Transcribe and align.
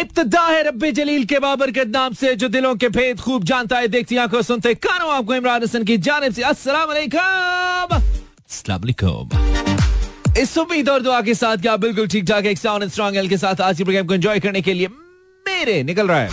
इब्तदा 0.00 0.40
है 0.40 0.62
रब्बे 0.68 0.92
जलील 0.92 1.24
के 1.24 1.38
बाबरकत 1.38 1.86
नाम 1.86 2.14
से, 2.14 2.34
जो 2.34 2.48
दिलों 2.48 2.74
के 2.74 2.88
भेद 2.88 3.20
खूब 3.20 3.44
जानता 3.44 3.78
है। 3.78 3.88
देखती 3.88 4.16
आँखों 4.16 4.42
सुनते 4.42 4.74
कानों 4.74 5.12
आपको 5.12 5.34
इमरान 5.34 5.62
हसन 5.62 5.84
की 5.84 5.96
जानिब 5.98 6.32
से। 6.32 6.42
अस्सलाम 6.42 6.92
इस 10.38 10.58
उम्मीद 10.58 10.88
और 10.88 11.02
दुआ 11.02 11.20
के 11.20 11.34
साथ 11.34 11.56
क्या 11.56 11.76
बिल्कुल 11.76 12.08
ठीक 12.08 12.24
ठाक 12.24 12.46
एक 12.46 12.58
साउंड 12.58 12.88
स्ट्रॉन्ग 12.88 13.16
एल 13.16 13.28
के 13.28 13.36
साथ 13.36 13.60
आज 13.60 13.76
की 13.78 13.84
प्रोग्राम 13.84 14.06
को 14.06 14.14
एंजॉय 14.14 14.40
करने 14.40 14.60
के 14.60 14.74
लिए 14.74 14.88
मेरे 15.46 15.82
निकल 15.82 16.08
रहा 16.08 16.20
है। 16.20 16.30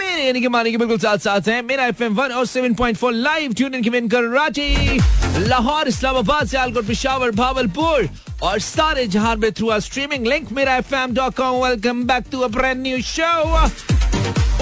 मेरे 0.00 0.26
यानी 0.26 0.40
कि 0.40 0.48
मानी 0.48 0.70
के 0.70 0.76
बिल्कुल 0.76 0.98
साथ 0.98 1.18
साथ 1.18 1.48
हैं। 1.48 1.62
मेरा 1.62 1.86
एफएम 1.86 2.16
107.4 2.16 3.12
लाइव 3.12 3.52
ट्यून 3.52 3.74
इन 3.74 3.82
की 3.82 3.90
कराची 4.08 4.98
लाहौर, 5.38 5.88
इस्लामाबाद, 5.88 6.46
सियालकोट, 6.46 6.86
पिशावर, 6.86 7.30
भावलपुर 7.30 8.08
और 8.42 8.58
सारे 8.60 9.06
जहाँ 9.06 9.36
में 9.36 9.50
through 9.52 9.68
our 9.70 9.80
streaming 9.80 10.26
link 10.26 10.52
Mera 10.52 10.76
F 10.76 10.94
M 10.94 11.14
dot 11.14 11.34
com 11.36 11.62
welcome 11.64 12.04
back 12.04 12.24
to 12.32 12.40
a 12.40 12.72
new 12.76 13.00
show 13.02 13.68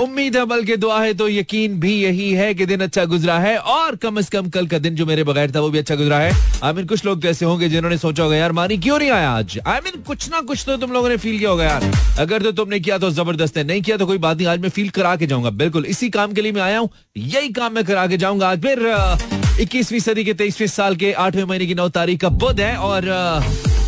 उम्मीद 0.03 0.36
है 0.36 0.44
बल्कि 0.44 0.77
दुआ 0.77 1.00
है 1.03 1.14
तो 1.14 1.29
यकीन 1.29 1.79
भी 1.81 1.93
यही 1.93 2.31
है 2.32 2.53
कि 2.54 2.67
दिन 2.67 2.81
अच्छा 2.81 3.04
गुजरा 3.04 3.39
है 3.39 3.57
और 3.58 3.96
कम 3.96 4.21
से 4.21 4.29
कम 4.32 4.49
कल 4.50 4.67
का 4.67 4.79
दिन 4.79 4.94
जो 4.94 5.07
मेरे 5.07 5.25
बगैर 5.25 5.54
था, 5.54 5.61
वो 5.61 5.71
भी 5.71 5.79
अच्छा 5.79 5.94
गुजरा 5.94 6.18
है। 6.18 6.32
आई 6.64 6.72
मीन, 6.72 6.86
कुछ 6.86 7.05
लोग 7.05 7.22
तो 7.22 7.29
ऐसे 7.29 7.44
होंगे 7.44 7.69
जिन्होंने 7.69 7.99
सोचा 7.99 8.22
होगा, 8.22 8.36
यार 8.36 8.53
मानी 8.53 8.77
क्यों 8.79 8.99
नहीं 8.99 9.11
आया 9.11 9.30
आज? 9.30 9.58
आई 9.66 9.80
मीन, 9.85 10.00
कुछ 10.03 10.29
ना 10.30 10.41
कुछ 10.41 10.64
तो 10.66 10.77
तुम 10.77 10.93
लोगों 10.93 11.08
ने 11.08 11.16
फील 11.16 11.39
किया 11.39 11.50
होगा, 11.50 11.64
यार। 11.64 11.91
अगर 12.19 12.43
तो 12.43 12.53
तुमने 12.53 12.80
किया 12.80 12.99
तो 12.99 13.11
ज़बरदस्त 13.11 13.57
है, 13.57 13.64
नहीं 13.64 13.82
किया 13.82 13.96
तो 13.96 14.07
कोई 14.07 14.19
बात 14.19 14.36
नहीं, 14.36 14.46
आज 14.46 14.61
मैं 14.61 14.69
फील 14.69 14.89
करा 14.91 15.16
के 15.16 15.27
जाऊँगा। 15.27 15.50
बिल्कुल, 15.58 15.85
इसी 15.86 16.11
काम 16.11 16.32
के 16.32 16.43
लिए 16.43 16.53
मैं 16.53 16.63
आया 16.63 16.79
हूँ, 16.79 16.91
यही 17.16 17.49
काम 17.50 17.75
मैं 17.75 17.85
करा 17.85 18.07
के 18.07 18.16
जाऊँगा 18.16 18.50
आज। 18.50 18.63
फिर 18.63 19.38
इक्कीसवीं 19.61 19.98
सदी 20.00 20.25
के 20.25 20.32
तेईसवीं 20.35 20.67
साल 20.68 20.96
के 20.96 21.12
आठवें 21.12 21.44
महीने 21.44 21.66
की 21.66 21.75
नौ 21.75 21.89
तारीख 21.89 22.21
का 22.21 22.29
बुध 22.43 22.61
है 22.61 22.76
और 22.79 23.08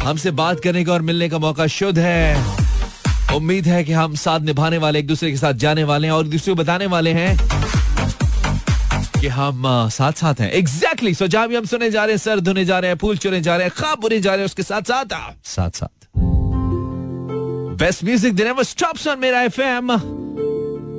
हमसे 0.03 0.31
बात 0.33 0.61
करने 0.61 0.85
का 0.85 0.93
और 0.93 1.03
मिलने 1.03 1.29
का 1.29 1.39
मौका 1.39 1.67
शुद्ध 1.67 1.99
है। 1.99 3.37
उम्मीद 3.37 3.67
है 3.67 3.83
कि 3.85 3.93
हम 3.93 4.15
साथ 4.17 4.41
निभाने 4.41 4.79
वाले, 4.79 4.99
एक 4.99 5.07
दूसरे 5.07 5.31
के 5.31 5.37
साथ 5.37 5.55
जाने 5.55 5.85
वाले 5.85 6.07
हैं 6.07 6.15
और 6.15 6.25
एक 6.25 6.31
दूसरे 6.31 6.55
को 6.55 6.63
बताने 6.63 6.87
वाले 6.87 7.13
हैं 7.13 7.37
कि 9.21 9.27
हम 9.29 9.63
साथ 9.91 10.13
साथ 10.13 10.41
हैं। 10.41 10.51
एग्जैक्टली 10.53 11.15
सो 11.15 11.27
जहाँ 11.27 11.49
भी 11.49 11.57
हम 11.57 11.65
सुने 11.65 11.91
जा 11.91 12.05
रहे 12.05 12.13
हैं, 12.13 12.19
सर 12.19 12.41
धुने 12.41 12.65
जा 12.65 12.79
रहे 12.79 12.91
हैं, 12.91 12.99
फूल 12.99 13.17
चुने 13.17 13.41
जा 13.41 13.57
रहे 13.57 13.67
हैं 13.67 13.75
खाब 13.77 14.01
बुने 14.01 14.21
जा 14.21 14.31
रहे 14.31 14.39
हैं, 14.39 14.47
उसके 14.47 14.63
साथ 14.63 14.83
साथ 14.83 15.05
साथ 15.47 15.71
साथ 15.71 16.09
बेस्ट 17.79 18.05
म्यूज़िक 18.05 18.35
देने 18.35 18.51
वो 18.51 18.63
स्टॉप्स 18.65 19.07
ऑन 19.09 19.19
मेरा 19.19 19.43
एफएम 19.43 19.91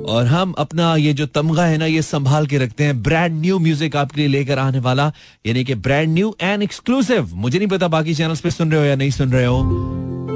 और 0.04 0.26
हम 0.26 0.52
अपना 0.58 0.94
ये 0.96 1.12
जो 1.12 1.26
तमगा 1.28 1.64
है 1.64 1.76
ना, 1.78 1.86
ये 1.86 2.02
संभाल 2.02 2.46
के 2.46 2.58
रखते 2.58 2.84
हैं। 2.84 3.02
ब्रांड 3.02 3.40
न्यू 3.40 3.58
म्यूज़िक 3.58 3.96
आपके 3.96 4.20
लिए 4.20 4.28
लेकर 4.28 4.58
आने 4.58 4.78
वाला, 4.80 5.12
यानी 5.46 5.64
कि 5.64 5.74
ब्रांड 5.76 6.08
न्यू 6.08 6.34
एंड 6.40 6.62
एक्सक्लूसिव 6.62 7.30
मुझे 7.34 7.58
नहीं 7.58 7.68
पता 7.68 7.88
बाकी 7.88 8.14
चैनल्स 8.14 8.40
पे 8.40 8.50
सुन 8.50 8.72
रहे 8.72 8.80
हो 8.80 8.86
या 8.86 8.96
नहीं 8.96 9.10
सुन 9.10 9.32
रहे 9.32 9.44
हो 9.44 9.62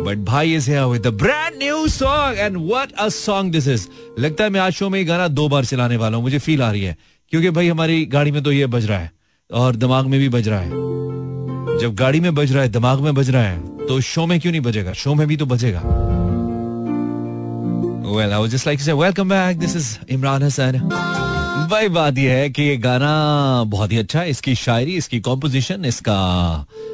बट 0.06 0.18
भाई 0.24 0.54
is 0.54 0.70
here 0.70 0.84
with 0.84 1.02
the 1.02 1.12
brand 1.14 1.58
new 1.58 1.86
song 1.88 2.38
and 2.38 2.56
what 2.58 2.92
a 2.92 3.08
song 3.10 3.52
this 3.52 3.68
is 3.68 3.86
लगता 4.18 4.44
है 4.44 4.50
मैं 4.50 4.60
आज 4.60 4.72
शो 4.72 4.88
में 4.88 4.98
ये 4.98 5.04
गाना 5.04 5.28
दो 5.28 5.48
बार 5.48 5.64
चलाने 5.64 5.96
वाला 5.96 6.16
हूँ, 6.16 6.24
मुझे 6.24 6.38
फील 6.38 6.62
आ 6.62 6.70
रही 6.70 6.82
है। 6.82 6.96
क्योंकि 7.32 7.50
भाई 7.50 7.68
हमारी 7.68 8.04
गाड़ी 8.06 8.30
में 8.30 8.42
तो 8.42 8.52
ये 8.52 8.66
बज 8.68 8.86
रहा 8.86 8.98
है, 8.98 9.10
और 9.50 9.76
दिमाग 9.76 10.06
में 10.06 10.18
भी 10.20 10.28
बज 10.28 10.48
रहा 10.48 10.60
है। 10.60 10.84
जब 11.80 11.94
गाड़ी 11.94 12.20
में 12.20 12.34
बज 12.34 12.52
रहा 12.52 12.62
है, 12.62 12.68
दिमाग 12.70 13.00
में 13.00 13.14
बज 13.14 13.30
रहा 13.30 13.42
है 13.42 13.86
तो 13.86 14.00
शो 14.02 14.26
में 14.26 14.38
क्यों 14.40 14.52
नहीं 14.52 14.62
बजेगा? 14.62 14.92
शो 14.94 15.14
में 15.14 15.26
भी 15.28 15.36
तो 15.36 15.46
बजेगा। 15.46 15.80
Well, 18.06 18.32
I 18.32 18.38
would 18.38 18.52
just 18.52 18.66
like 18.66 18.78
to 18.78 18.84
say 18.84 18.92
welcome 18.92 19.26
back. 19.26 19.56
This 19.56 19.74
is 19.74 19.98
Imran 20.08 20.40
Hassan. 20.40 20.76
भाई 21.70 21.88
बात 21.88 22.18
यह 22.18 22.32
है 22.32 22.50
कि 22.50 22.62
ये 22.62 22.76
गाना 22.76 23.08
बहुत 23.68 23.92
ही 23.92 23.98
अच्छा 23.98 24.20
है 24.20 24.30
इसकी 24.30 24.54
शायरी 24.54 24.94
इसकी 24.96 25.20
कॉम्पोजिशन 25.20 25.84
इसका 25.84 26.18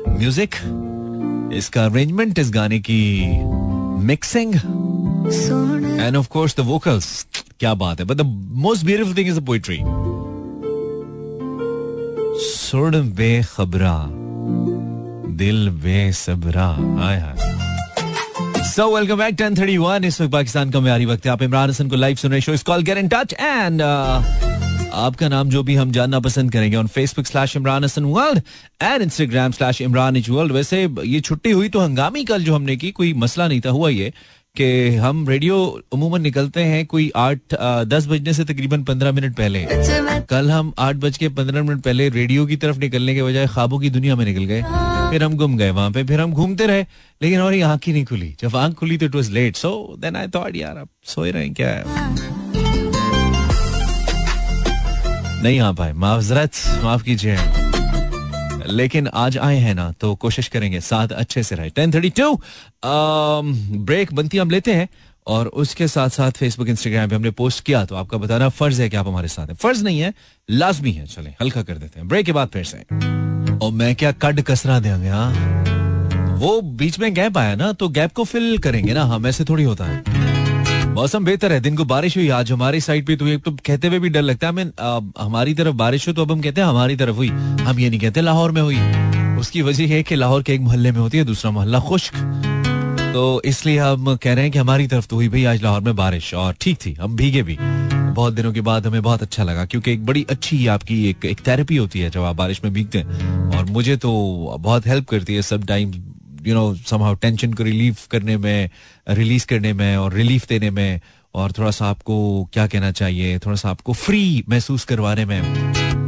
म्यूज़िक 0.08 0.54
इसका 1.56 1.84
अरेंजमेंट 1.84 2.38
इस 2.38 2.50
गाने 2.54 2.78
की 2.80 3.02
mixing 4.06 4.54
and 6.00 6.16
of 6.16 6.28
course 6.28 6.56
the 6.56 6.66
vocals 6.66 7.26
क्या 7.60 7.74
बात 7.84 8.00
है 8.00 8.06
but 8.06 8.16
the 8.16 8.26
most 8.64 8.86
beautiful 8.86 9.16
thing 9.16 9.28
is 9.28 9.40
the 9.40 9.46
poetry 9.46 9.78
सुर 12.48 13.00
बेखबरा 13.20 13.96
दिल 15.36 15.68
बेसबरा 15.84 16.68
आय 17.08 17.20
सो 18.72 18.84
वेलकम 18.94 19.18
बैक 19.18 19.34
1031 19.36 20.04
इस 20.04 20.20
वक्त 20.20 20.32
पाकिस्तान 20.32 20.70
का 20.70 20.80
म्यारी 20.80 21.06
वक्त 21.06 21.26
है। 21.26 21.30
आप 21.32 21.42
इमरान 21.42 21.70
हसन 21.70 21.88
को 21.88 21.96
लाइव 21.96 22.16
सुन 22.16 22.30
रहे 22.30 22.40
शो 22.40 22.52
इस 22.52 22.62
call 22.62 22.82
get 22.82 22.98
in 22.98 23.08
touch 23.08 23.32
and 23.34 23.82
आपका 23.82 25.28
नाम 25.28 25.48
जो 25.50 25.62
भी 25.62 25.74
हम 25.74 25.90
जानना 25.92 26.20
पसंद 26.20 26.52
करेंगे 26.52 26.76
on 26.76 26.86
Facebook 26.86 27.26
slash 27.26 27.56
Imran 27.56 27.84
Hasan 27.84 28.04
world 28.04 28.42
and 28.82 29.02
Instagram 29.02 29.52
slash 29.52 29.80
Imran 29.80 30.16
is 30.16 30.30
world 30.30 30.52
वैसे 30.52 30.82
ये 31.04 31.20
छुट्टी 31.20 31.50
हुई 31.50 31.68
तो 31.68 31.80
हंगामी 31.80 32.24
कल 32.24 32.44
जो 32.44 32.54
हमने 32.54 32.76
की, 32.76 32.90
कोई 32.90 33.12
मसला 33.14 33.48
नहीं 33.48 33.60
था। 33.60 33.70
हुआ 33.70 33.88
ये 33.90 34.12
कि 34.56 34.94
हम 34.96 35.28
रेडियो 35.28 35.58
उमूमन 35.92 36.22
निकलते 36.22 36.64
हैं 36.64 36.84
कोई 36.86 37.10
आठ 37.16 37.54
दस 37.88 38.06
बजने 38.06 38.32
से 38.32 38.44
तकरीबन 38.44 38.82
पंद्रह 38.84 39.12
मिनट 39.12 39.36
पहले। 39.36 39.66
कल 40.30 40.50
हम 40.50 40.72
आठ 40.78 40.96
बज 40.96 41.18
के 41.18 41.28
पंद्रह 41.30 41.62
मिनट 41.62 41.82
पहले 41.82 42.08
रेडियो 42.10 42.46
की 42.46 42.56
तरफ़ 42.56 42.78
निकलने 42.78 43.14
के 43.14 43.22
बजाय 43.22 43.46
ख्वाबों 43.48 43.78
की 43.78 43.90
दुनिया 43.90 44.16
में 44.16 44.24
निकल 44.24 44.44
गए। 44.44 44.62
फिर 45.12 45.24
हम 45.24 45.34
गुम 45.36 45.56
गए, 45.56 45.70
वहाँ 45.70 45.90
पे 45.90 46.02
फिर 46.04 46.20
हम 46.20 46.32
घूमते 46.32 46.66
रहे, 46.66 46.84
लेकिन 47.22 47.40
हमारी 47.40 47.60
आँख 47.60 47.80
ही 47.86 47.92
नहीं 47.92 48.04
खुली। 48.04 48.34
जब 48.40 48.54
आँख 48.56 48.74
खुली 48.74 48.96
तो 48.98 49.06
it 49.06 49.14
was 49.14 49.30
late 49.32 49.56
so 49.56 49.72
then 49.98 50.16
I 50.16 50.28
thought 50.28 50.56
यार 50.56 50.78
आप 50.78 50.88
सोए 51.04 51.30
रहे 51.30 51.48
क्या? 51.50 51.68
है 51.68 51.84
नहीं 55.42 55.60
आ 55.60 55.70
पाए। 55.72 55.92
माजरत 55.92 56.50
माफ़ 56.84 57.02
कीजिए। 57.02 57.36
लेकिन 58.72 59.08
आज 59.14 59.38
आए 59.38 59.56
हैं 59.56 59.74
ना 59.74 59.90
तो 60.00 60.14
कोशिश 60.14 60.48
करेंगे, 60.48 60.80
साथ 60.80 61.08
अच्छे 61.08 61.42
से 61.42 61.54
रहे। 61.54 61.70
टेन 61.70 61.92
थर्टी 61.92 62.10
टू 62.10 62.34
ब्रेक 63.84 64.12
बनती 64.14 64.38
हम 64.38 64.50
लेते 64.50 64.74
हैं, 64.74 64.88
और 65.26 65.46
उसके 65.46 65.88
साथ 65.88 66.08
साथ 66.08 66.30
फेसबुक 66.30 66.68
इंस्टाग्राम 66.68 67.08
पे 67.08 67.16
हमने 67.16 67.30
पोस्ट 67.32 67.64
किया 67.64 67.84
तो 67.84 67.96
आपका 67.96 68.18
बताना 68.18 68.48
फ़र्ज़ 68.48 68.82
है 68.82 68.88
कि 68.90 68.96
आप 68.96 69.08
हमारे 69.08 69.28
साथ 69.28 69.46
हैं। 69.46 69.54
फ़र्ज़ 69.54 69.84
नहीं 69.84 70.00
है, 70.00 70.14
लाजमी 70.50 70.92
है। 70.92 71.06
चले, 71.06 71.30
हल्का 71.42 71.62
कर 71.62 71.74
देते 71.74 72.00
हैं। 72.00 72.08
ब्रेक 72.08 72.26
के 72.26 72.32
बाद 72.32 72.48
फिर 72.48 72.64
से। 72.64 73.41
और 73.62 73.72
मैं 73.72 73.94
क्या 73.94 74.10
कड 74.12 74.40
कसरा 74.42 74.78
देंगे 74.80 75.08
हाँ? 75.08 76.38
वो 76.38 76.60
बीच 76.78 76.98
में 76.98 77.12
गैप 77.14 77.36
आया 77.38 77.54
ना 77.54 77.72
तो 77.72 77.88
गैप 77.90 78.12
को 78.12 78.24
फिल 78.24 78.56
करेंगे 78.58 78.94
ना 78.94 79.02
हम 79.04 79.26
ऐसे 79.26 79.44
थोड़ी 79.44 79.64
होता 79.64 79.84
है। 79.84 80.90
मौसम 80.94 81.24
बेहतर 81.24 81.52
है, 81.52 81.60
दिन 81.60 81.76
को 81.76 81.84
बारिश 81.84 82.16
हुई, 82.16 82.28
आज 82.30 82.50
हमारी 82.52 82.80
साइड 82.80 83.06
पे 83.06 83.16
तो 83.16 83.26
एक 83.26 83.42
तो 83.44 83.50
कहते 83.66 83.88
हुए 83.88 83.98
भी 83.98 84.08
डर 84.08 84.22
लगता 84.22 84.46
है 84.46 84.52
हमें 84.52 85.12
हमारी 85.20 85.54
तरफ़ 85.54 85.74
बारिश 85.76 86.08
हो 86.08 86.12
तो 86.12 86.22
अब 86.22 86.32
हम 86.32 86.40
कहते 86.40 86.60
हैं 86.60 86.68
हमारी 86.68 86.96
तरफ़ 86.96 87.16
हुई, 87.16 87.28
हम 87.28 87.78
ये 87.78 87.90
नहीं 87.90 88.00
कहते 88.00 88.20
लाहौर 88.20 88.50
में 88.50 88.62
हुई। 88.62 88.78
उसकी 89.40 89.62
वजह 89.62 89.86
है 89.86 90.02
कि 90.02 90.16
लाहौर 90.16 90.42
के 90.42 90.54
एक 90.54 90.60
मोहल्ले 90.60 90.92
में 90.92 91.00
होती 91.00 91.18
है, 91.18 91.24
दूसरा 91.24 91.50
मोहल्ला 91.50 91.78
खुश्क। 91.80 92.14
तो 93.14 93.42
इसलिए 93.44 93.78
हम 93.78 94.14
कह 94.16 94.34
रहे 94.34 94.44
हैं 94.44 94.52
कि 94.52 94.58
हमारी 94.58 94.86
तरफ़ 94.86 95.06
तो 95.06 95.16
हुई 95.16 95.28
भाई 95.28 95.44
आज 95.44 95.62
लाहौर 95.62 95.80
में 95.80 95.96
बारिश, 95.96 96.34
और 96.34 96.54
ठीक 96.60 96.78
थी, 96.86 96.92
हम 96.92 97.16
भीगे 97.16 97.42
भी। 97.42 97.58
बहुत 98.12 98.34
दिनों 98.34 98.52
के 98.52 98.60
बाद 98.60 98.86
हमें 98.86 99.02
बहुत 99.02 99.22
अच्छा 99.22 99.44
लगा, 99.44 99.64
क्योंकि 99.64 99.92
एक 99.92 100.04
बड़ी 100.06 100.24
अच्छी 100.30 100.66
आपकी 100.66 101.04
एक 101.10 101.24
एक 101.24 101.40
थेरेपी 101.46 101.76
होती 101.76 102.00
है 102.00 102.10
जब 102.10 102.22
आप 102.22 102.36
बारिश 102.36 102.60
में 102.64 102.72
भीगते 102.72 102.98
हैं। 102.98 103.56
और 103.56 103.64
मुझे 103.64 103.96
तो 103.96 104.56
बहुत 104.60 104.86
हेल्प 104.86 105.08
करती 105.08 105.34
है 105.34 105.42
सब 105.42 105.64
time 105.66 105.92
you 106.46 106.54
know 106.54 106.74
somehow 106.86 107.14
tension 107.14 107.52
को 107.52 107.62
रिलीव 107.62 107.96
करने 108.10 108.36
में 108.36 108.70
रिलीज़ 109.08 109.46
करने 109.46 109.72
में 109.72 109.96
और 109.96 110.12
रिलीफ 110.12 110.46
देने 110.48 110.70
में। 110.70 111.00
और 111.34 111.52
थोड़ा 111.52 111.70
सा 111.70 111.86
आपको 111.86 112.14
क्या 112.52 112.66
कहना 112.66 112.90
चाहिए, 112.92 113.38
थोड़ा 113.38 113.56
सा 113.56 113.70
आपको 113.70 113.92
फ्री 113.92 114.44
महसूस 114.48 114.84
करवाने 114.84 115.24
में। 115.24 115.40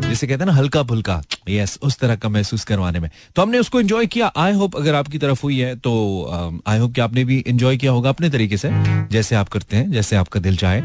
जिसे 0.08 0.26
कहते 0.26 0.44
हैं 0.44 0.46
ना, 0.46 0.52
हल्का 0.52 0.82
फुल्का। 0.82 1.22
यस 1.48 1.78
उस 1.82 1.98
तरह 1.98 2.16
का 2.16 2.28
महसूस 2.28 2.64
करवाने 2.64 3.00
में। 3.00 3.10
तो 3.36 3.42
हमने 3.42 3.58
उसको 3.58 3.80
एंजॉय 3.80 4.06
किया। 4.06 4.26
आई 4.36 4.52
होप 4.52 4.76
अगर 4.76 4.94
आपकी 4.94 5.18
तरफ़ 5.18 5.42
हुई 5.42 5.58
है 5.58 5.74
तो 5.76 6.62
आई 6.66 6.78
होप 6.78 6.94
कि 6.94 7.00
आपने 7.00 7.24
भी 7.24 7.44
एंजॉय 7.48 7.76
किया 7.76 7.92
होगा 7.92 8.08
अपने 8.08 8.30
तरीके 8.30 8.56
से। 8.56 8.70
जैसे 9.10 9.36
आप 9.36 9.48
करते 9.48 9.76
हैं, 9.76 9.90
जैसे 9.92 10.16
आपका 10.16 10.40
दिल 10.40 10.56
चाहे। 10.56 10.80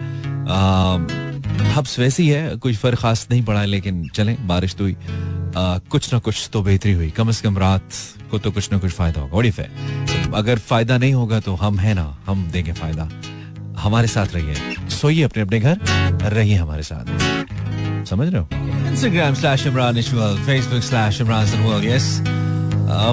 हब्स 0.49 1.97
वैसी 1.99 2.27
है 2.29 2.55
कुछ 2.57 2.75
फ़र्क 2.75 2.99
खास 2.99 3.27
नहीं 3.31 3.43
पड़ा 3.45 3.59
है 3.59 3.65
लेकिन 3.67 4.07
चलें, 4.15 4.35
बारिश 4.47 4.75
तो 4.75 4.83
हुई। 4.83 4.95
कुछ 5.55 6.13
ना 6.13 6.19
कुछ 6.19 6.49
तो 6.53 6.61
बेहतरी 6.61 6.93
हुई। 6.93 7.09
कम 7.09 7.31
से 7.31 7.43
कम 7.43 7.57
रात 7.57 7.89
को 8.31 8.37
तो 8.37 8.51
कुछ 8.51 8.71
ना 8.71 8.77
कुछ 8.77 8.91
फ़ायदा 8.91 9.21
होगा। 9.21 9.37
वड़ी 9.37 9.51
तो 9.51 10.31
अगर 10.37 10.59
फ़ायदा 10.59 10.97
नहीं 10.97 11.13
होगा 11.13 11.39
तो 11.39 11.55
हम 11.55 11.79
है 11.79 11.93
ना, 11.93 12.17
हम 12.25 12.49
देंगे 12.51 12.73
फ़ायदा। 12.73 13.09
हमारे 13.79 14.07
साथ 14.07 14.33
रहिए। 14.33 14.89
सोइए 14.89 15.23
अपने 15.23 15.43
अपने 15.43 15.59
घर, 15.59 15.79
रहिए 16.23 16.55
हमारे 16.55 16.83
साथ। 16.83 18.05
समझ 18.05 18.27
रहे 18.27 18.41
हो? 18.41 18.47
Instagram 18.89 19.33
slash 19.33 19.65
Imran 19.67 19.97
is world 19.97 20.37
Facebook 20.45 20.83
slash 20.83 21.21
Imran 21.21 21.45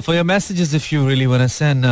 for 0.01 0.15
your 0.17 0.25
messages 0.25 0.75
if 0.75 0.95
you 0.95 1.07
really 1.09 1.27
want 1.27 1.43
to 1.43 1.49
send 1.49 1.85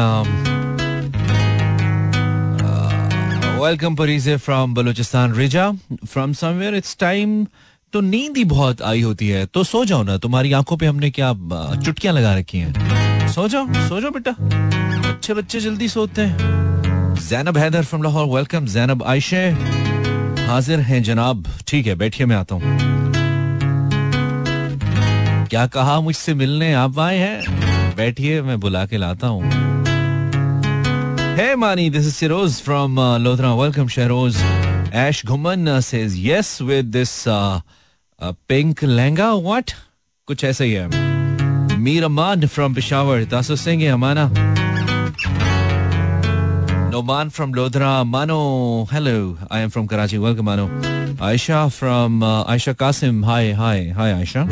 welcome 3.64 3.94
Pareeze 3.96 4.36
from 4.36 4.72
Balochistan 4.74 5.34
Riza 5.34 5.70
from 6.04 6.32
somewhere 6.34 6.74
it's 6.74 6.96
time 7.00 7.46
तो 7.92 8.00
नींद 8.02 8.36
ही 8.36 8.44
बहुत 8.44 8.82
आई 8.82 9.00
होती 9.00 9.28
है 9.28 9.44
तो 9.46 9.62
सो 9.64 9.84
जाओ 9.84 10.02
ना 10.02 10.16
तुम्हारी 10.18 10.52
आँखों 10.52 10.76
पे 10.76 10.86
हमने 10.86 11.10
क्या 11.10 11.32
चुटकियाँ 11.84 12.14
लगा 12.14 12.34
रखी 12.38 12.58
हैं 12.58 13.28
सो 13.28 13.46
जाओ 13.48 13.86
सो 13.88 14.00
जाओ 14.00 14.10
बेटा 14.10 14.34
अच्छे 15.08 15.34
बच्चे 15.34 15.60
जल्दी 15.60 15.88
सोते 15.88 16.22
हैं 16.22 17.14
Zainab 17.28 17.58
Haider 17.58 17.84
from 17.84 18.02
Lahore 18.02 18.26
welcome 18.28 18.66
Zainab 18.68 19.02
Ayse 19.06 19.42
हाजिर 20.46 20.80
हैं 20.90 21.02
जनाब 21.02 21.52
ठीक 21.68 21.86
है 21.86 21.94
बैठिए 21.96 22.26
मैं 22.26 22.36
आता 22.36 22.54
हूँ 22.54 22.78
क्या 25.48 25.66
कहा 25.74 26.00
मुझसे 26.02 26.34
मिलने 26.36 26.72
आप 26.78 26.98
आए 27.00 27.18
हैं 27.18 27.94
बैठिए 27.96 28.42
मैं 28.42 28.60
बुला 28.60 28.86
के 28.86 28.96
लाता 28.98 29.26
हूँ 29.28 29.63
Hey 31.37 31.55
Mani, 31.55 31.89
this 31.89 32.05
is 32.05 32.13
Siroz 32.13 32.61
from 32.61 32.97
uh, 32.97 33.17
Lodra. 33.17 33.57
Welcome, 33.57 33.87
Shahroz. 33.87 34.39
Ash 34.91 35.23
Guman 35.23 35.67
uh, 35.67 35.81
says 35.81 36.17
yes 36.19 36.59
with 36.61 36.91
this 36.91 37.27
uh, 37.27 37.61
uh, 38.19 38.33
pink 38.47 38.79
langa. 38.81 39.41
What? 39.41 39.73
कुछ 40.27 40.43
ऐसा 40.43 40.63
ही 40.63 40.73
है. 40.73 40.89
Mir 41.79 42.03
Aman 42.05 42.47
from 42.47 42.75
Peshawar. 42.75 43.25
Taso 43.25 43.57
Singh 43.57 43.87
Amana. 43.87 44.29
Noman 46.91 47.29
from 47.29 47.53
Lodra. 47.53 48.05
Mano, 48.05 48.85
hello. 48.85 49.37
I 49.49 49.59
am 49.59 49.69
from 49.69 49.87
Karachi. 49.87 50.17
Welcome, 50.17 50.45
Mano. 50.45 50.67
Aisha 51.29 51.71
from 51.71 52.23
uh, 52.23 52.43
Aisha 52.45 52.73
Qasim. 52.73 53.23
Hi, 53.25 53.51
hi, 53.51 53.93
hi, 53.95 54.11
Aisha. 54.21 54.47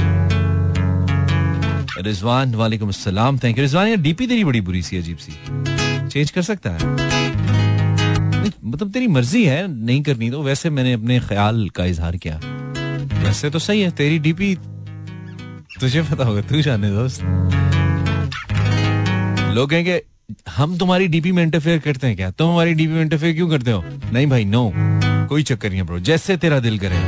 Rizwan 2.06 2.54
वालेकुम 2.56 2.90
अस्सलाम 2.90 3.38
thank 3.44 3.58
you 3.58 3.64
Rizwan 3.64 3.88
यार 3.88 3.98
DP 3.98 4.28
तेरी 4.28 4.44
बड़ी 4.46 4.60
बुरी 4.62 4.82
सी 4.84 4.98
अजीब 4.98 5.18
सी 5.18 5.32
चेंज 6.13 6.31
कर 6.31 6.43
सकता 6.43 6.71
है। 6.71 6.79
मतलब 8.65 8.91
तेरी 8.93 9.07
मर्ज़ी 9.09 9.45
है 9.45 9.67
नहीं 9.69 10.03
करनी 10.03 10.31
तो 10.31 10.43
वैसे 10.43 10.71
मैंने 10.71 10.93
अपने 10.93 11.19
ख्याल 11.21 11.69
का 11.77 11.85
इजहार 11.87 12.17
किया। 12.17 12.41
वैसे 13.23 13.51
तो 13.51 13.59
सही 13.59 13.81
है, 13.81 13.91
तेरी 13.93 14.19
डीपी 14.19 14.55
तुझे 15.81 16.03
पता 16.03 16.25
होगा, 16.25 16.41
तू 16.41 16.61
जाने 16.63 16.91
दोस्त। 16.91 17.23
लोग 19.55 19.71
कहेंगे 19.71 20.03
हम 20.57 20.77
तुम्हारी 20.79 21.07
डीपी 21.09 21.33
में 21.33 21.43
इंटरफेयर 21.43 21.79
करते 21.79 22.07
हैं 22.07 22.17
क्या? 22.17 22.31
तुम 22.31 22.51
हमारी 22.51 22.75
डीपी 22.75 22.93
में 22.93 23.01
इंटरफेयर 23.03 23.35
क्यों 23.35 23.49
करते 23.51 23.71
हो? 23.71 23.83
नहीं 24.13 24.27
भाई 24.27 24.45
नो 24.45 24.71
कोई 25.29 25.43
चक्कर 25.43 25.69
नहीं 25.69 25.81
है 25.81 25.87
ब्रो 25.87 25.99
जैसे 26.01 26.37
तेरा 26.37 26.59
दिल 26.61 26.79
करे। 26.79 27.01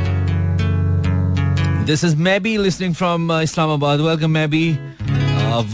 दिस 1.85 2.03
इज़ 2.03 2.15
मैं 2.17 2.41
बी 2.43 2.57
लिसनिंग 2.57 2.93
फ्रॉम 2.95 3.31
इस्लामाबाद 3.33 3.99
वेलकम 3.99 4.31
मैं 4.31 4.49
बी 4.49 4.71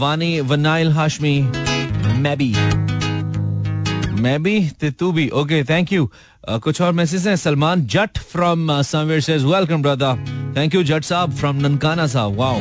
वानी 0.00 0.40
वनाइल 0.42 0.92
हाशमी 0.92 1.40
मैं 2.20 2.36
बी 2.38 2.54
मैं 4.20 4.42
भी, 4.42 4.60
तू 4.90 5.10
भी. 5.12 5.28
ओके 5.30 5.62
थैंक 5.64 5.92
यू 5.92 6.10
कुछ 6.48 6.80
और 6.82 6.92
मैसेज 6.92 7.26
हैं? 7.28 7.36
Salman 7.36 7.86
Jatt 7.86 8.18
from 8.30 8.80
somewhere 8.82 9.20
says 9.20 9.44
welcome 9.44 9.82
brother 9.82 10.24
thank 10.56 10.74
you 10.74 10.82
Jatt 10.84 11.04
sahab 11.04 11.34
from 11.36 11.56
Nankana 11.56 12.06
Sahib. 12.06 12.36
Wow 12.36 12.60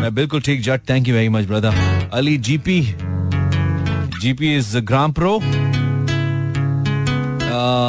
मैं 0.00 0.14
बिल्कुल 0.14 0.40
ठीक, 0.40 0.60
Jatt. 0.62 0.80
Thank 0.90 1.08
you 1.08 1.14
very 1.14 1.28
much 1.28 1.44
brother 1.46 2.10
Ali 2.12 2.36
GP 2.38 2.80
जीपी 4.20 4.54
इज़ 4.56 4.76
ग्राम 4.80 5.12
प्रो 5.12 5.38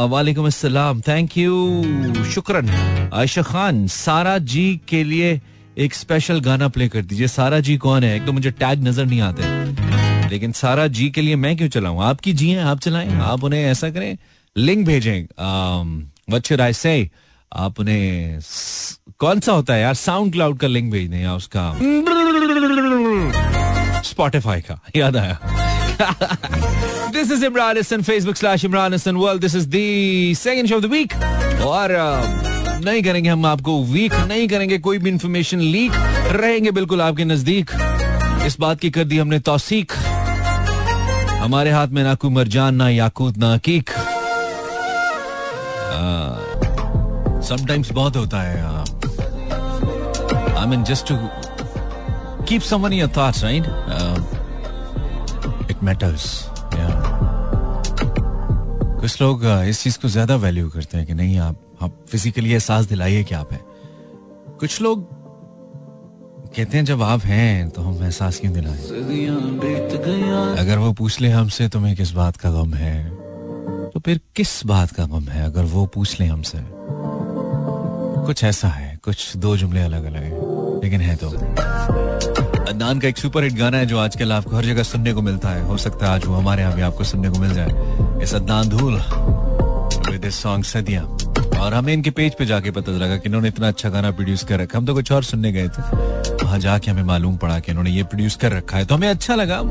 वालेकुम 0.09 0.45
अस्सलाम. 0.45 1.01
थैंक 1.01 1.37
यू 1.37 2.23
शुक्रन. 2.33 2.69
आयशा 3.13 3.41
खान, 3.41 3.85
सारा 3.87 4.37
जी 4.39 4.81
के 4.89 5.03
लिए 5.03 5.39
एक 5.77 5.93
स्पेशल 5.93 6.39
गाना 6.39 6.67
प्ले 6.67 6.87
कर 6.89 7.01
दीजिए. 7.01 7.27
सारा 7.27 7.59
जी 7.59 7.77
कौन 7.77 8.03
है? 8.03 8.15
एक 8.15 8.25
तो 8.25 8.31
मुझे 8.33 8.51
टैग 8.51 8.83
नज़र 8.83 9.05
नहीं 9.05 9.21
आते. 9.21 9.43
लेकिन 10.31 10.51
सारा 10.51 10.87
जी 10.87 11.09
के 11.09 11.21
लिए 11.21 11.35
मैं 11.35 11.55
क्यों 11.57 11.69
चलाऊं? 11.69 12.01
आपकी 12.03 12.33
जी 12.33 12.49
हैं 12.49 12.63
आप 12.63 12.79
चलाएँ। 12.79 13.13
आप 13.23 13.43
उन्हें 13.43 13.65
ऐसा 13.65 13.89
करें 13.89 14.17
लिंक 14.55 14.85
भेजें। 14.87 15.23
वट 16.29 16.47
शुड 16.47 16.61
आई 16.61 16.73
से 16.73 17.09
आप 17.51 17.79
उन्हें 17.79 18.39
कौन 19.19 19.39
सा 19.39 19.51
होता 19.51 19.73
है 19.73 19.81
यार? 19.81 19.93
साउंड 19.93 20.31
क्लाउड 20.31 20.59
का 20.59 20.67
लिंक 20.67 20.91
भेज 20.91 21.09
दें 21.11 21.21
या 21.21 21.35
उसका? 21.35 21.71
स्पॉटिफाई 24.01 24.61
का। 24.61 24.79
याद 24.95 25.17
आया। 25.17 25.39
This 27.11 27.31
is 27.31 27.45
Imran 27.45 27.77
Hasan 27.77 28.01
Facebook 28.01 28.35
slash 28.35 28.65
Imran 28.65 28.93
Hasan 28.93 29.15
world 29.15 29.41
this 29.41 29.55
is 29.55 29.67
the 29.67 30.35
second 30.35 30.69
show 30.69 30.75
of 30.75 30.83
the 30.83 30.85
week 30.85 31.13
और 31.65 31.91
uh, 31.91 32.85
नहीं 32.85 33.03
करेंगे 33.03 33.29
हम 33.29 33.45
आपको 33.45 33.83
वीक 33.83 34.13
नहीं 34.13 34.47
करेंगे 34.47 34.77
कोई 34.77 34.97
भी 34.97 35.09
इंफॉर्मेशन 35.09 35.59
लीक 35.59 35.91
रहेंगे 36.31 36.71
बिल्कुल 36.71 37.01
आपके 37.01 37.25
नज़दीक। 37.25 37.71
इस 38.45 38.59
बात 38.59 38.79
की 38.79 38.89
कर 38.89 39.03
दी 39.03 39.17
हमने 39.17 39.39
तौसीक। 39.39 39.91
हमारे 41.45 41.71
हाथ 41.71 41.87
में 41.87 42.01
ना 42.03 42.13
कोई 42.15 42.31
मरजान 42.31 42.75
ना 42.75 42.87
याकूत, 42.89 43.37
ना 43.37 43.53
हकीक 43.53 43.89
समटाइम्स 47.47 47.91
बहुत 47.91 48.15
होता 48.17 48.41
है 48.41 48.63
I 50.57 50.65
mean 50.67 50.83
just 50.83 51.07
to 51.07 51.15
keep 52.49 52.61
someone 52.61 52.93
your 52.93 53.11
thoughts 53.17 53.43
right 53.43 53.65
it 55.71 55.83
matters 55.83 56.25
कुछ 59.01 59.21
लोग 59.21 59.45
इस 59.45 59.83
चीज़ 59.83 59.99
को 60.01 60.07
ज़्यादा 60.07 60.35
वैल्यू 60.35 60.69
करते 60.69 60.97
हैं 60.97 61.05
कि 61.07 61.13
नहीं, 61.13 61.37
आप 61.39 61.55
आप 61.83 62.05
फिजिकली 62.09 62.51
एहसास 62.53 62.85
दिलाइए 62.85 63.23
कि 63.23 63.35
आप 63.35 63.51
हैं। 63.53 63.63
कुछ 64.59 64.81
लोग 64.81 65.07
कहते 66.55 66.77
हैं 66.77 66.85
जब 66.85 67.01
आप 67.03 67.21
हैं 67.21 67.69
तो 67.69 67.81
हम 67.81 68.03
एहसास 68.03 68.39
क्यों 68.39 68.53
दिलाएँ? 68.53 68.79
अगर 70.57 70.77
वो 70.77 70.91
पूछ 70.93 71.19
ले 71.21 71.29
हमसे 71.29 71.67
तुम्हें 71.69 71.95
किस 71.95 72.11
बात 72.11 72.37
का 72.37 72.49
गम 72.51 72.73
है? 72.73 73.09
तो 73.89 73.99
फिर 73.99 74.19
किस 74.35 74.65
बात 74.65 74.91
का 74.91 75.05
गम 75.05 75.27
है 75.29 75.45
अगर 75.45 75.63
वो 75.63 75.85
पूछ 75.85 76.19
ले 76.19 76.25
हमसे? 76.25 76.57
कुछ 78.25 78.43
ऐसा 78.43 78.67
है 78.67 78.99
कुछ 79.03 79.37
दो 79.37 79.57
जुमले 79.57 79.81
अलग 79.81 80.05
अलग 80.05 80.23
हैं 80.23 80.81
लेकिन 80.83 81.01
है 81.01 81.15
तो 81.15 81.29
अदनान 81.29 82.99
का 82.99 83.07
एक 83.07 83.17
सुपर 83.17 83.43
हिट 83.43 83.53
गाना 83.53 83.77
है 83.77 83.85
जो 83.85 83.97
आजकल 83.99 84.31
आपको 84.31 84.55
हर 84.55 84.65
जगह 84.65 84.83
सुनने 84.83 85.13
को 85.13 85.21
मिलता 85.21 85.49
है। 85.49 85.67
हो 85.67 85.77
सकता 85.77 86.05
है 86.05 86.11
आज 86.11 86.25
वो 86.25 86.35
हमारे 86.35 86.61
यहाँ 86.61 86.75
भी 86.75 86.81
आपको 86.81 87.03
सुनने 87.03 87.29
को 87.29 87.39
मिल 87.39 87.53
जाए। 87.53 88.23
इस 88.23 88.33
अदनान 88.33 88.69
धूल 88.69 88.93
विद 90.11 90.29
सॉन्ग 90.29 90.63
सदिया। 90.63 91.01
और 91.59 91.73
हमें 91.73 91.93
इनके 91.93 92.09
पेज 92.09 92.35
पे 92.35 92.45
जाके 92.45 92.71
पता 92.71 92.91
लगा 92.91 93.17
कि 93.17 93.23
इन्होंने 93.25 93.47
इतना 93.47 93.67
अच्छा 93.67 93.89
गाना 93.89 94.11
प्रोड्यूस 94.11 94.43
कर 94.43 94.59
रखा 94.59 94.77
हम 94.77 94.85
तो 94.85 94.93
कुछ 94.93 95.11
और 95.11 95.23
सुनने 95.23 95.51
गए 95.51 95.67
थे। 95.67 95.81
वहाँ 96.43 96.59
जाके 96.59 96.91
हमें 96.91 97.03
मालूम 97.03 97.37
पड़ा 97.37 97.59
कि 97.59 97.71
इन्होंने 97.71 97.91
ये 97.91 98.03
प्रोड्यूस 98.03 98.35
कर 98.35 98.51
रखा 98.51 98.77
है। 98.77 98.85
तो 98.85 98.95
हमें 98.95 99.07
अच्छा 99.07 99.35
लगा। 99.35 99.61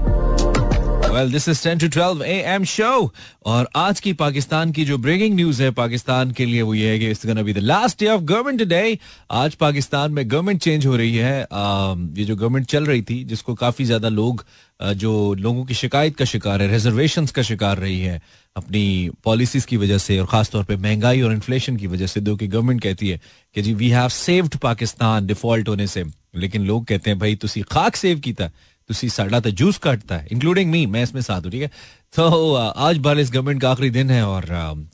Well 1.14 1.30
this 1.32 1.48
is 1.48 1.58
10 1.62 1.80
to 1.80 1.88
12 1.90 2.22
AM 2.26 2.64
show 2.64 3.12
और 3.46 3.68
आज 3.76 4.00
की 4.00 4.12
पाकिस्तान 4.12 4.70
की 4.72 4.84
जो 4.84 4.96
ब्रेकिंग 4.98 5.34
न्यूज़ 5.34 5.62
है 5.62 5.70
पाकिस्तान 5.70 6.30
के 6.30 6.44
लिए 6.46 6.62
वो 6.62 6.74
ये 6.74 6.88
है 6.90 6.98
कि 6.98 7.10
it's 7.10 7.26
gonna 7.26 7.42
be 7.42 7.52
the 7.52 7.58
last 7.58 8.00
day 8.00 8.06
of 8.06 8.22
government 8.22 8.58
today 8.58 8.98
आज 9.42 9.54
पाकिस्तान 9.54 10.12
में 10.12 10.24
गवर्नमेंट 10.30 10.60
चेंज 10.62 10.86
हो 10.86 10.96
रही 10.96 11.14
है। 11.16 11.42
आ, 11.42 11.94
ये 12.18 12.24
जो 12.24 12.36
गवर्नमेंट 12.36 12.66
चल 12.66 12.86
रही 12.86 13.02
थी 13.02 13.22
जिसको 13.24 13.54
काफ़ी 13.54 13.84
ज़्यादा 13.84 14.08
लोग 14.08 14.44
जो 14.80 15.12
लोगों 15.34 15.64
की 15.64 15.74
शिकायत 15.74 16.16
का 16.16 16.24
शिकार 16.24 16.62
है 16.62 16.70
रिजर्वेशन 16.70 17.26
का 17.26 17.42
शिकार 17.42 17.78
रही 17.78 18.00
है 18.00 18.20
अपनी 18.56 19.10
पॉलिसीज़ 19.24 19.66
की 19.66 19.76
वजह 19.76 19.98
से 19.98 20.18
और 20.18 20.26
खासतौर 20.26 20.64
पर 20.64 20.76
महँगाई 20.76 21.22
और 21.22 21.32
इन्फ्लेशन 21.32 21.76
की 21.76 21.86
वजह 21.86 22.06
से 22.06 22.20
दो 22.20 22.36
की 22.36 22.46
गवर्नमेंट 22.48 22.82
कहती 22.82 23.08
है 23.08 23.20
कि 23.54 23.62
जी 23.62 23.74
we 23.74 23.88
have 23.90 24.08
saved 24.18 24.56
Pakistan 24.62 25.26
default 25.26 25.68
होने 25.68 25.86
से। 25.86 26.04
लेकिन 26.36 26.64
लोग 26.66 26.84
कहते 26.84 27.10
हैं 27.10 27.18
भाई 27.18 27.34
तुसी 27.36 27.60
खाक 27.62 27.96
सेव 27.96 28.20
कीता। 28.20 28.50
तुसी 28.88 29.08
साड़ा 29.08 29.40
तो 29.40 29.50
जूस 29.52 29.78
काटता 29.78 30.16
है 30.16 30.28
इंक्लूडिंग 30.32 30.70
मी 30.70 30.84
मैं 30.86 31.02
इसमें 31.02 31.20
साथ 31.22 31.40
हूँ 31.40 31.50
ठीक 31.50 31.62
है? 31.62 31.70
तो 32.14 32.54
आज 32.54 32.98
बार 32.98 33.18
इस 33.18 33.30
गवर्नमेंट 33.32 33.60
का 33.62 33.70
आखिरी 33.70 33.90
दिन 33.90 34.10
है 34.10 34.22
और 34.26 34.46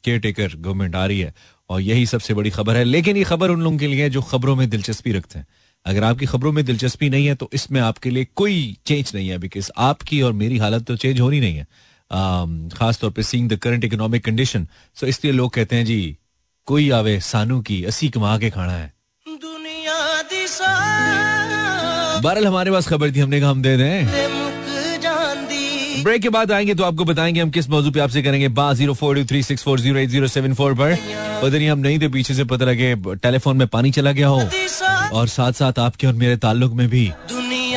केयर 0.05 0.19
टेकर 0.21 0.55
गवर्नमेंट 0.57 0.95
आ 0.97 1.05
रही 1.07 1.21
है 1.21 1.35
और 1.71 1.81
यही 1.81 2.07
सबसे 2.07 2.35
बड़ी 2.35 2.51
खबर 2.51 2.77
है। 2.77 2.85
लेकिन 2.85 3.17
ये 3.17 3.25
खबर 3.25 3.51
उन 3.51 3.63
लोगों 3.63 3.79
के 3.79 3.87
लिए 3.87 4.09
जो 4.11 4.23
खबरों 4.23 4.57
में 4.57 4.69
दिलचस्पी 4.71 5.13
रखते 5.13 5.39
हैं। 5.39 5.47
अगर 5.87 6.05
आपकी 6.05 6.27
खबरों 6.27 6.53
में 6.53 6.65
दिलचस्पी 6.65 7.11
नहीं 7.11 7.27
है 7.27 7.35
तो 7.35 7.49
इसमें 7.53 7.81
आपके 7.81 8.11
लिए 8.11 8.27
कोई 8.37 8.77
चेंज 8.87 9.13
नहीं 9.15 9.29
है 9.29 9.39
बिकॉज़ 9.39 9.71
आपकी 9.79 10.21
और 10.23 10.33
मेरी 10.33 10.59
हालत 10.59 10.87
तो 10.87 10.97
चेंज 10.97 11.21
होनी 11.21 11.41
नहीं 11.41 11.57
है। 11.57 11.67
खासतौर 12.71 13.11
पर 13.11 13.23
seeing 13.23 13.49
the 13.51 13.57
current 13.57 13.85
economic 13.85 14.25
condition 14.25 14.67
so 14.97 15.07
इसलिए 15.07 15.33
लोग 15.33 15.53
कहते 15.55 15.77
हैं, 15.77 15.85
जी, 15.85 16.17
कोई 16.69 16.91
आवे 16.91 17.19
सानू 17.23 17.61
की 17.61 17.85
असी 17.85 18.09
कमा 18.11 18.37
के 18.39 18.51
खाना 18.51 18.73
है। 18.73 18.93
बहरल 22.23 22.47
हमारे 22.47 22.71
पास 22.71 22.87
खबर 22.89 23.11
थी 23.13 23.21
हमने 23.21 23.41
कहा 23.41 23.51
हम 23.51 23.63
दे 23.63 23.77
दें। 23.77 24.07
ब्रेक 26.05 26.23
के 26.23 26.29
बाद 26.29 26.53
आएँगे 26.53 26.75
तो 26.75 26.85
आपको 26.85 27.05
बताएँगे 27.05 27.41
हम 27.41 27.51
किस 27.51 27.69
मौजू 27.71 27.91
पे 27.91 28.01
आपसे 28.01 28.23
करेंगे 28.23 28.49
बा 28.51 28.73
zero 28.75 28.95
four 28.95 29.17
two 29.17 29.25
three 29.25 29.43
six 29.43 29.63
four 29.63 29.81
zero 29.81 29.99
eight 29.99 30.09
zero 30.11 30.27
seven 30.29 30.55
four 30.55 30.75
पर। 30.75 30.95
पता 31.43 31.57
नहीं 31.57 31.69
हम 31.71 31.79
नहीं 31.79 31.99
थे 32.01 32.09
पीछे 32.09 32.35
से 32.35 32.45
पता 32.45 32.65
लगे 32.65 32.95
टेलीफोन 33.17 33.57
में 33.57 33.67
पानी 33.69 33.91
चला 33.91 34.13
गया 34.13 34.29
हो। 34.29 34.41
और 35.19 35.29
साथ 35.29 35.53
साथ 35.53 35.79
आपके 35.79 36.07
और 36.07 36.13
मेरे 36.15 36.37
ताल्लुक 36.37 36.73
में 36.73 36.89
भी। 36.89 37.11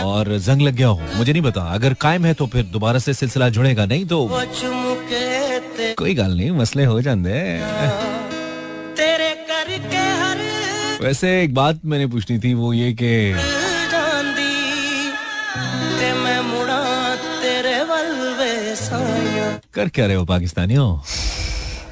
और 0.03 0.37
जंग 0.39 0.61
लग 0.61 0.75
गया 0.75 0.87
हो 0.87 1.01
मुझे 1.15 1.31
नहीं 1.31 1.41
पता। 1.41 1.61
अगर 1.73 1.93
कायम 2.01 2.25
है 2.25 2.33
तो 2.33 2.47
फिर 2.47 2.63
दोबारा 2.71 2.99
से 2.99 3.13
सिलसिला 3.13 3.49
जुड़ेगा 3.49 3.85
नहीं 3.85 4.05
तो 4.05 4.27
कोई 5.97 6.13
गल 6.13 6.35
नहीं 6.37 6.51
मसले 6.51 6.85
हो 6.85 7.01
जाते 7.01 7.31
वैसे 11.03 11.41
एक 11.43 11.53
बात 11.53 11.79
मैंने 11.85 12.07
पूछनी 12.07 12.37
थी 12.39 12.53
वो 12.53 12.73
ये 12.73 12.91
कि 12.93 13.62
कर 19.75 19.87
क्या 19.89 20.05
रहे 20.05 20.15
हो 20.15 20.25
पाकिस्तानियों? 20.25 20.87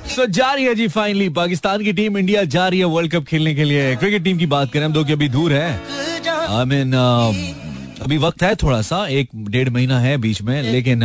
सो 0.10 0.26
जारी 0.28 0.64
है 0.64 0.74
जी 0.76 0.88
फाइनली 0.88 1.30
पाकिस्तान 1.30 1.84
की 1.84 1.94
टीम 1.94 2.18
इंडिया 2.18 2.44
जा 2.46 2.68
रही 2.68 2.80
है 2.80 2.86
वर्ल्ड 2.86 3.12
कप 3.12 3.26
खेलने 3.26 3.54
के 3.56 3.64
लिए। 3.64 3.96
क्रिकेट 3.96 4.24
टीम 4.24 4.38
की 4.38 4.46
बात 4.46 4.72
करें 4.72 4.86
हम 4.86 4.94
दो 4.94 5.04
की 5.04 5.14
अभी 5.14 5.30
दूर 5.30 5.54
है। 5.54 5.72
आई 5.72 6.64
I 6.64 6.68
मीन 6.68 6.92
mean, 6.92 8.02
अभी 8.02 8.18
वक्त 8.18 8.44
है 8.44 8.54
थोड़ा 8.56 8.82
सा 8.82 9.06
एक 9.10 9.30
डेढ़ 9.50 9.70
महीना 9.70 10.00
है 10.00 10.16
बीच 10.18 10.42
में 10.42 10.62
लेकिन 10.64 11.04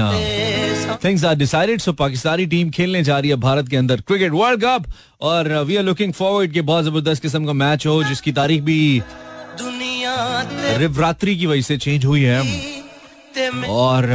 things 1.05 1.25
are 1.25 1.35
decided 1.35 1.81
so 1.81 1.93
Pakistani 1.93 2.47
team 2.47 2.71
खेलने 2.71 3.03
जा 3.05 3.19
रही 3.19 3.31
है 3.31 3.37
भारत 3.37 3.69
के 3.69 3.77
अंदर 3.77 4.01
क्रिकेट 4.01 4.33
वर्ल्ड 4.33 4.65
कप 4.65 4.85
और 5.23 5.53
वी 5.65 5.77
आर 5.77 5.85
लुकिंग 5.85 6.13
फॉरवर्ड 6.13 6.53
कि 6.53 6.61
बहुत 6.63 6.85
ज़बरदस्त 6.85 7.23
किस्म 7.23 7.47
का 7.47 7.53
मैच 7.55 7.87
हो 7.87 8.03
जिसकी 8.05 8.33
तारीख 8.33 8.63
भी 8.63 9.03
रिवरात्रि 10.79 11.37
की 11.37 11.47
वजह 11.47 11.63
से 11.63 11.77
चेंज 11.79 12.05
हुई 12.05 12.23
है। 12.23 12.41
और 13.69 14.07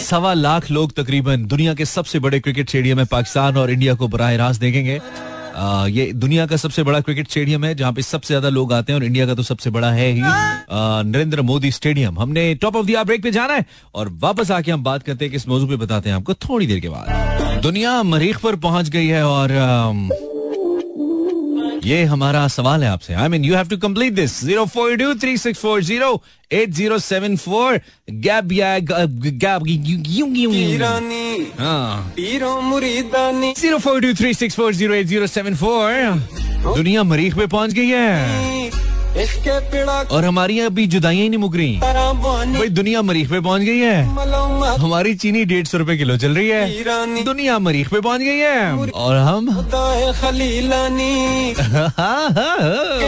सवा 0.00 0.32
लाख 0.34 0.70
लोग 0.70 0.92
तकरीबन 0.92 1.44
दुनिया 1.46 1.74
के 1.74 1.84
सबसे 1.84 2.18
बड़े 2.18 2.40
क्रिकेट 2.40 2.68
स्टेडियम 2.68 2.96
में 2.96 3.06
पाकिस्तान 3.06 3.56
और 3.56 3.70
इंडिया 3.70 3.94
को 3.94 4.08
बराह 4.08 4.34
रास्त 4.36 4.60
देखेंगे। 4.60 5.00
आ, 5.56 5.86
ये 5.86 6.12
दुनिया 6.14 6.46
का 6.46 6.56
सबसे 6.56 6.82
बड़ा 6.82 7.00
क्रिकेट 7.00 7.28
स्टेडियम 7.28 7.64
है 7.64 7.74
जहाँ 7.74 7.92
पे 7.92 8.02
सबसे 8.02 8.28
ज़्यादा 8.28 8.48
लोग 8.48 8.72
आते 8.72 8.92
हैं 8.92 8.98
और 9.00 9.04
इंडिया 9.04 9.26
का 9.26 9.34
तो 9.34 9.42
सबसे 9.42 9.70
बड़ा 9.70 9.90
है 9.90 10.10
ही। 10.10 10.20
नरेंद्र 11.10 11.42
मोदी 11.42 11.70
स्टेडियम। 11.70 12.18
हमने 12.18 12.54
टॉप 12.54 12.76
ऑफ़ 12.76 12.86
द 12.86 13.04
ब्रेक 13.06 13.22
पे 13.22 13.30
जाना 13.30 13.54
है 13.54 13.64
और 13.94 14.08
वापस 14.22 14.50
आके 14.50 14.70
हम 14.70 14.84
बात 14.84 15.02
करते 15.02 15.24
हैं 15.24 15.32
किस 15.32 15.48
मौजू 15.48 15.66
पे 15.66 15.76
बताते 15.76 16.08
हैं 16.08 16.16
आपको 16.16 16.34
थोड़ी 16.48 16.66
देर 16.66 16.80
के 16.80 16.88
बाद। 16.88 17.60
दुनिया 17.62 18.02
मरीख 18.04 18.38
पर 18.40 18.56
पहुँच 18.58 18.88
गई 18.88 19.06
है 19.06 19.24
और 19.26 19.52
ये 21.88 22.02
हमारा 22.04 22.46
सवाल 22.48 22.82
है 22.84 22.88
आपसे। 22.90 23.14
I 23.14 23.28
mean 23.28 23.44
you 23.44 23.54
have 23.56 23.68
to 23.68 23.76
complete 23.78 24.12
this 24.14 24.32
zero 24.44 24.64
four 24.66 24.96
two 24.96 25.14
three 25.20 25.36
six 25.38 25.60
four 25.60 25.82
zero 25.82 26.10
eight 26.52 26.70
zero 26.70 26.98
seven 26.98 27.36
four 27.36 27.80
gap 28.26 28.52
या 28.52 28.78
gap 28.90 29.62
zero 33.58 33.78
four 33.78 34.00
two 34.00 34.12
three 34.14 34.34
six 34.34 34.56
four 34.56 34.74
zero 34.74 34.94
eight 34.94 35.06
zero 35.06 35.26
seven 35.26 35.54
four 35.56 36.74
दुनिया 36.76 37.02
मरीख 37.04 37.36
पे 37.36 37.46
पहुँच 37.46 37.72
गई 37.72 37.88
है। 37.88 38.70
और 40.12 40.24
हमारी 40.24 40.58
अभी 40.60 40.86
जुदाइयाँ 40.86 41.22
ही 41.22 41.28
नहीं 41.28 41.38
मुक 41.38 41.56
रही। 41.56 41.76
भाई 41.78 42.68
दुनिया 42.68 43.02
मरीख 43.02 43.30
पे 43.30 43.40
पहुँच 43.40 43.62
गई 43.62 43.78
है। 43.78 44.02
हमारी 44.78 45.14
चीनी 45.14 45.44
डेढ़ 45.44 45.66
सौ 45.66 45.78
रूपए 45.78 45.96
किलो 45.96 46.16
चल 46.16 46.34
रही 46.34 46.48
है। 46.48 47.24
दुनिया 47.24 47.58
मरीख 47.58 47.88
पे 47.90 48.00
पहुँच 48.00 48.20
गई 48.20 48.38
है। 48.38 48.90
और 48.94 49.16
हम 49.16 49.46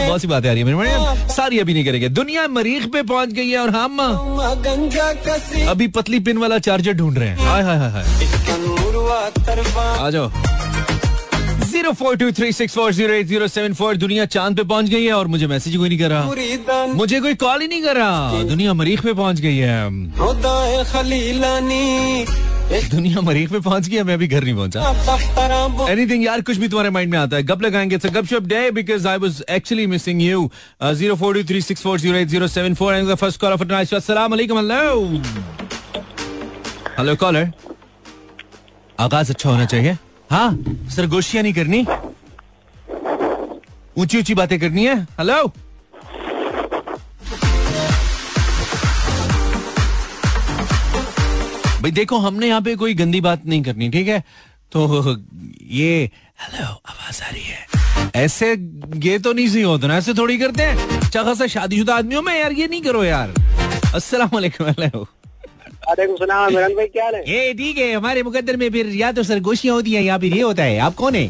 बहुत 0.07 0.21
सी 0.21 0.27
बातें 0.27 0.49
आ 0.49 0.53
रही 0.53 0.61
है 0.61 0.73
मेरे 0.73 1.27
सारी 1.33 1.59
अभी 1.59 1.73
नहीं 1.73 1.85
करेंगे। 1.85 2.09
दुनिया 2.09 2.47
मरीख 2.47 2.85
पे 2.85 3.01
पहुँच 3.03 3.29
गई 3.29 3.49
है 3.49 3.57
और 3.57 3.69
हम 3.69 3.99
अभी 5.67 5.87
पतली 5.89 6.19
पिन 6.19 6.37
वाला 6.37 6.57
चार्जर 6.59 6.93
ढूंढ 6.93 7.17
रहे 7.17 7.29
हैं। 7.29 7.37
हाय 7.39 7.63
हाय 7.63 7.77
हाय 7.77 7.89
आ 9.99 10.09
जाओ। 10.09 10.31
Zero 11.81 11.93
four 11.97 12.15
two 12.15 12.31
three 12.37 12.51
six 12.53 12.73
four 12.75 12.91
zero 12.93 13.13
eight 13.13 13.27
zero 13.27 13.47
seven 13.47 13.73
four. 13.73 13.95
दुनिया 13.97 14.25
चाँद 14.25 14.57
पे 14.57 14.63
पहुँच 14.63 14.89
गई 14.89 15.03
है 15.03 15.13
और 15.13 15.27
मुझे 15.27 15.47
मैसेज 15.47 15.75
कोई 15.77 15.89
नहीं 15.89 15.99
कर 15.99 16.09
रहा। 16.09 16.25
मुझे 16.93 17.19
कोई 17.21 17.35
कॉल 17.35 17.61
ही 17.61 17.67
नहीं 17.67 17.81
कर 17.83 17.95
रहा। 17.95 18.43
दुनिया 18.49 18.73
मरीख 18.73 19.01
पे 19.03 19.13
पहुँच 19.13 19.39
गई 19.39 19.57
है। 19.57 19.89
दुनिया 22.89 23.21
मरीख 23.21 23.51
पे 23.51 23.59
पहुँच 23.59 23.87
गई 23.87 23.95
है 23.95 24.03
मैं 24.03 24.13
अभी 24.13 24.27
घर 24.27 24.43
नहीं 24.43 24.55
पहुँचा। 24.55 25.91
एनीथिंग 25.91 26.25
यार 26.25 26.41
कुछ 26.41 26.57
भी 26.57 26.67
तुम्हारे 26.67 26.89
माइंड 26.89 27.11
में 27.11 27.17
आता 27.19 27.37
है 27.37 27.43
गप 27.43 27.61
लगाएँगे। 27.63 27.97
शप 27.97 28.43
day 28.45 28.69
because 28.71 29.07
I 29.07 29.17
was 29.17 29.43
actually 29.49 29.87
missing 29.87 30.21
you 30.21 30.49
zero 30.83 31.15
four 31.15 31.33
two 31.35 31.43
three 31.49 31.61
six 31.61 31.81
four 31.83 31.99
zero 31.99 32.17
eight 32.17 32.27
zero 32.27 32.47
seven 32.49 32.75
four. 32.75 32.93
And 32.93 33.13
first 33.15 33.41
call 33.41 33.53
of 33.53 33.61
अस्सलाम 33.95 34.31
वालेकुम 34.31 34.57
हेलो 34.59 35.05
हेलो 36.99 37.15
कॉलर 37.25 37.51
आगाज़ 38.99 39.31
अच्छा 39.31 39.49
होना 39.49 39.65
चाहिए। 39.65 39.97
हाँ 40.31 40.51
सरगोशियाँ 40.95 41.41
नहीं 41.43 41.53
करनी। 41.53 41.79
ऊँची 43.99 44.17
ऊँची 44.17 44.33
बातें 44.33 44.59
करनी 44.59 44.85
है। 44.85 44.95
हेलो 45.19 45.47
भाई 51.81 51.91
देखो, 51.91 52.17
हमने 52.17 52.47
यहाँ 52.47 52.61
पे 52.61 52.75
कोई 52.75 52.93
गंदी 52.93 53.21
बात 53.21 53.45
नहीं 53.45 53.61
करनी, 53.63 53.89
ठीक 53.89 54.07
है? 54.07 54.23
तो 54.71 55.17
ये 55.71 56.09
हेलो 56.41 56.65
आवाज़ 56.65 57.21
आ 57.23 57.29
रही 57.29 57.43
है। 57.43 57.67
ऐसे, 58.15 58.51
ये 59.03 59.19
तो 59.19 59.33
नहीं 59.33 59.47
सही 59.47 59.61
होता 59.61 59.87
ना, 59.87 59.97
ऐसे 59.97 60.13
थोड़ी 60.13 60.37
करते 60.37 60.63
हैं। 60.63 60.99
अच्छा 60.99 61.23
खासा 61.23 61.47
शादीशुदा 61.47 61.95
आदमियों 61.95 62.21
में 62.21 62.39
यार, 62.39 62.51
ये 62.51 62.67
नहीं 62.67 62.81
करो 62.81 63.03
यार। 63.03 63.33
अस्सलाम 63.95 64.29
वालेकुम 64.33 64.67
भाई 65.87 66.87
क्या 66.87 67.05
है? 67.05 67.21
ये 67.29 67.53
ठीक 67.53 67.77
है 67.77 67.91
हमारे 67.93 68.23
मुकदर 68.23 68.57
में 68.57 68.69
फिर 68.71 68.87
या 68.95 69.11
तो 69.11 69.23
सरगोशियाँ 69.25 69.75
होती 69.75 69.93
है 69.93 70.03
या 70.03 70.17
फिर 70.17 70.33
ये 70.33 70.41
होता 70.41 70.63
है। 70.63 70.77
आप 70.79 70.95
कौन 70.95 71.15
है? 71.15 71.29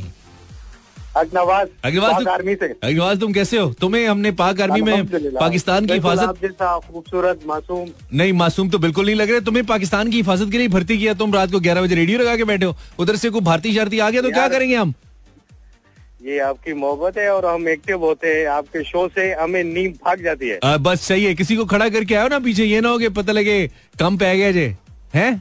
अग्नवाज 1.17 1.67
अग्नवाज 1.85 2.27
आर्मी 2.27 2.53
से। 2.55 2.65
अग्नवाज 2.83 3.19
तुम 3.19 3.33
कैसे 3.33 3.57
हो? 3.57 3.71
तुम्हें 3.81 4.05
हमने 4.07 4.31
पाक 4.33 4.61
आर्मी 4.61 4.81
में 4.81 5.05
पाकिस्तान 5.07 5.85
की 5.85 5.93
हिफाजत 5.93 6.61
खूबसूरत 6.87 7.39
मासूम। 7.47 7.87
नहीं 8.13 8.33
मासूम 8.33 8.69
तो 8.69 8.77
बिल्कुल 8.79 9.05
नहीं 9.05 9.15
लग 9.15 9.31
रहे। 9.31 9.41
तुम्हें 9.41 9.65
पाकिस्तान 9.65 10.09
की 10.09 10.17
हिफाजत 10.17 10.51
के 10.51 10.57
लिए 10.57 10.67
भर्ती 10.69 10.97
किया 10.97 11.13
तुम 11.13 11.33
रात 11.33 11.51
को 11.51 11.59
ग्यारह 11.59 11.81
बजे 11.81 11.95
रेडियो 11.95 12.19
लगा 12.19 12.35
के 12.35 12.43
बैठे 12.43 12.65
हो। 12.65 12.75
उधर 12.99 13.15
से 13.15 13.29
कोई 13.29 13.41
भारतीय 13.41 13.73
शारती 13.75 13.99
आ 13.99 14.09
गया 14.09 14.21
तो 14.21 14.31
क्या 14.31 14.47
करेंगे 14.47 14.75
हम? 14.75 14.93
ये 16.25 16.39
आपकी 16.39 16.73
मोहब्बत 16.73 17.17
है 17.17 17.29
और 17.29 17.45
हम 17.45 17.67
एक्टिव 17.69 17.99
होते 17.99 18.27
हैं। 18.27 18.45
आपके 18.47 18.83
शो 18.83 19.07
से 19.07 19.33
हमें 19.33 19.63
नींद 19.63 19.91
भाग 20.05 20.23
जाती 20.23 20.49
है। 20.49 20.59
आ, 20.63 20.77
बस 20.77 21.01
सही 21.01 21.25
है। 21.25 21.33
किसी 21.35 21.55
को 21.55 21.65
खड़ा 21.65 21.89
करके 21.89 22.15
आओ 22.15 22.27
ना 22.27 22.39
पीछे 22.39 22.63
ये 22.65 22.81
ना 22.81 22.89
हो 22.89 23.09
पता 23.09 23.31
लगे 23.31 23.67
कम 23.99 24.17
पे 24.17 24.37
गया 24.37 24.51
जे। 24.51 24.75
है? 25.15 25.31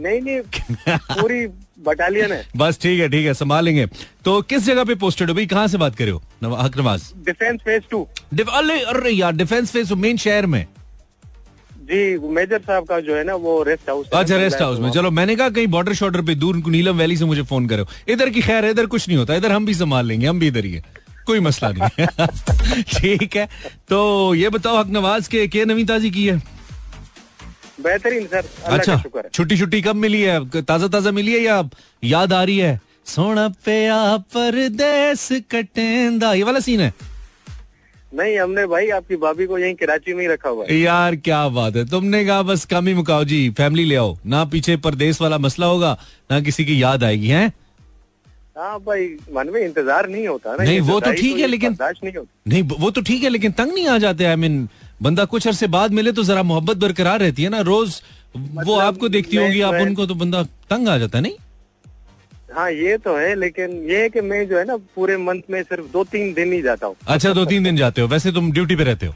नहीं 0.00 0.20
नहीं। 0.20 0.40
पूरी 0.88 1.46
बटालियन 1.86 2.32
है। 2.32 2.46
बस 2.56 2.78
ठीक 2.82 3.00
है 3.00 3.08
ठीक 3.08 3.26
है 3.26 3.34
संभालेंगे। 3.34 3.86
तो 4.24 4.40
किस 4.42 4.62
जगह 4.62 4.84
पे 4.84 4.94
पोस्टेड 4.94 5.28
हो? 5.28 5.34
भाई 5.34 5.46
कहाँ 5.46 5.66
से 5.68 5.78
बात 5.78 5.96
करे 5.96 6.10
हो? 6.10 6.22
नवाज़ 6.42 7.12
डिफेंस 7.24 7.60
फ़ेज़ 7.60 7.82
टू 7.90 8.06
अरे 8.52 9.10
यार 9.10 9.32
डिफेंस 9.32 9.70
फ़ेज़ 9.72 9.94
मेन 9.94 10.16
शहर 10.16 10.46
में। 10.46 10.66
जी 11.90 12.28
मेजर 12.28 12.58
साहब 12.60 12.84
का 12.86 12.98
जो 13.00 13.14
है 13.16 13.22
ना 13.24 13.34
वो 13.42 13.62
रेस्ट 13.62 13.88
हाउस 13.88 14.06
अच्छा 14.12 14.36
रेस्ट 14.36 14.62
हाउस 14.62 14.78
में 14.80 14.90
चलो 14.92 15.10
मैंने 15.10 15.36
कहा 15.36 15.48
कहीं 15.50 15.66
बॉर्डर 15.74 15.94
शॉर्डर 15.94 16.22
पे 16.22 16.34
दूर 16.34 16.56
नीलम 16.66 16.96
वैली 16.98 17.16
से 17.16 17.24
मुझे 17.24 17.42
फ़ोन 17.42 17.66
करो। 17.68 17.86
इधर 18.08 18.30
की 18.30 18.40
खैर 18.42 18.64
इधर 18.66 18.86
कुछ 18.86 19.08
नहीं 19.08 19.18
होता 19.18 19.34
इधर 19.34 19.52
हम 19.52 19.66
भी 19.66 19.74
संभाल 19.74 20.06
लेंगे 20.06 20.26
हम 20.26 20.38
भी 20.40 20.46
इधर 20.48 20.64
ही 20.64 20.72
है। 20.72 20.82
कोई 21.26 21.40
मसला 21.40 21.70
नहीं 21.72 22.06
ठीक 22.94 23.36
है 23.36 23.46
तो 23.88 24.34
ये 24.34 24.48
बताओ 24.50 24.76
हक 24.76 24.88
नवाज़ 24.90 25.28
के 25.30 25.46
के 25.48 25.64
नवी 25.64 25.84
ताजी 25.84 26.10
की 26.10 26.26
है? 26.26 26.36
बेहतरीन 27.82 28.26
सर। 28.26 28.48
अच्छा 28.66 29.02
छुट्टी 29.34 29.56
छुट्टी 29.58 29.80
कब 29.82 29.96
मिली 29.96 30.22
है? 30.22 30.62
ताज़ा 30.62 30.88
ताज़ा 30.88 31.10
मिली 31.10 31.32
है 31.32 31.40
या 31.40 31.62
याद 32.04 32.32
आ 32.32 32.42
रही 32.42 32.58
है? 32.58 32.80
सोना 33.06 33.48
पे 33.64 33.78
परदेस 34.34 35.28
कटेंदा 35.50 36.32
ये 36.34 36.42
वाला 36.42 36.60
सीन 36.60 36.80
है। 36.80 36.92
नहीं 38.12 38.38
हमने 38.38 38.64
भाई 38.66 38.88
आपकी 38.90 39.16
भाभी 39.18 39.46
को 39.46 39.58
यहीं 39.58 39.74
कराची 39.74 40.14
में 40.14 40.20
ही 40.22 40.28
रखा 40.28 40.48
हुआ 40.48 40.64
है। 40.64 40.76
यार 40.76 41.16
क्या 41.18 41.46
बात 41.50 41.76
है। 41.76 41.84
तुमने 41.88 42.24
कहा 42.24 42.42
बस 42.42 42.64
कम 42.66 42.86
ही 42.86 42.94
मुकाओ 42.94 43.24
जी 43.24 43.48
फैमिली 43.58 43.84
ले 43.84 43.96
आओ। 43.96 44.16
ना 44.26 44.44
पीछे 44.46 44.76
परदेश 44.78 45.20
वाला 45.20 45.38
मसला 45.38 45.66
होगा 45.66 45.96
ना 46.30 46.40
किसी 46.40 46.64
की 46.64 46.82
याद 46.82 47.04
आएगी 47.04 47.28
है? 47.28 47.46
हाँ 48.56 48.78
भाई 48.80 49.04
मन 49.32 49.50
में 49.54 49.60
इंतज़ार 49.60 50.08
नहीं 50.08 50.26
होता 50.28 50.54
ना 50.56 50.64
नहीं 50.64 50.80
वो 50.82 50.98
तो 51.00 51.12
ठीक 51.14 51.38
है 51.38 51.46
लेकिन 51.46 51.76
नहीं, 51.80 52.12
नहीं 52.48 52.62
वो 52.62 52.90
तो 52.90 53.00
ठीक 53.00 53.22
है 53.22 53.28
लेकिन 53.28 53.52
तंग 53.52 53.72
नहीं 53.72 53.86
आ 53.88 53.98
जाते 53.98 54.24
आई 54.24 54.36
मीन 54.36 54.68
बंदा 55.02 55.24
कुछ 55.24 55.46
अरसे 55.48 55.66
बाद 55.68 55.92
मिले 55.92 56.12
तो 56.12 56.22
जरा 56.24 56.42
मोहब्बत 56.42 56.76
बरकरार 56.76 57.20
रहती 57.20 57.42
है 57.42 57.48
ना 57.48 57.60
रोज 57.62 58.00
वो 58.36 58.40
मतलब 58.40 58.80
आपको 58.80 59.08
देखती 59.08 59.36
होगी 59.36 59.60
आप 59.60 59.74
उनको 59.74 60.06
तो 60.06 60.14
बंदा 60.14 60.42
तंग 60.70 60.88
आ 60.88 60.96
जाता 60.98 61.18
है 61.18 61.22
नहीं? 61.22 61.36
हाँ 62.48 62.70
ये 62.70 62.96
तो 62.98 63.16
है 63.16 63.34
लेकिन 63.34 63.70
ये 63.90 64.00
है 64.02 64.08
कि 64.08 64.20
मैं 64.20 64.46
जो 64.48 64.58
है 64.58 64.64
ना 64.64 64.76
पूरे 64.96 65.16
मंथ 65.16 65.40
में 65.50 65.62
सिर्फ़ 65.62 65.86
दो 65.92 66.04
तीन 66.12 66.32
दिन 66.34 66.52
ही 66.52 66.60
जाता 66.62 66.86
हूँ। 66.86 66.94
अच्छा 67.08 67.32
दो 67.34 67.44
तीन 67.44 67.64
दिन 67.64 67.76
जाते 67.76 68.00
हो? 68.00 68.08
वैसे 68.08 68.32
तुम 68.32 68.50
ड्यूटी 68.52 68.76
पे 68.76 68.84
रहते 68.84 69.06
हो? 69.06 69.14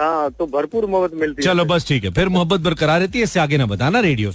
हाँ 0.00 0.30
तो 0.38 0.46
भरपूर 0.52 0.86
मोहब्बत 0.90 1.18
मिलती 1.20 1.42
चलो 1.42 1.62
है 1.62 1.68
बस 1.68 1.86
ठीक 1.88 2.04
है। 2.04 2.10
फिर 2.12 2.28
मोहब्बत 2.36 2.60
बरकरार 2.60 3.00
रहती 3.00 3.18
है 3.18 3.24
इससे 3.24 3.40
आगे 3.40 3.58
ना 3.58 3.66
बताना 3.66 4.00
रेडियो 4.06 4.30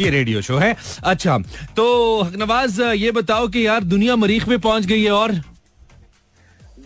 ये 0.00 0.10
रेडियो 0.10 0.40
शो 0.42 0.56
है। 0.58 0.74
अच्छा 1.04 1.38
तो 1.76 1.86
नवाज़ 2.36 2.82
ये 2.82 3.10
बताओ 3.20 3.48
कि 3.48 3.66
यार 3.66 3.84
दुनिया 3.94 4.16
मरीख 4.16 4.48
में 4.48 4.58
पहुँच 4.58 4.86
गई 4.86 5.02
है 5.02 5.10
और? 5.12 5.32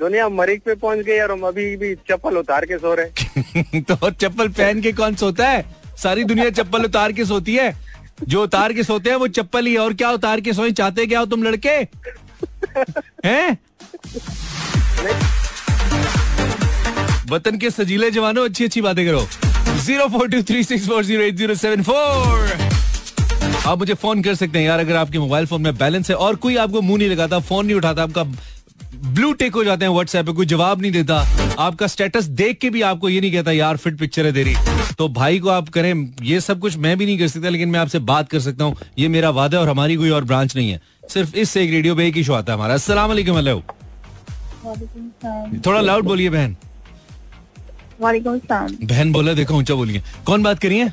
दुनिया 0.00 0.28
मरीख 0.28 0.62
पे 0.64 0.75
पहुँच 0.75 0.98
गई 1.06 1.18
और 1.20 1.32
हम 1.32 1.42
अभी 1.46 1.75
भी 1.76 1.94
चप्पल 2.10 2.37
उतार 2.38 2.64
के 2.72 2.78
सो 2.78 2.94
रहे 3.00 3.80
तो 3.90 4.10
चप्पल 4.10 4.48
पहन 4.48 4.80
के 4.82 4.92
कौन 5.00 5.14
सोता 5.25 5.48
है? 5.48 5.64
सारी 6.02 6.25
दुनिया 6.25 6.50
चप्पल 6.60 6.84
उतार 6.84 7.12
के 7.12 7.25
सोती 7.25 7.54
है? 7.56 7.70
जो 8.28 8.42
उतार 8.42 8.72
के 8.72 8.82
सोते 8.82 9.10
हैं 9.10 9.16
वो 9.16 9.26
चप्पल 9.28 9.66
ही 9.66 9.76
और 9.76 9.94
क्या 9.94 10.10
उतार 10.10 10.40
के 10.40 10.52
सोए? 10.52 10.70
चाहते 10.72 11.06
क्या 11.06 11.20
हो 11.20 11.26
तुम 11.26 11.42
लड़के? 11.42 11.68
हैं? 13.26 13.58
वतन 17.30 17.58
के 17.58 17.70
सजीले 17.70 18.10
जवानों 18.10 18.44
अच्छी 18.48 18.64
अच्छी 18.64 18.80
बातें 18.80 19.04
करो। 19.06 19.26
Zero 19.84 20.06
four 20.08 20.28
two 20.28 20.42
three 20.42 20.62
six 20.64 20.87
four 20.88 21.04
zero 21.04 21.22
eight 21.22 21.34
zero 21.37 21.54
seven 21.54 21.82
four. 21.82 22.56
आप 23.66 23.78
मुझे 23.78 23.94
फ़ोन 23.94 24.22
कर 24.22 24.34
सकते 24.34 24.58
हैं 24.58 24.66
यार 24.66 24.78
अगर 24.80 24.96
आपके 24.96 25.18
मोबाइल 25.18 25.46
फ़ोन 25.46 25.62
में 25.62 25.76
बैलेंस 25.78 26.10
है 26.10 26.16
और 26.16 26.37
कोई 26.44 26.56
आपको 26.56 26.80
मुँह 26.82 26.98
नहीं 26.98 27.08
लगाता 27.10 27.38
फ़ोन 27.48 27.66
नहीं 27.66 27.76
उठाता 27.76 28.02
आपका 28.02 28.22
ब्लू 28.94 29.32
टेक 29.32 29.54
हो 29.54 29.64
जाते 29.64 29.85
हैं 29.85 29.92
व्हाट्सएप 29.92 30.26
पे 30.26 30.32
कोई 30.32 30.47
जवाब 30.47 30.80
नहीं 30.82 30.92
देता। 30.92 31.16
आपका 31.58 31.87
स्टेटस 31.87 32.25
देख 32.40 32.58
के 32.58 32.70
भी 32.70 32.82
आपको 32.82 33.08
ये 33.08 33.20
नहीं 33.20 33.32
कहता 33.32 33.52
यार 33.52 33.76
फिट 33.76 33.99
पिक्चर 33.99 34.26
है 34.26 34.32
तेरी। 34.32 34.54
तो 34.99 35.08
भाई 35.11 35.38
को 35.38 35.49
आप 35.49 35.68
करें 35.68 36.14
ये 36.23 36.40
सब 36.40 36.61
कुछ 36.61 36.76
मैं 36.76 36.97
भी 36.99 37.06
नहीं 37.06 37.18
कर 37.18 37.28
सकता 37.28 37.49
लेकिन 37.49 37.68
मैं 37.68 37.80
आपसे 37.80 37.99
बात 38.04 38.28
कर 38.30 38.40
सकता 38.40 38.64
हूँ। 38.64 38.76
ये 38.99 39.08
मेरा 39.08 39.30
वादा 39.30 39.56
है 39.56 39.62
और 39.62 39.70
हमारी 39.70 39.97
कोई 39.97 40.11
और 40.11 40.25
ब्रांच 40.25 40.56
नहीं 40.56 40.70
है। 40.70 40.80
सिर्फ़ 41.11 41.37
इससे 41.37 41.62
एक 41.64 41.70
रेडियो 41.70 41.94
पे 41.97 42.06
एक 42.08 42.16
ही 42.16 42.25
शो 42.25 42.32
आता 42.32 42.52
है 42.52 42.58
हमारा। 42.58 42.75
असला 42.75 43.06
थोड़ा 45.66 45.80
लाउड 45.80 46.04
बोलिए 46.04 46.30
बहन। 46.30 46.56
बहन 48.02 49.12
बोला 49.12 49.32
देखो 49.32 49.54
ऊँचा 49.54 49.75
बोलिए। 49.75 50.02
कौन 50.26 50.42
बात 50.42 50.58
करिए 50.58 50.90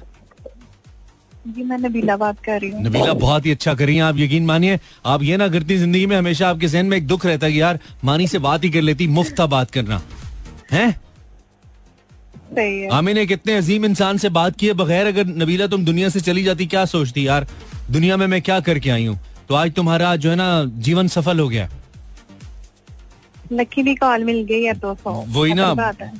जी 1.45 1.63
मैं 1.63 1.77
नबीला 1.77 2.15
बात 2.17 2.39
कर 2.43 2.59
रही 2.61 2.69
हूँ। 2.71 2.81
नबीला 2.83 3.13
बहुत 3.13 3.45
ही 3.45 3.51
अच्छा 3.51 3.73
करी 3.73 3.95
है 3.95 4.01
आप 4.01 4.17
यकीन 4.17 4.45
मानिए। 4.45 4.79
आप 5.05 5.23
ये 5.23 5.37
ना 5.37 5.47
करती 5.47 5.77
ज़िंदगी 5.77 6.05
में 6.05 6.15
हमेशा 6.17 6.49
आपके 6.49 6.67
जहन 6.67 6.85
में 6.85 6.97
एक 6.97 7.07
दुख 7.07 7.25
रहता 7.25 7.47
है 7.47 7.53
यार 7.53 7.79
मानी 8.05 8.27
से 8.27 8.39
बात 8.39 8.63
ही 8.63 8.69
कर 8.69 8.81
लेती 8.81 9.07
मुफ़्त 9.07 9.41
बात 9.41 9.71
करना। 9.71 10.01
है? 10.71 10.91
सही 12.51 12.81
है। 12.81 12.89
आमिन 12.89 13.17
एक 13.17 13.31
इतने 13.31 13.55
अजीम 13.57 13.85
इंसान 13.85 14.17
से 14.17 14.29
बात 14.31 14.55
किए 14.55 14.73
बगैर 14.73 15.07
अगर 15.07 15.25
नबीला 15.37 15.67
तुम 15.67 15.85
दुनिया 15.85 16.09
से 16.09 16.21
चली 16.21 16.43
जाती 16.43 16.65
क्या 16.65 16.85
सोचती? 16.87 17.27
यार 17.27 17.47
दुनिया 17.91 18.17
में 18.17 18.27
मैं 18.27 18.41
क्या 18.41 18.59
करके 18.59 18.89
आई 18.89 19.05
हूँ? 19.05 19.19
तो 19.49 19.55
आज 19.55 19.71
तुम्हारा 19.73 20.15
जो 20.15 20.29
है 20.29 20.35
ना 20.35 20.63
जीवन 20.65 21.07
सफल 21.07 21.39
हो 21.39 21.47
गया। 21.49 21.69
लकी 23.51 23.83
भी 23.83 23.95
कॉल 23.95 24.23
मिल 24.23 24.43
गई 24.43 24.63
है 24.63 24.73
तो 24.79 24.95
वही 25.05 25.53
ना 25.53 25.73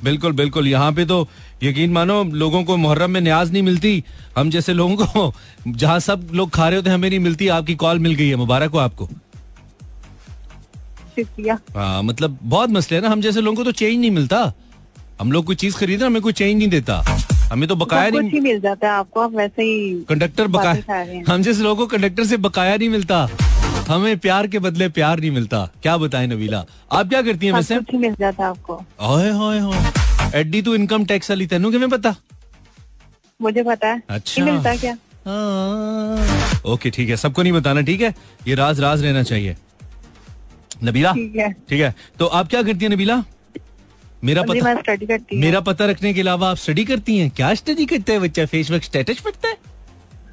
बिल्कुल 0.04 0.32
बिल्कुल। 0.32 0.68
यहाँ 0.68 0.92
पे 0.92 1.04
तो 1.06 1.26
यकीन 1.62 1.92
मानो 1.92 2.22
लोगों 2.24 2.62
को 2.64 2.76
मुहर्रम 2.76 3.10
में 3.10 3.20
न्याज 3.20 3.52
नहीं 3.52 3.62
मिलती। 3.62 4.02
हम 4.36 4.50
जैसे 4.50 4.72
लोगों 4.72 4.96
को 4.96 5.32
जहाँ 5.68 5.98
सब 6.00 6.28
लोग 6.34 6.50
खा 6.50 6.68
रहे 6.68 6.76
होते 6.76 6.90
हमें 6.90 7.08
नहीं 7.08 7.20
मिलती। 7.20 7.48
आपकी 7.48 7.74
कॉल 7.74 7.98
मिल 7.98 8.14
गई 8.14 8.28
है 8.28 8.36
मुबारक 8.36 8.70
हो 8.70 8.78
आपको। 8.78 9.08
शुक्रिया। 11.16 11.58
हाँ 11.76 12.02
मतलब 12.02 12.38
बहुत 12.42 12.70
मसले 12.70 12.96
है 12.96 13.02
ना। 13.02 13.08
हम 13.08 13.20
जैसे 13.20 13.40
लोगों 13.40 13.56
को 13.56 13.64
तो 13.64 13.72
चेंज 13.72 13.98
नहीं 14.00 14.10
मिलता। 14.10 14.52
हम 15.20 15.32
लोग 15.32 15.44
कोई 15.44 15.56
चीज़ 15.56 15.76
खरीदे 15.76 16.04
हमें 16.04 16.20
कोई 16.22 16.32
चेंज 16.32 16.56
नहीं 16.58 16.68
देता। 16.68 17.02
हमें 17.52 17.68
तो 17.68 17.76
बकाया 17.76 18.10
नहीं 18.10 18.40
मिल 18.40 18.60
जाता 18.60 18.86
है 18.86 18.92
आपको 18.92 19.20
आप 19.20 19.34
वैसे 19.34 19.62
ही 19.62 20.04
कंडक्टर 20.08 20.46
बकाया। 20.46 21.22
हम 21.28 21.42
जैसे 21.42 21.62
लोगों 21.62 21.76
को 21.76 21.96
कंडक्टर 21.96 22.24
से 22.24 22.36
बकाया 22.36 22.76
नहीं 22.76 22.88
मिलता। 22.88 23.28
हमें 23.88 24.18
प्यार 24.18 24.46
के 24.46 24.58
बदले 24.58 24.88
प्यार 24.88 25.20
नहीं 25.20 25.30
मिलता। 25.30 25.64
क्या 25.82 25.96
बताएँ 25.96 26.26
नबीला 26.26 26.64
आप 26.92 27.08
क्या 27.08 27.20
करती 27.22 27.46
हैं 27.46 27.52
वैसे? 27.52 27.78
मिल 27.94 28.14
जाता 28.20 28.46
आपको। 28.48 28.74
ओए 29.08 29.30
होए 29.30 29.58
होए। 29.60 30.40
एडी 30.40 30.62
तू 30.62 30.74
इनकम 30.74 31.04
टैक्स 31.04 31.30
वाली 31.30 31.46
तेनू 31.46 31.70
किਵੇਂ 31.70 31.88
पता? 31.88 32.14
मुझे 33.40 33.62
पता 33.62 33.88
है। 33.88 34.02
अच्छा। 34.10 34.44
मिलता 34.44 34.74
क्या? 34.76 34.96
हाँ। 35.26 36.62
ओके 36.72 36.90
ठीक 36.90 37.08
है। 37.08 37.16
सबको 37.16 37.42
नहीं 37.42 37.52
बताना 37.52 37.80
ठीक 37.82 38.00
है? 38.00 38.14
ये 38.48 38.54
राज 38.54 38.80
राज 38.80 39.02
रहना 39.02 39.22
चाहिए। 39.22 39.56
नबीला 40.84 41.12
ठीक 41.12 41.80
है। 41.80 41.94
तो 42.18 42.26
आप 42.26 42.48
क्या 42.48 42.62
करती 42.62 42.84
हैं 42.84 42.92
नबीला 42.92 43.22
मेरा 44.24 44.42
पता 44.42 44.74
स्टडी 44.74 45.06
करती 45.06 45.36
हूँ। 45.36 45.42
मेरा 45.42 45.60
पता 45.60 45.86
रखने 45.86 46.12
के 46.14 46.20
अलावा 46.20 46.50
आप 46.50 46.56
स्टडी 46.56 46.84
करती 46.84 47.16
हैं? 47.18 47.30
क्या 47.30 47.54
स्टडी 47.54 47.86
करते 47.86 48.12
हैं 48.12 48.20
बच्चा? 48.22 48.46
फेसबुक 48.46 48.82
स्टेटस 48.82 49.20
पढ़ता 49.20 49.48
है? 49.48 49.56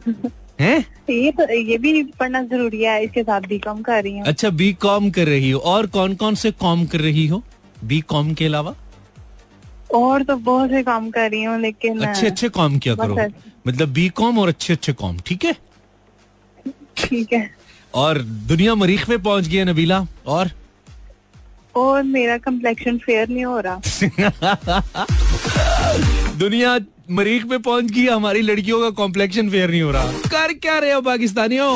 हैं? 0.60 0.86
ये 1.10 1.32
तो 1.32 1.54
ये 1.54 1.78
भी 1.78 2.04
पढ़ना 2.20 2.42
ज़रूरी 2.44 2.84
है 2.84 3.04
इसके 3.04 3.24
साथ 3.24 3.42
भी 3.48 3.60
कम 3.60 3.82
कर 3.82 4.04
रही 4.04 4.18
हूँ। 4.18 4.26
अच्छा 4.28 4.50
बी 4.50 4.72
कॉम 4.82 5.10
कर 5.12 5.28
रही 5.28 5.52
हो। 5.52 5.60
और 5.60 5.88
कौन 5.88 6.16
कौन 6.16 6.36
से 6.36 6.52
कॉम 6.52 6.86
कर 6.86 7.00
रही 7.00 7.28
हो? 7.28 7.44
बी 7.84 8.02
कॉम 8.02 8.34
के 8.34 8.46
अलावा? 8.46 8.76
और 9.96 10.24
तो 10.24 10.36
बहुत 10.36 10.70
से 10.70 10.84
काम 10.84 11.10
कर 11.12 11.30
रही 11.32 11.44
हूँ 11.44 11.60
लेकिन 11.62 12.00
अच्छे 12.00 12.28
अच्छे 12.28 12.50
काम 12.50 12.78
किया 12.78 12.96
करो। 12.96 13.18
मतलब 13.68 13.90
बी 13.94 14.08
कॉम 14.10 14.40
और 14.40 14.48
अच्छे 14.48 14.74
अच्छे 14.74 14.94
कॉम 14.94 15.18
ठीक 15.26 15.46
है? 15.46 15.56
ठीक 16.98 17.34
है। 17.34 17.50
और 17.94 18.22
दुनिया 18.52 18.76
मरीख 18.76 19.08
पे 19.08 19.18
पहुँच 19.18 19.48
गई 19.48 19.58
है 19.58 19.66
नबीला 19.66 20.06
और? 20.28 20.52
और 21.76 22.04
मेरा 22.04 22.38
कम्प्लेक्शन 22.38 22.98
फेयर 22.98 23.30
नहीं 23.30 23.46
हो 23.46 23.60
रहा। 23.66 23.76
दुनिया 26.40 26.78
मरीख 27.12 27.46
पे 27.50 27.58
पहुँच 27.58 27.86
गई 27.86 28.06
हमारी 28.08 28.42
लड़कियों 28.42 28.80
का 28.82 28.90
कॉम्प्लेक्शन 28.98 29.50
फेयर 29.50 29.70
नहीं 29.70 29.82
हो 29.82 29.92
रहा। 29.92 30.12
कर 30.28 30.54
क्या 30.56 30.78
रहे 30.80 30.92
हो 30.92 31.02
पाकिस्तानियों? 31.02 31.72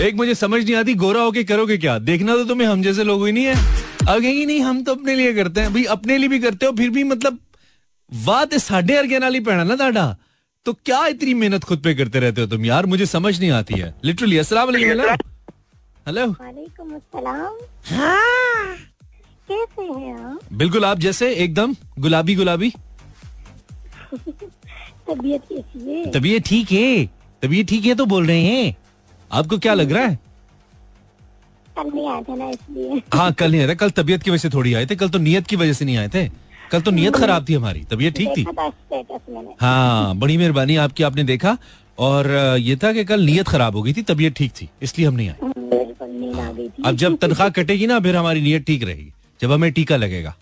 एक 0.00 0.14
मुझे 0.14 0.34
समझ 0.34 0.64
नहीं 0.64 0.74
आती 0.74 0.94
गोरा 0.94 1.22
होके 1.22 1.44
करोगे 1.44 1.76
क्या? 1.78 1.98
देखना 2.00 2.36
तो 2.36 2.44
तुम्हें 2.44 2.68
हम 2.68 2.82
जैसे 2.82 3.04
लोग 3.04 3.26
ही 3.26 3.32
नहीं 3.32 3.44
है। 3.44 3.54
अब 3.54 4.20
कहेंगी 4.20 4.46
नहीं 4.46 4.60
हम 4.60 4.82
तो 4.84 4.94
अपने 4.94 5.14
लिए 5.14 5.32
करते 5.34 5.60
हैं। 5.60 5.72
भाई 5.72 5.84
अपने 5.94 6.18
लिए 6.18 6.28
भी 6.28 6.38
करते 6.38 6.66
हो 6.66 6.72
फिर 6.72 6.90
भी 6.90 7.04
मतलब 7.04 7.38
वाह 8.12 8.44
ते 8.44 8.58
साढ़े 8.58 8.96
अर्गे 8.96 9.18
नाल 9.18 9.34
ही 9.34 9.40
पैना 9.40 9.64
ना 9.64 9.76
ताडा। 9.76 10.16
तो 10.66 10.72
क्या 10.74 11.06
इतनी 11.06 11.34
मेहनत 11.34 11.64
खुद 11.64 11.78
पे 11.84 11.94
करते 11.94 12.20
रहते 12.20 12.40
हो 12.40 12.46
तुम? 12.46 12.64
यार 12.64 12.86
मुझे 12.86 13.06
समझ 13.08 13.38
नहीं 13.40 13.50
आती 13.52 13.74
है। 13.74 13.94
लिटरली 14.04 14.38
अस्सलाम 14.38 14.66
वालेकुम 14.68 14.88
हेलो 14.90 15.08
हेलो 16.06 16.26
वालेकुम 16.30 16.94
अस्सलाम। 16.94 17.52
कैसे 19.52 19.82
हैं 19.82 20.24
आप? 20.24 20.38
बिल्कुल 20.52 20.84
आप 20.84 20.98
जैसे 20.98 21.32
एकदम 21.34 21.74
गुलाबी 21.98 22.34
गुलाबी। 22.34 22.70
तबीयत 25.08 25.42
कैसी 25.52 25.90
है? 25.90 26.10
तबीयत 26.10 26.46
ठीक 26.46 26.72
है। 26.72 27.06
तबीयत 27.42 27.68
ठीक 27.68 27.84
है 27.84 27.94
तो 27.94 28.04
बोल 28.06 28.26
रहे 28.26 28.40
हैं। 28.42 28.76
आपको 29.32 29.58
क्या 29.58 29.74
लग 29.74 29.92
रहा 29.92 30.04
है? 30.04 30.18
कल 31.78 31.90
नहीं 31.94 32.08
आया 32.08 32.22
था 32.22 32.34
ना 32.36 32.48
इसलिए। 32.48 33.02
हाँ 33.14 33.32
कल 33.32 33.50
नहीं 33.50 33.60
आया 33.60 33.68
थे। 33.68 33.74
कल 33.74 33.90
तबीयत 33.90 34.22
की 34.22 34.30
वजह 34.30 34.38
से 34.38 34.50
थोड़ी 34.50 34.74
आए 34.74 34.86
थे। 34.86 34.96
कल 34.96 35.08
तो 35.08 35.18
नियत 35.18 35.46
की 35.46 35.56
वजह 35.56 35.72
से 35.72 35.84
नहीं 35.84 35.96
आए 35.96 36.08
थे। 36.08 36.28
कल 36.72 36.80
तो 36.80 36.90
नियत 36.90 37.16
खराब 37.16 37.48
थी 37.48 37.54
हमारी। 37.54 37.80
तबीयत 37.80 38.16
ठीक 38.16 38.28
थी। 38.36 38.46
हाँ 39.60 40.16
बड़ी 40.16 40.36
मेहरबानी 40.36 40.76
आपकी 40.76 41.02
आपने 41.02 41.24
देखा। 41.24 41.56
और 41.98 42.30
ये 42.60 42.76
था 42.76 42.92
कि 42.92 43.04
कल 43.04 43.20
नियत 43.20 43.48
खराब 43.48 43.76
हो 43.76 43.82
गई 43.82 43.92
थी 43.92 44.02
तबीयत 44.02 44.34
ठीक 44.34 44.52
थी 44.52 44.68
इसलिए 44.82 45.06
हम 45.08 45.14
नहीं 45.14 45.28
आए। 45.28 45.36
अब 46.86 46.96
जब 46.96 47.16
तनख्वाह 47.16 47.48
कटेगी 47.48 47.86
ना 47.86 47.98
फिर 48.00 48.16
हमारी 48.16 48.40
नियत 48.40 48.64
ठीक 48.66 48.84
रहेगी। 48.84 49.12
जब 49.42 49.52
हमें 49.52 49.72
टीका 49.72 49.96
लगेगा। 49.96 50.34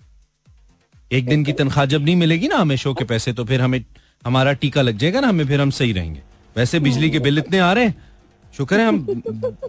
एक 1.10 1.26
दिन 1.26 1.44
की 1.44 1.52
तनख्वाह 1.54 1.84
जब 1.86 2.04
नहीं 2.04 2.16
मिलेगी 2.16 2.48
ना 2.48 2.56
हमें 2.56 2.76
शो 2.76 2.92
के 2.94 3.04
पैसे 3.04 3.32
तो 3.32 3.44
फिर 3.44 3.60
हमें 3.60 3.84
हमारा 4.24 4.52
टीका 4.54 4.82
लग 4.82 4.98
जाएगा 4.98 5.20
ना 5.20 5.28
हमें 5.28 5.46
फिर 5.46 5.60
हम 5.60 5.70
सही 5.72 5.92
रहेंगे। 5.92 6.20
वैसे 6.56 6.80
बिजली 6.80 7.10
के 7.10 7.18
बिल 7.20 7.38
इतने 7.38 7.58
आ 7.60 7.72
रहे 7.72 7.84
हैं। 7.84 7.94
शुक्र 8.54 8.80
है 8.80 8.86
हम 8.86 9.22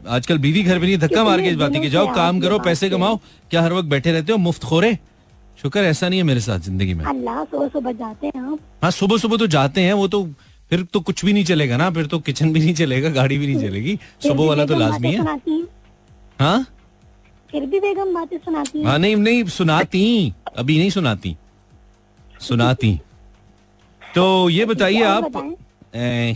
आजकल 0.10 0.38
बीवी 0.38 0.63
घर 0.63 0.80
में 0.80 0.86
नहीं 0.88 0.98
धक्का 0.98 1.24
मार 1.24 1.41
के 1.41 1.50
इस 1.50 1.56
बात 1.58 1.74
की 1.74 1.89
जाओ 1.89 2.13
काम 2.15 2.39
करो 2.41 2.60
पैसे 2.60 2.89
कमाओ 2.89 3.20
क्या 3.52 3.62
हर 3.62 3.74
वक्त 3.74 3.89
बैठे 3.89 4.12
रहते 4.12 4.32
हो 4.32 4.38
मुफ़्त 4.39 4.63
खोरे 4.63 4.98
शुक्र 5.58 5.80
ऐसा 5.86 6.10
नहीं 6.10 6.20
है 6.20 6.26
मेरे 6.26 6.39
साथ 6.41 6.60
ज़िंदगी 6.60 6.94
में। 6.94 7.06
अल्लाह 7.06 7.44
सो 7.46 7.67
सुबह 7.70 7.91
जाते 7.94 8.28
हैं 8.28 8.41
आप। 8.41 8.60
हाँ 8.84 8.91
सुबह 8.91 9.17
सुबह 9.17 9.38
तो 9.38 9.48
जाते 9.48 9.82
हैं 9.82 9.94
वो 9.94 10.08
तो 10.08 10.24
फिर 10.72 10.84
तो 10.94 11.00
कुछ 11.02 11.26
भी 11.26 11.34
नहीं 11.34 11.46
चलेगा 11.46 11.78
ना 11.78 11.89
फिर 11.91 12.06
तो 12.08 12.20
किचन 12.20 12.54
भी 12.54 12.60
नहीं 12.60 12.74
चलेगा 12.76 13.10
गाड़ी 13.12 13.38
भी 13.38 13.48
नहीं 13.48 13.62
चलेगी। 13.62 13.98
सुबह 14.24 14.46
वाला 14.46 14.65
तो 14.65 14.80
लाजमी 14.80 15.12
है। 15.12 15.24
हाँ? 16.39 16.65
फिर 17.51 17.65
भी 17.65 17.79
बेगम 17.79 18.13
बातें 18.13 18.37
सुनाती 18.37 18.81
हैं। 18.83 18.97
नहीं 18.97 19.15
नहीं 19.15 19.43
सुनाती 19.45 20.33
अभी 20.57 20.77
नहीं 20.77 20.89
सुनाती। 20.89 21.35
सुनाती। 22.41 22.99
तो 24.01 24.49
ये 24.49 24.65
बताइए 24.65 25.03
आप 25.03 25.23
बताएँ? 25.23 25.51
ए, 25.95 26.35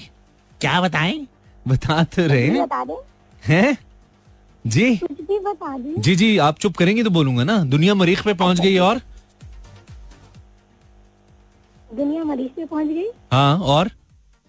क्या 0.62 0.82
बताएँ? 0.82 1.25
बता 1.67 2.04
तो 2.04 2.28
रहे 2.28 2.47
हैं। 2.47 2.67
हैं? 3.47 3.78
जी। 4.65 4.95
कुछ 4.97 5.21
भी 5.28 5.39
बता 5.39 5.78
दें। 5.78 6.01
जी 6.01 6.15
जी 6.15 6.38
आप 6.38 6.58
चुप 6.60 6.75
करेंगे 6.78 7.04
तो 7.04 7.10
बोलूँगा 7.10 7.43
ना। 7.43 7.58
दुनिया 7.73 7.95
मरीख 7.95 8.23
पे 8.25 8.34
पहुँच 8.34 8.60
गई 8.62 8.78
और? 8.78 9.01
दुनिया 11.95 12.23
मरीज़ 12.23 12.49
पे 12.56 12.65
पहुँच 12.65 12.88
गई? 12.88 13.08
हाँ 13.32 13.58
और? 13.60 13.89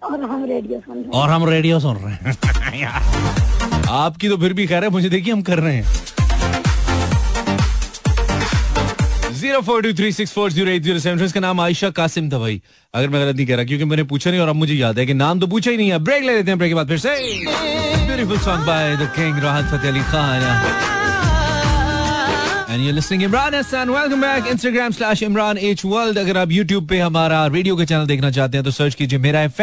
और 0.01 0.23
हम 0.23 0.45
रेडियो 0.45 0.79
सुन 0.79 0.95
रहे 0.97 1.19
और 1.19 1.29
हम 1.29 1.49
रेडियो 1.49 1.79
सुन 1.79 1.97
रहे 1.97 2.13
हैं। 2.13 2.87
आपकी 3.89 4.29
तो 4.29 4.37
फिर 4.37 4.53
भी 4.53 4.67
खैर 4.67 4.83
है 4.83 4.89
मुझे 4.89 5.09
देखिए 5.09 5.33
हम 5.33 5.41
कर 5.41 5.59
रहे 5.59 5.75
हैं। 5.75 6.26
Zero 9.37 9.61
four 9.61 9.81
two 9.83 9.93
three 9.93 10.11
six 10.11 10.33
four 10.33 10.51
zero 10.51 10.71
eight 10.71 10.83
zero 10.83 10.99
seven 10.99 11.23
इसका 11.25 11.39
नाम 11.39 11.61
आयशा 11.61 11.89
कासिम 11.91 12.29
था 12.31 12.39
भाई। 12.39 12.61
अगर 12.93 13.09
मैं 13.09 13.21
गलत 13.21 13.35
नहीं 13.35 13.47
कह 13.47 13.55
रहा, 13.55 13.65
क्योंकि 13.65 13.85
मैंने 13.85 14.03
पूछा 14.05 14.29
नहीं 14.29 14.39
और 14.41 14.49
अब 14.49 14.55
मुझे 14.55 14.73
याद 14.73 14.99
है 14.99 15.05
कि 15.05 15.13
नाम 15.13 15.39
तो 15.39 15.47
पूछा 15.47 15.71
ही 15.71 15.77
नहीं 15.77 15.89
है। 15.91 15.99
ब्रेक 15.99 16.23
ले 16.23 16.35
लेते 16.35 16.51
हैं 16.51 16.57
ब्रेक 16.57 16.71
के 16.71 16.75
बाद 16.75 16.87
फिर 16.87 16.97
से। 16.97 17.15
Beautiful 18.07 18.39
song 18.39 18.65
by 18.67 18.95
the 18.97 19.11
king 19.15 19.43
Rahat 19.43 19.65
Fateh 19.73 19.91
Ali 19.91 20.01
Khan 20.11 20.96
And 22.69 22.83
you're 22.83 22.95
listening 22.95 23.21
Imran 23.25 23.53
Hassan. 23.53 23.89
Welcome 23.89 24.21
back. 24.21 24.47
Instagram 24.51 24.95
slash 24.95 25.21
Imran 25.27 25.59
H 25.67 25.83
World. 25.85 26.17
अगर 26.17 26.37
आप 26.37 26.47
YouTube 26.47 26.87
पे 26.87 26.99
हमारा 26.99 27.45
रेडियो 27.47 27.75
का 27.75 27.85
चैनल 27.85 28.05
देखना 28.05 28.31
चाहते 28.31 28.57
हैं 28.57 28.63
तो 28.63 28.71
सर्च 28.71 28.95
कीजिए 28.95 29.19
मेरा 29.19 29.41
एफ़ 29.41 29.61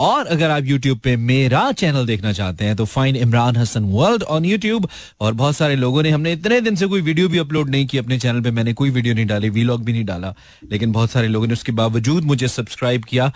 और 0.00 0.26
अगर 0.26 0.50
आप 0.50 0.62
YouTube 0.62 0.98
पे 0.98 1.16
मेरा 1.16 1.72
चैनल 1.72 2.06
देखना 2.06 2.32
चाहते 2.32 2.64
हैं 2.64 2.76
तो 2.76 2.84
find 2.84 3.16
Imran 3.16 3.56
Hasan 3.56 3.84
world 3.84 4.22
on 4.22 4.44
YouTube 4.44 4.88
और 5.20 5.32
बहुत 5.32 5.56
सारे 5.56 5.76
लोगों 5.76 6.02
ने 6.02 6.10
हमने 6.10 6.32
इतने 6.32 6.60
दिन 6.60 6.76
से 6.76 6.86
कोई 6.86 7.00
वीडियो 7.00 7.28
भी 7.28 7.38
अपलोड 7.38 7.70
नहीं 7.70 7.86
की 7.86 7.98
अपने 7.98 8.18
चैनल 8.18 8.40
पे। 8.40 8.50
मैंने 8.50 8.72
कोई 8.72 8.90
वीडियो 8.90 9.14
नहीं 9.14 9.26
डाली 9.26 9.48
वीलॉग 9.48 9.84
भी 9.84 9.92
नहीं 9.92 10.04
डाला। 10.04 10.34
लेकिन 10.70 10.92
बहुत 10.92 11.10
सारे 11.10 11.28
लोगों 11.28 11.46
ने 11.46 11.52
उसके 11.52 11.72
बावजूद 11.72 12.24
मुझे 12.24 12.48
सब्सक्राइब 12.48 13.04
किया। 13.04 13.32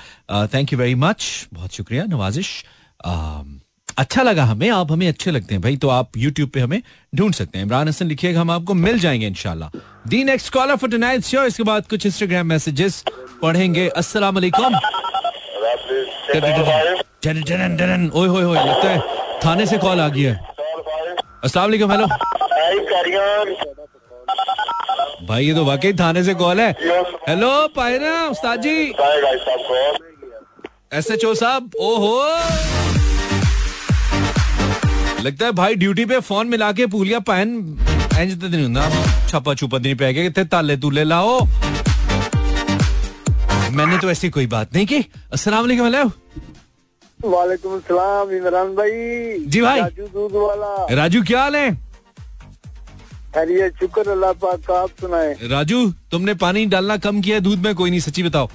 थैंक 0.55 0.73
यू 0.73 0.79
वेरी 0.79 0.95
मच 0.95 1.49
बहुत 1.55 1.75
शुक्रिया 1.75 2.05
नवाजिश। 2.05 2.65
Uh, 3.07 3.45
अच्छा 3.99 4.23
लगा 4.23 4.45
हमें 4.45 4.69
आप 4.71 4.93
हमें 4.93 5.07
अच्छे 5.09 5.31
लगते 5.31 5.55
हैं 5.55 5.61
भाई 5.63 5.77
तो 5.77 5.89
आप 5.89 6.17
यूट्यूब 6.17 6.49
पे 6.51 6.61
हमें 6.61 6.83
ढूंढ 7.15 7.35
सकते 7.35 7.59
हैं। 7.59 7.65
इमरान 7.65 7.89
हसन 7.89 8.07
लिखिएगा 8.07 8.41
हम 8.41 8.51
आपको 8.51 8.75
मिल 8.75 8.99
जाएँगे 8.99 9.27
इंशाल्लाह। 9.27 9.79
The 10.09 10.23
next 10.25 10.53
caller 10.53 10.77
for 10.77 10.91
tonight 10.91 11.25
show 11.25 11.45
इसके 11.47 11.63
बाद 11.63 11.87
कुछ 11.91 12.07
इंस्टाग्राम 12.07 12.47
मैसेजेस 12.47 13.05
पढ़ेंगे। 13.43 13.87
अस्सलाम 13.97 14.35
वालेकुम। 14.35 14.75
ओए 18.15 18.29
होए 18.29 18.43
होए 18.43 18.59
लगता 18.59 18.89
है 18.89 18.99
थाने 19.45 19.67
से 19.67 19.79
कॉल 19.79 20.01
आ 20.01 20.09
गई 20.09 20.23
है। 20.23 20.35
अस्सलाम 21.45 21.65
वालेकुम 21.65 21.93
हेलो। 21.93 22.07
भाई 25.27 25.45
ये 25.47 25.55
तो 25.55 25.65
वाकई 25.65 25.93
थाने 25.95 26.25
से 26.25 26.35
कॉल 26.35 26.61
है। 26.61 26.71
हेलो 27.29 27.53
पायरा 27.77 28.13
उस्ताद 28.29 28.61
जी। 28.61 28.77
एस 30.93 31.11
एच 31.11 31.25
ओ 31.25 31.35
साहब 31.35 31.71
ओहो। 31.81 32.13
लगता 35.25 35.47
है 35.47 35.53
भाई 35.53 35.75
ड्यूटी 35.77 36.05
पे 36.07 36.19
फ़ोन 36.23 36.49
मिला 36.49 36.71
के 36.73 36.87
पूलिया 36.95 37.19
पैन 37.29 37.53
इंज 38.21 38.41
तो 38.41 38.49
नहीं 38.49 38.63
ਹੁੰਦਾ 38.63 38.83
छापा 39.29 39.55
छुपा 39.55 39.79
नहीं 39.79 39.95
पै 39.95 40.13
गया 40.13 40.25
कितने 40.25 40.45
ताले 40.47 40.77
तूले 40.79 41.05
लाओ। 41.05 41.39
मैंने 43.77 43.99
तो 43.99 44.11
ऐसी 44.11 44.29
कोई 44.31 44.47
बात 44.49 44.75
नहीं 44.75 44.87
की। 44.87 44.99
अस्सलाम 45.33 45.61
वालेकुम 45.61 45.85
हेलो। 45.85 46.05
वालेकुम 47.21 47.79
सलाम 47.81 48.31
इमरान 48.33 48.69
भाई। 48.75 48.93
जी 49.47 49.61
भाई। 49.61 49.81
राजू 49.81 50.07
दूध 50.09 50.33
वाला। 50.35 50.71
राजू 50.95 51.23
क्या 51.23 51.41
हाल 51.41 51.57
है? 51.57 51.71
खैरियत 53.35 53.81
शुक्र 53.81 54.11
अल्लाह 54.11 54.33
पाक 54.43 54.61
का 54.67 54.75
आप 54.83 54.91
सुनाए। 55.01 55.33
राजू 55.51 55.79
तुमने 56.11 56.35
पानी 56.43 56.67
डालना 56.75 56.97
कम 57.07 57.21
किया 57.21 57.39
दूध 57.41 57.65
में 57.65 57.75
कोई 57.75 57.91
नहीं 57.91 58.01
सच्ची 58.01 58.23
बताओ। 58.23 58.49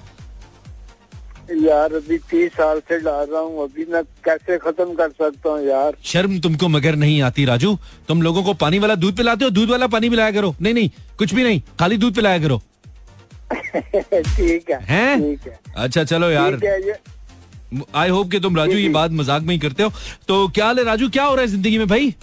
यार 1.52 1.94
अभी 1.96 2.18
तीस 2.30 2.52
साल 2.54 2.80
से 2.80 3.00
डाल 3.00 3.28
रहा 3.32 3.42
हूँ 3.42 3.64
अभी 3.64 3.86
मैं 3.92 4.04
कैसे 4.26 4.58
खत्म 4.58 4.94
कर 4.96 5.10
सकता 5.10 5.50
हूँ 5.50 5.66
यार? 5.68 5.96
शर्म 6.04 6.40
तुमको 6.40 6.68
मगर 6.68 6.96
नहीं 6.96 7.22
आती 7.22 7.46
राजू। 7.46 7.78
तुम 8.08 8.22
लोगों 8.22 8.44
को 8.44 8.54
पानी 8.54 8.80
वाला 8.80 8.96
दूध 8.96 9.18
पिलाते 9.18 9.46
हो 9.46 9.50
दूध 9.52 9.70
वाला 9.70 9.88
पानी 9.88 10.10
पिलाया 10.10 10.32
करो। 10.32 10.56
नहीं 10.62 10.74
नहीं 10.74 10.90
कुछ 11.20 11.34
भी 11.34 11.44
नहीं 11.44 11.62
खाली 11.80 11.98
दूध 11.98 12.16
पिलाया 12.16 12.40
करो। 12.40 12.62
ठीक 13.54 14.70
है 14.72 14.80
हैं? 14.86 15.22
ठीक 15.22 15.48
है। 15.48 15.60
अच्छा 15.76 16.04
चलो 16.04 16.30
यार। 16.30 16.60
आई 17.96 18.10
होप 18.10 18.32
कि 18.32 18.40
तुम 18.40 18.58
राजू 18.58 18.78
ये 18.78 18.90
बात 18.90 19.12
मज़ाक 19.12 19.42
में 19.42 19.54
ही 19.54 19.60
करते 19.60 19.84
हो। 19.84 19.92
तो 20.28 20.48
क्या 20.48 20.66
हाल 20.66 20.80
है 20.80 20.84
राजू? 20.86 21.10
क्या 21.10 21.24
हो 21.24 21.36
रहा 21.36 21.42
है 21.42 21.48
ज़िंदगी 21.48 21.78
में 21.78 21.88
भाई? 21.88 22.14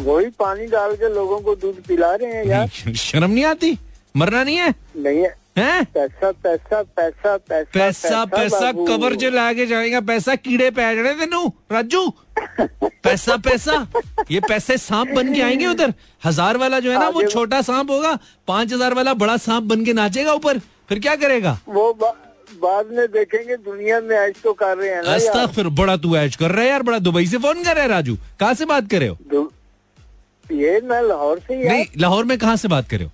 वही 0.00 0.26
पानी 0.38 0.66
डाल 0.66 0.94
के 0.96 1.14
लोगों 1.14 1.40
को 1.40 1.54
दूध 1.56 1.82
पिला 1.88 2.14
रहे 2.14 2.32
हैं 2.32 2.44
यार। 2.46 2.68
शर्म 2.96 3.30
नहीं 3.30 3.44
आती? 3.44 3.78
मरना 4.16 4.42
नहीं 4.44 4.56
है? 4.56 4.74
नहीं 4.96 5.22
है। 5.22 5.34
हैं? 5.56 5.84
पैसा 5.94 6.30
पैसा 6.32 6.82
पैसा 6.82 7.36
पैसा 7.38 7.64
पैसा 7.74 8.24
पैसा 8.26 8.72
कबर 8.72 9.14
जो 9.14 9.30
लाके 9.30 9.66
जाएगा 9.66 10.00
पैसा 10.02 10.34
कीड़े 10.36 10.70
पै 10.70 10.94
जाने 10.96 11.12
तेनू 11.16 11.46
राजू? 11.72 12.08
पैसा 13.04 13.36
पैसा। 13.38 13.86
ये 14.30 14.40
पैसे 14.40 14.76
सांप 14.78 15.08
बन 15.14 15.32
के 15.34 15.40
आएँगे 15.42 15.66
उधर। 15.66 15.94
हज़ार 16.24 16.56
वाला 16.56 16.80
जो 16.80 16.92
है 16.92 16.98
ना 16.98 17.08
वो 17.08 17.22
छोटा 17.24 17.62
सांप 17.62 17.90
होगा 17.90 18.18
पाँच 18.48 18.72
हज़ार 18.72 18.94
वाला 18.94 19.14
बड़ा 19.14 19.36
सांप 19.38 19.64
बन 19.64 19.84
के 19.84 19.92
नाचेगा 19.92 20.32
ऊपर। 20.34 20.58
फिर 20.88 20.98
क्या 21.00 21.16
करेगा? 21.16 21.58
वो 21.68 21.92
बा, 21.94 22.10
बाद 22.54 22.86
में 22.92 23.06
देखेंगे 23.12 23.56
दुनिया 23.58 24.00
में 24.00 24.16
ऐश 24.16 24.34
तो 24.44 24.52
कर 24.54 24.76
रहे 24.76 24.90
हैं 24.90 25.02
ना 25.02 25.16
यार। 25.16 25.46
फिर 25.54 25.68
बड़ा 25.78 25.96
तू 25.96 26.16
ऐश 26.16 26.36
कर 26.36 26.50
रहा 26.50 26.62
है 26.62 26.68
यार 26.70 26.82
बड़ा 26.82 26.98
दुबई 27.00 27.26
से 27.26 27.38
फ़ोन 27.38 27.62
कर 27.64 27.74
रहा 27.74 27.82
है 27.82 27.88
राजू। 27.90 28.16
कहाँ 28.40 28.54
से 28.54 28.64
बात 28.66 28.90
कर 28.90 28.98
रहे 28.98 29.08
हो? 29.08 29.50
ये 30.44 30.80
मैं 30.84 31.02
लाहौर 31.02 31.38
से 31.38 31.56
नहीं 31.58 31.84
लाहौर 31.98 32.24
में 32.24 32.36
कहाँ 32.38 32.56
से 32.56 32.68
बात 32.68 32.88
कर 32.88 32.96
रहे 32.96 33.04
हो? 33.04 33.10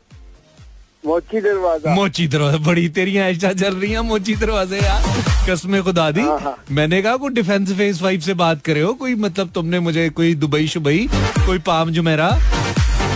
मोची 1.04 1.40
दरवाज़ा। 1.40 1.94
मोची 1.94 2.26
दरवाज़ा 2.28 2.58
बड़ी 2.58 2.88
तेरी 2.88 3.16
ऐशा 3.18 3.52
चल 3.52 3.74
रही 3.74 3.90
है 3.92 4.02
मोची 4.02 4.34
दरवाजे 4.36 4.78
यार। 4.78 5.02
कसमें 5.48 5.82
खुदा 5.82 6.10
दी। 6.10 6.20
हाँ, 6.20 6.38
हाँ। 6.40 6.56
मैंने 6.70 7.00
कहा 7.02 7.16
कोई 7.16 7.30
डिफेंस 7.34 7.72
फेस 7.72 8.00
फाइव 8.00 8.20
से 8.20 8.34
बात 8.34 8.62
करे 8.62 8.80
हो 8.80 8.92
कोई 8.94 9.14
मतलब 9.16 9.50
तुमने 9.54 9.80
मुझे 9.80 10.08
कोई 10.10 10.34
दुबई 10.34 10.66
शुबई 10.68 11.08
कोई 11.46 11.58
पाम 11.60 11.90
जुमेरा? 11.90 12.28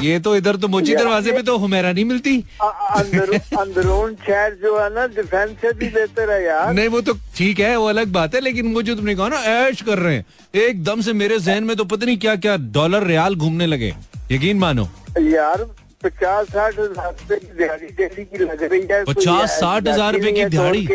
ये 0.02 0.18
तो 0.20 0.34
इधर 0.36 0.56
तो 0.56 0.68
मोची 0.68 0.94
दरवाजे 0.96 1.32
पे 1.32 1.42
तो 1.42 1.56
हुमेरा 1.58 1.92
नहीं 1.92 2.04
मिलती। 2.04 2.36
अंदरून 2.62 4.14
शहर 4.16 4.54
जो 4.62 4.78
है 4.78 4.88
ना 4.94 5.06
डिफेंस 5.14 5.50
से 5.60 5.72
भी 5.72 5.88
बेहतर 5.88 6.30
है 6.30 6.42
यार। 6.44 6.72
नहीं 6.74 6.88
वो 6.88 7.00
तो 7.00 7.14
ठीक 7.36 7.60
है 7.60 7.76
वो 7.76 7.86
अलग 7.88 8.12
बात 8.12 8.34
है 8.34 8.40
लेकिन 8.40 8.74
वो 8.74 8.82
जो 8.82 8.94
तुमने 8.94 9.14
कहा 9.14 9.28
ना 9.28 9.42
ऐश 9.52 9.82
कर 9.82 9.98
रहे 9.98 10.16
हैं। 10.16 10.24
एकदम 10.62 11.00
से 11.00 11.12
मेरे 11.12 11.38
जहन 11.38 11.64
में 11.64 11.76
तो 11.76 11.84
पता 11.84 12.06
नहीं 12.06 12.18
क्या 12.18 12.36
क्या 12.36 12.56
डॉलर 12.72 13.06
रियाल 13.06 13.34
घूमने 13.36 13.66
लगे। 13.66 13.94
यकीन 14.32 14.58
मानो। 14.58 14.88
यार 15.20 15.66
पचास 16.04 16.48
साठ 16.48 16.78
हज़ार 16.78 17.10
रुपए 17.10 17.36
की 17.36 17.52
दिहाड़ी 17.58 17.86
डेली 17.98 18.24
की 18.24 18.38
लग 18.44 18.62
रही 18.62 18.86
है 18.90 19.04
पचास 19.04 19.50
साठ 19.60 19.88
हज़ार 19.88 20.14
रूपए 20.14 20.32
की 20.32 20.44
दिहाड़ी? 20.46 20.86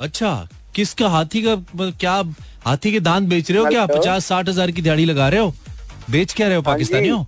अच्छा 0.00 0.48
किसका 0.74 1.08
हाथी 1.08 1.42
का 1.42 1.54
क्या 2.00 2.12
हाथी 2.66 2.92
के 2.92 3.00
दांत 3.00 3.28
बेच 3.28 3.50
रहे 3.50 3.60
हो 3.60 3.66
क्या? 3.68 3.86
पचास 3.88 4.26
साठ 4.26 4.48
हज़ार 4.48 4.70
की 4.70 4.82
दिहाड़ी 4.82 5.04
लगा 5.04 5.28
रहे 5.28 5.40
हो? 5.40 5.54
बेच 6.10 6.32
क्या 6.32 6.46
रहे 6.48 6.56
हो 6.56 6.62
हाँ 6.62 6.64
जी। 6.64 6.72
पाकिस्तानियों? 6.74 7.24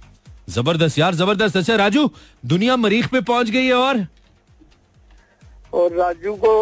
ज़बरदस्त 0.49 0.99
यार 0.99 1.15
ज़बरदस्त। 1.15 1.57
अच्छा 1.57 1.77
राजू 1.77 2.11
दुनिया 2.45 2.77
मरीख 2.79 3.07
पे 3.13 3.21
पहुँच 3.23 3.51
गई 3.51 3.67
है 3.67 3.75
और? 3.75 4.07
और 5.73 5.93
राजू 5.97 6.35
को 6.45 6.53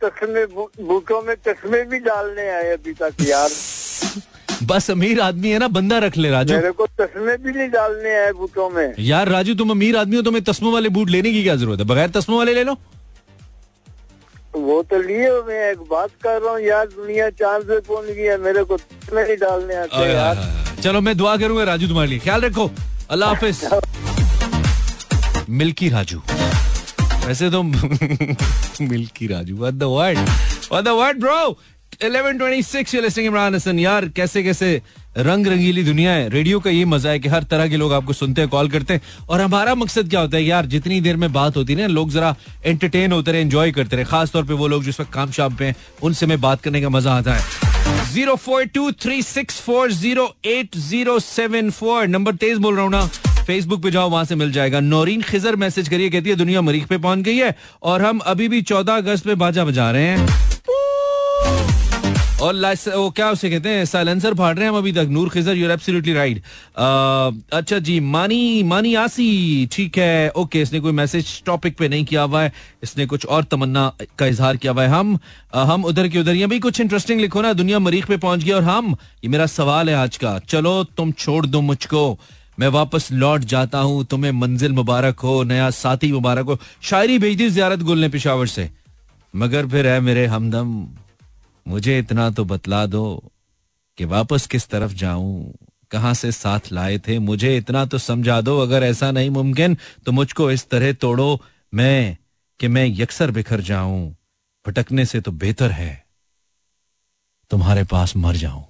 तस्मे 0.00 0.44
बूटों 0.46 1.20
में 1.22 1.34
तस्मे 1.46 1.82
भी 1.84 1.98
डालने 2.06 2.48
आए 2.50 2.70
अभी 2.72 2.92
तक 2.94 3.14
यार। 3.22 3.50
बस 4.66 4.90
अमीर 4.90 5.20
आदमी 5.20 5.50
है 5.50 5.58
ना 5.58 5.68
बंदा 5.76 5.98
रख 5.98 6.16
ले 6.16 6.30
राजू। 6.30 6.54
मेरे 6.54 6.70
को 6.72 6.86
तस्मे 7.00 7.36
भी 7.36 7.52
नहीं 7.52 7.68
डालने 7.70 8.14
आए 8.16 8.32
बूटों 8.32 8.68
में। 8.70 8.94
यार 8.98 9.28
राजू 9.28 9.54
तुम 9.54 9.70
अमीर 9.70 9.96
आदमी 9.96 10.16
हो 10.16 10.22
तुम्हें 10.22 10.42
तस्मों 10.44 10.72
वाले 10.72 10.88
बूट 10.96 11.10
लेने 11.10 11.32
की 11.32 11.42
क्या 11.42 11.54
ज़रूरत 11.56 11.78
है? 11.80 11.84
बगैर 11.86 12.10
तस्मों 12.10 12.38
वाले 12.38 12.54
ले 12.54 12.64
लो। 12.64 12.76
वो 14.56 14.82
तो 14.90 15.00
लिए 15.02 15.30
मैं 15.46 15.70
एक 15.70 15.78
बात 15.90 16.10
कर 16.22 16.40
रहा 16.42 16.52
हूँ 16.52 16.60
यार 16.60 16.86
दुनिया 16.86 17.28
चाँद 17.40 17.62
पे 17.68 17.78
पहुँच 17.88 18.06
गई 18.06 18.22
है? 18.22 18.36
मेरे 18.42 18.62
को 18.64 18.76
तस्मे 18.76 19.22
नहीं 19.22 19.36
डालने 19.36 19.74
आते 19.74 19.96
आय, 19.96 20.04
आय, 20.04 20.14
यार 20.14 20.36
चलो 20.82 21.00
मैं 21.00 21.16
दुआ 21.16 21.36
करूँगा 21.36 21.64
राजू 21.64 21.88
तुम्हारे 21.88 22.10
लिए। 22.10 22.18
ख्याल 22.18 22.40
रखो। 22.40 22.70
अल्लाह 23.10 23.28
हाफिज। 23.34 23.64
मिल्की 25.50 25.88
राजू। 25.90 26.22
वैसे 27.26 27.50
तो 27.50 27.62
milky 28.82 29.26
Raju. 29.26 29.56
What 29.56 29.74
the 29.74 29.82
word 29.82 30.18
what 30.18 30.84
the 30.84 30.88
word 30.98 31.20
bro 31.20 31.58
1126 32.02 32.94
listening 33.02 33.26
Imran 33.26 33.54
Hasan 33.54 33.78
यार 33.78 34.08
कैसे 34.16 34.42
कैसे 34.42 34.80
रंग 35.18 35.46
रंगीली 35.46 35.82
दुनिया 35.84 36.12
है 36.12 36.28
रेडियो 36.28 36.60
का 36.60 36.70
ये 36.70 36.84
मज़ा 36.84 37.10
है 37.10 37.18
कि 37.18 37.28
हर 37.28 37.42
तरह 37.50 37.68
के 37.68 37.76
लोग 37.76 37.92
आपको 37.92 38.12
सुनते 38.12 38.40
हैं 38.40 38.50
कॉल 38.50 38.68
करते 38.70 38.94
हैं 38.94 39.00
और 39.28 39.40
हमारा 39.40 39.74
मकसद 39.74 40.08
क्या 40.10 40.20
होता 40.20 40.36
है 40.36 40.42
यार 40.44 40.66
जितनी 40.66 41.00
देर 41.00 41.16
में 41.16 41.32
बात 41.32 41.56
होती 41.56 41.72
है 41.72 41.80
ना 41.80 41.86
लोग 41.86 42.10
जरा 42.10 42.34
एंटरटेन 42.64 43.12
होते 43.12 43.32
रहे 43.32 43.40
एंजॉय 43.40 43.72
करते 43.72 43.96
रहे 43.96 44.04
खास 44.04 44.32
तौर 44.32 44.44
पे 44.44 44.54
वो 44.54 44.68
लोग 44.68 44.84
जिस 44.84 45.00
वक्त 45.00 45.12
काम 45.12 45.30
शाम 45.32 45.54
पे 45.56 45.64
हैं 45.64 45.76
उनसे 46.02 46.26
में 46.26 46.40
बात 46.40 46.62
करने 46.62 46.80
का 46.80 46.88
मज़ा 46.88 47.14
आता 47.14 47.34
है 47.34 48.12
zero 48.12 48.34
four 48.36 48.64
two 48.74 48.90
three 49.02 49.22
six 49.22 49.60
four 49.60 49.92
zero 49.92 50.34
eight 50.46 50.76
zero 50.78 51.18
seven 51.20 51.70
four 51.70 52.06
number 52.08 52.34
तेज 52.36 52.58
बोल 52.58 52.74
रहा 52.74 52.84
हूँ 52.84 52.92
ना 52.92 53.08
फेसबुक 53.46 53.82
पे 53.82 53.90
जाओ, 53.90 54.08
वहाँ 54.10 54.24
से 54.24 54.34
मिल 54.34 54.52
जाएगा। 54.52 54.80
नौरीन 54.80 55.22
खिजर 55.22 55.56
मैसेज 55.56 55.88
करिए, 55.88 56.10
कहती 56.10 56.30
है, 56.30 56.36
दुनिया 56.36 56.60
मरीख 56.60 56.86
पे 56.88 56.98
पहुँच 56.98 57.18
गई 57.18 57.36
है 57.36 57.54
और 57.82 58.02
हम 58.02 58.18
अभी 58.18 58.48
भी 58.48 58.60
चौदह 58.62 58.96
अगस्त 58.96 59.26
पे 59.26 59.34
बाजा 59.34 59.64
बजा 59.64 59.90
रहे 59.90 60.02
हैं। 60.02 60.26
और 62.44 62.54
वो 62.88 63.10
क्या 63.10 63.30
उसे 63.30 63.50
कहते 63.50 63.68
हैं? 63.68 63.84
साइलेंसर 63.84 64.34
फाड़ 64.34 64.54
रहे 64.56 64.64
हैं 64.64 64.72
हम 64.72 64.78
अभी 64.78 64.92
तक। 64.92 65.06
Noor 65.10 65.28
Khizar 65.30 65.56
you're 65.56 65.70
absolutely 65.70 66.12
right 66.12 66.42
अच्छा 67.52 67.78
जी 67.78 67.98
मानी 68.00 68.62
मानी 68.62 68.94
आसी। 68.94 69.68
ठीक 69.72 69.98
है 69.98 70.30
ओके 70.32 70.60
इसने 70.62 70.80
कोई 70.80 70.92
मैसेज 70.92 71.42
टॉपिक 71.46 71.76
पे 71.78 71.88
नहीं 71.88 72.04
किया 72.04 72.22
हुआ 72.22 72.42
है। 72.42 72.52
इसने 72.82 73.06
कुछ 73.06 73.26
और 73.26 73.44
तमन्ना 73.44 73.90
का 74.18 74.26
इजहार 74.26 74.56
किया 74.56 74.72
हुआ 74.72 74.82
है। 74.82 74.88
हम 74.88 75.18
अ, 75.54 75.62
हम 75.64 75.84
उधर 75.84 76.08
की 76.08 76.18
उधर 76.18 76.34
ये 76.34 76.46
भी 76.46 76.58
कुछ 76.58 76.80
इंटरेस्टिंग 76.80 77.20
लिखो 77.20 77.42
ना। 77.42 77.52
दुनिया 77.52 77.78
मरीख 77.78 78.06
पे 78.06 78.16
पहुँच 78.18 78.44
गई 78.44 78.50
और 78.50 78.62
हम 78.62 78.96
ये 79.24 79.28
मेरा 79.28 79.46
सवाल 79.48 79.90
है 79.90 79.94
आज 79.96 80.16
का। 80.16 80.38
चलो 80.38 80.82
तुम 80.96 81.12
छोड़ 81.12 81.44
दो 81.46 81.60
मुझको। 81.60 82.18
मैं 82.58 82.68
वापस 82.68 83.08
लौट 83.12 83.44
जाता 83.50 83.78
हूँ। 83.78 84.04
तुम्हें 84.04 84.32
मंजिल 84.32 84.72
मुबारक 84.72 85.20
हो 85.20 85.42
नया 85.44 85.70
साथी 85.70 86.12
मुबारक 86.12 86.46
हो। 86.46 86.58
शायरी 86.82 87.18
भेज 87.18 87.36
दी 87.38 87.48
जियारत 87.50 87.82
गुल 87.82 87.98
ने 87.98 88.08
पिशावर 88.08 88.46
से। 88.46 88.70
मगर 89.34 89.66
फिर 89.66 89.86
है 89.86 90.00
मेरे 90.00 90.26
हमदम। 90.26 90.86
मुझे 91.66 91.98
इतना 91.98 92.28
तो 92.30 92.44
बतला 92.44 92.84
दो 92.86 93.04
कि 93.98 94.04
वापस 94.04 94.46
किस 94.46 94.68
तरफ़ 94.68 94.92
जाऊँ, 94.94 95.52
कहाँ 95.90 96.12
से 96.14 96.30
साथ 96.32 96.72
लाए 96.72 96.98
थे, 96.98 97.18
मुझे 97.18 97.56
इतना 97.56 97.84
तो 97.86 97.98
समझा 97.98 98.40
दो, 98.40 98.58
अगर 98.60 98.82
ऐसा 98.82 99.10
नहीं 99.10 99.30
मुमकिन 99.30 99.76
तो 100.06 100.12
मुझको 100.12 100.50
इस 100.50 100.68
तरह 100.70 100.92
तोड़ो 100.94 101.40
मैं 101.72 102.16
कि 102.60 102.68
मैं 102.68 102.86
यकसर 102.86 103.30
बिखर 103.30 103.60
जाऊँ, 103.62 104.14
भटकने 104.66 105.04
से 105.06 105.20
तो 105.20 105.32
बेहतर 105.32 105.70
है, 105.70 106.04
तुम्हारे 107.50 107.84
पास 107.84 108.16
मर 108.16 108.36
जाऊँ। 108.36 108.64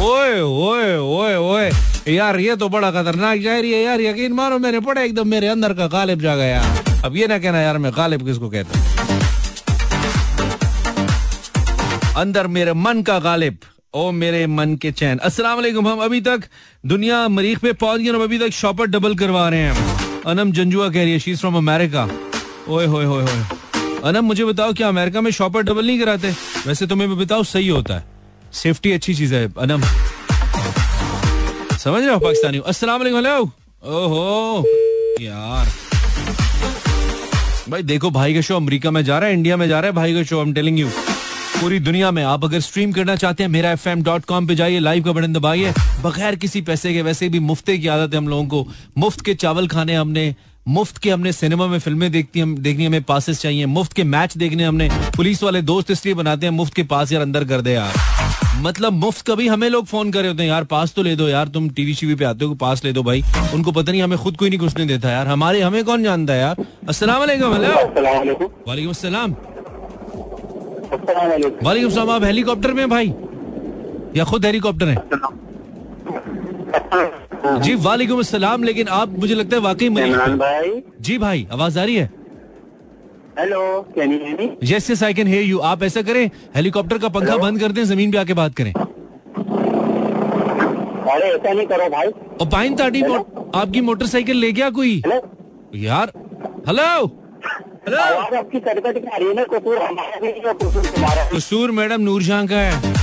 ओए 0.00 0.40
ओए 0.40 0.96
ओए 0.96 1.34
ओए, 1.36 1.70
यार 2.08 2.38
ये 2.40 2.56
तो 2.56 2.68
बड़ा 2.68 2.90
खतरनाक 2.90 3.42
शायरी 3.42 3.72
है 3.72 3.82
यार, 3.82 4.00
यकीन 4.00 4.32
मानो 4.32 4.58
मैंने 4.58 4.80
पढ़ा 4.80 5.02
एकदम 5.02 5.28
मेरे 5.28 5.48
अंदर 5.48 5.74
का 5.74 5.86
गालिब 5.88 6.20
जा 6.20 6.36
गया। 6.36 6.62
अब 7.04 7.16
ये 7.16 7.26
ना 7.26 7.38
कहना 7.38 7.60
यार 7.60 7.78
मैं 7.78 7.92
गालिब 7.96 8.26
किसको 8.26 8.50
कहता? 8.50 8.78
हूँ 8.78 9.05
अंदर 12.16 12.46
मेरे 12.46 12.72
मन 12.72 13.02
का 13.02 13.18
गालिब। 13.18 13.58
ओ 13.94 14.10
मेरे 14.10 14.46
मन 14.46 14.76
के 14.76 14.92
चैन। 14.92 15.18
अस्सलाम 15.18 15.56
वालेकुम। 15.56 15.88
हम 15.88 15.98
अभी 15.98 16.20
तक 16.20 16.44
दुनिया 16.86 17.28
मरीख 17.28 17.58
पे 17.58 17.72
पहुँच 17.72 18.00
गए 18.00 18.08
अभी 18.08 18.38
तक 18.38 18.50
शॉपर 18.50 18.86
डबल 18.86 19.14
करवा 19.14 19.48
रहे 19.48 19.60
हैं। 19.60 20.22
अनम 20.26 20.52
जंजुआ 20.52 20.88
कह 20.88 21.02
रही 21.02 21.12
है 21.12 21.18
शीज 21.18 21.40
फ्रॉम 21.40 21.56
अमेरिका 21.56 22.04
ओए, 22.68 22.86
होए 22.86 23.04
होए 23.04 23.22
होए। 23.22 23.42
अनम, 24.04 24.24
मुझे 24.24 24.44
बताओ, 24.44 24.72
क्या 24.72 24.88
अमेरिका 24.88 25.20
में 25.20 25.30
शॉपर 25.30 25.62
डबल 25.62 25.86
नहीं 25.86 26.00
कराते? 26.00 26.34
वैसे 26.66 26.86
तुम्हें 26.86 27.08
भी 27.10 27.24
बताओ 27.24 27.42
सही 27.42 27.68
होता 27.68 27.94
है। 27.94 28.04
सेफ्टी 28.52 28.92
अच्छी 28.92 29.14
चीज़ 29.14 29.34
है, 29.34 29.52
अनम। 29.58 29.82
समझ 31.76 32.02
रहे 32.02 32.12
हो, 32.12 32.18
पाकिस्तानी? 32.18 32.58
अस्सलाम 32.58 33.02
वालेकुम 33.02 33.50
ओहो, 33.92 34.64
यार। 35.20 35.66
भाई, 37.68 37.82
देखो, 37.82 38.10
भाई 38.10 38.34
का 38.34 38.40
शो 38.40 38.56
अमेरिका 38.56 38.90
में 38.90 39.04
जा 39.04 39.18
रहा 39.18 39.28
है, 39.28 39.34
इंडिया 39.34 39.56
में 39.56 39.68
जा 39.68 39.80
रहा 39.80 39.86
है, 39.86 39.92
भाई 39.92 40.14
का 40.14 40.22
show 40.22 40.36
I 40.36 40.42
am 40.42 40.52
telling 40.52 40.78
you 40.78 40.90
पूरी 41.60 41.78
दुनिया 41.80 42.10
में 42.10 42.22
आप 42.24 42.44
अगर 42.44 42.60
स्ट्रीम 42.60 42.90
करना 42.92 43.14
चाहते 43.16 43.42
हैं 43.42 43.50
मेरा 43.50 43.70
एफ़ 43.72 43.88
एम 43.88 44.02
डॉट 44.04 44.24
कॉम 44.24 44.46
पे 44.46 44.54
जाइए 44.54 44.78
लाइव 44.78 45.04
का 45.04 45.12
बटन 45.12 45.32
दबाइए। 45.32 45.72
बगैर 46.02 46.36
किसी 46.36 46.60
पैसे 46.62 46.92
के 46.94 47.02
वैसे 47.02 47.28
भी 47.28 47.38
मुफ्ते 47.42 47.76
की 47.78 47.88
आदत 47.88 48.14
है 48.14 48.18
हम 48.18 48.28
लोगों 48.28 48.44
को। 48.46 48.66
मुफ़्त 48.98 49.20
के 49.20 49.34
चावल 49.34 49.68
खाने 49.68 49.94
हमने 49.94 50.34
मुफ़्त 50.68 50.98
के 50.98 51.10
हमने 51.10 51.32
सिनेमा 51.32 51.66
में 51.66 51.78
फ़िल्में 51.78 52.10
देखती 52.12 52.40
हम 52.40 52.56
देखनी 52.58 52.84
हमें 52.86 53.02
पासेस 53.02 53.40
चाहिए 53.40 53.66
मुफ़्त 53.68 53.92
के 53.92 54.04
मैच 54.04 54.36
देखने 54.36 54.64
हमने। 54.64 54.88
पुलिस 55.16 55.42
वाले 55.42 55.62
दोस्त 55.62 55.90
इसलिए 55.90 56.14
बनाते 56.14 56.46
हैं 56.46 56.52
मुफ़्त 56.52 56.74
के 56.74 56.82
पास 56.84 57.12
यार 57.12 57.22
अंदर 57.22 57.44
कर 57.44 57.60
दे 57.60 57.72
यार। 57.72 57.92
मतलब 58.62 58.92
मुफ़्त 58.94 59.26
कभी 59.26 59.48
हमें 59.48 59.68
लोग 59.70 59.86
फ़ोन 59.86 60.10
कर 60.12 60.20
रहे 60.20 60.28
होते 60.28 60.42
हैं 60.42 60.50
यार 60.50 60.64
पास 60.66 60.92
तो 60.94 61.02
ले 61.02 61.16
दो 61.16 61.28
यार 61.28 61.48
तुम 61.48 61.68
टीवी 61.70 61.94
शीवी 61.94 62.14
पे 62.14 62.24
आते 62.24 62.44
हो 62.44 62.54
पास 62.56 62.84
ले 62.84 62.92
दो 62.92 63.02
भाई। 63.02 63.22
उनको 63.54 63.72
पता 63.72 63.92
नहीं 63.92 64.02
हमें 64.02 64.18
खुद 64.18 64.36
कोई 64.36 64.48
नहीं 64.48 64.58
घुसने 64.58 64.86
देता 64.86 65.10
यार। 65.10 65.26
हमारे 65.28 65.60
हमें 65.62 65.84
कौन 65.84 66.04
जानता 66.04 66.32
है 66.32 66.40
यार? 66.40 66.64
अस्सलाम 66.88 67.18
वालेकुम 67.20 67.52
वालेकुम 68.68 69.34
वालेकुम 70.92 71.90
सलाम 71.90 72.10
आप 72.10 72.24
हेलीकॉप्टर 72.24 72.72
में 72.72 72.88
भाई? 72.90 73.12
या 74.16 74.24
खुद 74.24 74.44
हेलीकॉप्टर 74.46 74.88
है? 74.88 74.96
जी 77.62 77.74
वालेकुम 77.84 78.18
अस्सलाम 78.18 78.62
लेकिन 78.64 78.88
आप 78.98 79.18
मुझे 79.18 79.34
लगता 79.34 79.56
है 79.56 79.62
वाकई 79.62 79.88
मरीज़ 79.88 80.16
भाई। 80.38 80.82
जी 81.00 81.18
भाई 81.18 81.46
आवाज़ 81.52 81.78
आ 81.78 81.84
रही 81.84 81.96
है? 81.96 82.10
Hello 83.38 83.60
can 83.94 84.12
you 84.12 84.18
hear 84.18 84.36
me 84.40 84.50
yes 84.72 84.90
yes 84.90 85.02
I 85.02 85.14
can 85.14 85.26
hear 85.26 85.44
you 85.44 85.58
आप 85.70 85.82
ऐसा 85.82 86.02
करें 86.02 86.24
हेलीकॉप्टर 86.56 86.98
का 86.98 87.08
पंखा 87.08 87.32
Hello? 87.32 87.42
बंद 87.42 87.60
कर 87.60 87.72
दें 87.72 87.82
ज़मीन 87.84 88.10
पे 88.12 88.18
आके 88.18 88.34
बात 88.34 88.54
करें। 88.60 88.72
अरे 91.12 91.26
ऐसा 91.28 91.52
नहीं 91.52 91.66
करो 91.66 91.88
भाई। 91.90 92.08
और 92.40 92.48
पाइन 92.52 92.74
ताड़ी 92.76 93.02
मो- 93.02 93.24
आपकी 93.54 93.80
मोटरसाइकिल 93.80 94.36
ले 94.36 94.52
गया 94.52 94.70
कोई? 94.78 94.96
हेलो 95.06 95.20
यार 95.84 96.12
हेलो 96.68 97.06
हेलो। 97.86 97.98
आपकी 98.36 98.58
कटकट 98.60 98.96
की 98.98 99.06
आ 99.06 99.16
रही 99.16 99.26
है 99.28 99.34
ना 99.34 99.42
कसूर 99.44 99.78
हमारा 99.78 100.18
नहीं 100.22 100.32
है, 100.32 100.52
कसूर 100.54 100.86
तुम्हारा 100.86 101.28
कसूर 101.30 101.70
मैडम 101.70 102.06
का 102.46 102.56
है। 102.56 102.94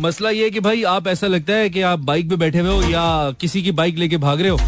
मसला 0.00 0.30
ये 0.30 0.44
है 0.44 0.50
कि 0.50 0.60
भाई 0.60 0.82
आप 0.92 1.08
ऐसा 1.08 1.26
लगता 1.26 1.52
है 1.52 1.68
कि 1.70 1.80
आप 1.82 1.98
बाइक 2.00 2.28
पे 2.30 2.36
बैठे 2.36 2.58
हुए 2.58 2.74
हो 2.74 2.90
या 2.90 3.02
किसी 3.40 3.62
की 3.62 3.72
बाइक 3.72 3.98
लेके 3.98 4.16
भाग 4.16 4.40
रहे 4.40 4.50
हो। 4.50 4.58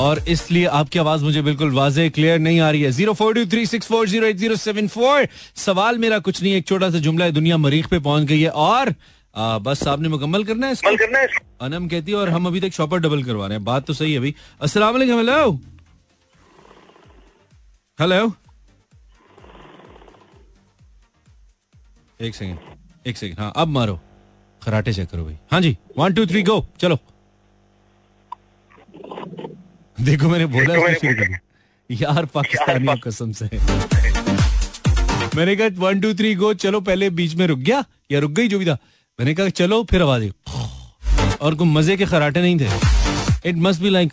और 0.00 0.22
इसलिए 0.28 0.64
आपकी 0.80 0.98
आवाज़ 0.98 1.24
मुझे 1.24 1.42
बिल्कुल 1.42 1.72
वाजे 1.74 2.08
क्लियर 2.10 2.38
नहीं 2.38 2.60
आ 2.60 2.70
रही 2.70 2.82
है। 2.82 2.90
Zero 2.92 3.12
four 3.12 3.34
two 3.34 3.44
three 3.46 3.66
six 3.66 3.86
four 3.86 4.08
zero 4.08 4.26
eight 4.26 4.36
zero 4.36 4.56
seven 4.56 4.88
four. 4.88 5.28
सवाल 5.56 5.98
मेरा 5.98 6.18
कुछ 6.20 6.42
नहीं 6.42 6.54
एक 6.54 6.66
छोटा 6.66 6.90
सा 6.90 6.98
जुमला 6.98 7.24
है 7.24 7.32
दुनिया 7.32 7.56
मरीख 7.58 7.88
पे 7.88 7.98
पहुँच 8.00 8.24
गई 8.24 8.40
है। 8.40 8.50
और 8.50 8.94
आ, 9.36 9.58
बस 9.58 9.86
आपने 9.88 10.08
मुकम्मल 10.08 10.44
करना 10.44 10.66
है 10.66 10.72
इसको? 10.72 10.90
अनम 11.64 11.88
कहती 11.88 12.12
है 12.12 12.18
और 12.18 12.28
हम 12.30 12.46
अभी 12.46 12.60
तक 12.60 12.72
शॉपर 12.72 12.98
डबल 12.98 13.22
करवा 13.22 13.46
रहे 13.46 13.56
हैं। 13.56 13.64
बात 13.64 13.86
तो 13.86 13.92
सही 13.94 14.12
है 14.12 14.20
भाई। 14.20 14.34
अस्सलाम 14.62 14.92
वालेकुम 14.92 15.18
हेलो 15.18 15.58
हेलो 17.98 18.16
एक 22.20 22.34
सेकंड 22.34 23.06
एक 23.06 23.16
सेकंड 23.16 23.38
हाँ 23.40 23.52
अब 23.56 23.68
मारो। 23.68 23.98
खराटे 24.62 24.92
चेक 24.92 25.08
करो 25.08 25.24
भाई। 25.24 25.36
हाँ 25.52 25.60
जी 25.60 25.76
वन 25.98 26.14
टू 26.14 26.26
थ्री 26.26 26.42
गो 26.42 26.58
चलो। 26.80 26.98
देखो 29.98 30.28
मैंने 30.28 30.46
बोला 30.46 30.74
इसको 30.74 30.92
शुरू 30.94 31.14
कर। 31.14 31.38
यार 31.90 32.24
पाकिस्तानी 32.34 32.98
कसम 33.04 33.32
से। 33.32 33.48
मैंने 35.36 35.56
कहा 35.56 35.68
वन 35.78 36.00
टू 36.00 36.12
थ्री 36.14 36.34
गो 36.34 36.52
चलो 36.66 36.80
पहले 36.80 37.10
बीच 37.10 37.34
में 37.34 37.46
रुक 37.46 37.58
गया। 37.58 37.84
या 38.12 38.20
रुक 38.20 38.30
गई 38.30 38.48
जो 38.48 38.58
भी 38.58 38.66
था। 38.66 38.78
मैंने 39.18 39.34
कहा 39.34 39.48
चलो 39.62 39.82
फिर 39.90 40.02
आवाज़ 40.02 40.30
और 41.40 41.54
कोई 41.54 41.68
मज़े 41.68 41.96
के 41.96 42.06
खराटे 42.06 42.42
नहीं 42.42 42.58
थे। 42.60 43.48
इट 43.48 43.56
मस्ट 43.56 43.82
बी 43.82 43.90
लाइक 43.90 44.12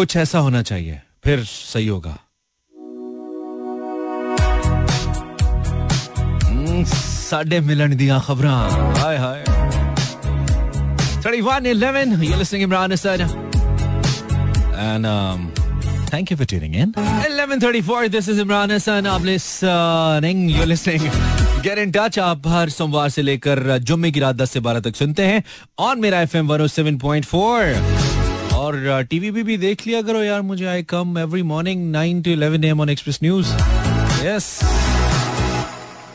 कुछ 0.00 0.16
ऐसा 0.16 0.38
होना 0.48 0.62
चाहिए 0.72 1.00
फिर 1.24 1.44
सही 1.44 1.86
होगा 1.86 2.16
हम्म, 6.46 6.84
साडे 6.92 7.60
मिलन 7.70 7.94
दिया 8.02 8.18
खबरां 8.26 8.58
हाय 9.00 9.16
हाय 9.24 9.44
3111 11.24 12.22
you're 12.26 12.38
listening 12.40 12.62
Imran 12.66 12.92
Asad 12.96 13.22
and 14.84 15.08
um 15.10 15.42
thank 16.12 16.30
you 16.32 16.36
for 16.42 16.46
tuning 16.52 16.76
in 16.84 16.94
1134 17.02 18.08
this 18.16 18.30
is 18.34 18.40
Imran 18.44 18.72
Hassan 18.76 19.06
आप 19.16 19.26
listening 19.30 20.40
you're 20.54 20.70
listening 20.72 21.04
get 21.68 21.82
in 21.84 21.92
touch 21.98 22.18
आप 22.30 22.48
हर 22.54 22.68
सोमवार 22.78 23.08
से 23.18 23.22
लेकर 23.22 23.62
जुम्मे 23.92 24.10
की 24.16 24.20
रात 24.26 24.36
10 24.42 24.50
से 24.56 24.60
12 24.70 24.84
तक 24.88 24.96
सुनते 25.04 25.26
हैं 25.32 25.42
ऑन 25.90 26.00
मेरा 26.06 26.20
एफएम 26.28 26.52
107.4 26.56 28.19
और 28.60 29.02
टीवी 29.10 29.30
भी, 29.30 29.42
भी 29.42 29.56
देख 29.56 29.86
लिया 29.86 30.00
करो 30.02 30.22
यार 30.22 30.40
मुझे 30.42 30.66
I 30.66 30.82
come 30.88 31.18
every 31.18 31.42
morning 31.42 31.90
nine 31.90 32.22
to 32.22 32.34
11 32.36 32.64
AM 32.64 32.80
on 32.80 32.90
Express 32.90 33.18
News 33.22 33.52
yes 34.24 34.48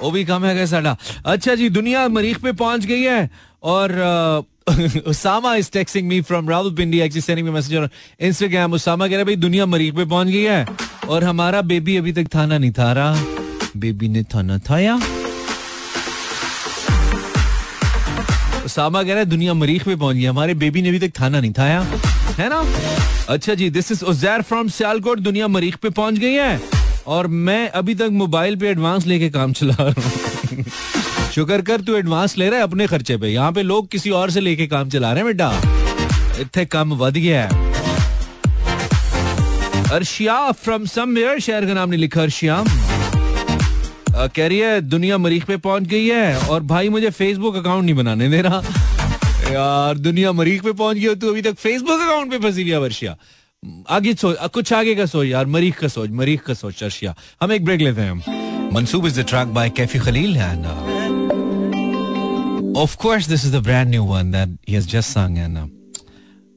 वो 0.02 0.12
भी 0.12 0.24
कम 0.26 0.46
है 0.46 0.66
साडा 0.68 0.96
अच्छा 1.26 1.56
जी 1.56 1.70
दुनिया 1.70 2.08
मरीख 2.10 2.40
पे 2.40 2.52
पहुँच 2.54 2.86
गई 2.86 3.02
है 3.02 3.30
और 3.64 3.94
Usama 5.08 5.56
is 5.56 5.72
texting 5.72 6.08
me 6.08 6.22
from 6.22 6.50
sending 6.50 7.46
me 7.48 7.52
message 7.52 7.90
Instagram 8.20 8.74
Usama 8.74 9.08
कह 9.08 9.12
रहा 9.12 9.20
है 9.20 9.26
भाई 9.26 9.36
दुनिया 9.36 9.66
मरीख 9.66 9.96
पे 9.96 10.06
पहुँच 10.06 10.28
गई 10.28 10.44
है 10.44 10.66
और 11.10 11.24
हमारा 11.24 11.62
बेबी 11.64 11.98
अभी 11.98 12.14
तक 12.14 12.34
थाना 12.36 12.58
नहीं 12.58 12.72
था 12.72 12.92
रहा 12.92 13.26
बेबी 13.78 14.10
ने 14.10 14.24
थाना 14.24 14.58
थाया 14.70 15.00
उसामा 18.66 19.04
कह 19.04 19.10
रहा 19.10 19.20
है 19.20 19.26
दुनिया 19.26 19.54
मरीख 19.54 19.86
पे 19.86 19.96
पहुँच 19.96 20.16
गई 20.16 20.26
हमारे 20.26 20.54
बेबी 20.56 20.82
ने 20.82 20.90
अभी 20.90 21.00
तक 21.00 21.20
थाना 21.20 21.40
नहीं 21.40 21.54
थाया 21.54 22.15
है 22.38 22.50
ना? 22.50 22.64
अच्छा 23.30 23.54
जी 23.54 23.70
this 23.70 23.92
is 23.92 24.04
Uzair 24.06 24.42
from 24.42 24.68
Sialkot 24.70 25.20
दुनिया 25.20 25.48
मरीख 25.48 25.76
पे 25.76 25.90
पहुँच 25.90 26.14
गई 26.14 26.34
है। 26.34 26.60
और 27.08 27.28
मैं 27.28 27.68
अभी 27.70 27.96
तक 27.96 28.10
मोबाइल 28.14 28.56
पे 28.56 28.68
एडवांस 28.70 29.06
लेके 29.08 29.30
काम 29.30 29.54
चला 29.54 29.76
रहा 29.80 30.02
हूँ। 30.02 30.64
शुक्र 31.34 31.62
कर, 31.62 31.82
तू 31.82 31.96
एडवांस 31.96 32.38
ले 32.38 32.50
रहा 32.50 32.58
है 32.58 32.64
अपने 32.64 32.88
खर्चे 32.88 33.18
पे। 33.18 33.28
यहाँ 33.28 33.52
पे 33.52 33.64
लोग 33.64 33.88
किसी 33.88 34.10
और 34.10 34.32
से 34.32 34.40
लेके 34.40 34.68
काम 34.68 34.90
चला 34.90 35.12
रहे 35.14 35.24
हैं 35.24 35.34
बेटा। 35.34 36.42
इतने 36.42 36.66
कम 36.66 36.94
वध 36.94 37.14
गया 37.14 37.44
है। 37.44 37.64
अर्शिया 39.94 40.52
फ्रॉम 40.52 40.86
समवेयर 40.86 41.40
शहर 41.40 41.66
का 41.66 41.74
नाम 41.74 41.90
नहीं 41.90 42.00
लिखा, 42.00 42.22
अर्शिया। 42.22 42.64
कह 44.18 44.48
रही 44.48 44.60
है, 44.60 44.82
दुनिया 44.82 45.18
मरीख 45.18 45.46
पे 45.46 45.58
पहुँच 45.58 45.84
गई 45.84 46.08
है। 46.08 46.38
और 46.40 46.64
भाई, 46.64 46.90
मुझे 46.90 47.10
फेसबुक 47.10 47.56
अकाउंट 47.56 47.86
नहीं 47.86 47.96
बनाने 47.96 48.30
दे 48.30 48.42
रहा। 48.42 48.62
यार, 49.52 49.98
दुनिया 49.98 50.32
मरीख 50.32 50.64
पे 50.64 50.72
पहुँच 50.74 50.98
गई 50.98 51.06
हो 51.06 51.16
तू 51.16 51.30
अभी 51.30 51.42
तक 51.42 51.56
फेसबुक 51.58 52.00
अकाउंट 52.02 52.32
पे 52.32 52.38
फंसी 52.40 52.62
हुई 52.62 52.82
वर्षिया। 52.84 53.16
आगे 53.90 54.14
सोच 54.14 54.38
कुछ 54.54 54.74
आगे 54.74 54.96
का 54.96 55.06
सोच 55.06 55.28
यार, 55.28 55.46
मरीख 55.46 55.80
का 55.80 55.88
सोच, 55.88 56.10
मरीख 56.12 56.42
का 56.44 56.54
सोच 56.54 56.84
अर्शिया 56.84 57.16
हम 57.42 57.52
एक 57.52 57.66
ब्रेक 57.66 57.82
लेते 57.82 58.02
हैं। 58.02 58.70
Mansoob 58.74 59.06
is 59.08 59.22
the 59.22 59.26
track 59.30 59.48
by 59.54 59.70
Kaifi 59.78 60.00
Khalil 60.00 60.38
and 60.38 60.66
of 62.78 62.96
course 62.98 63.28
this 63.30 63.46
is 63.46 63.56
the 63.56 63.62
brand 63.64 63.90
new 63.90 64.04
one 64.04 64.32
that 64.32 64.58
he 64.70 64.74
has 64.74 64.88
just 64.88 65.18
sung 65.18 65.38
and 65.38 65.58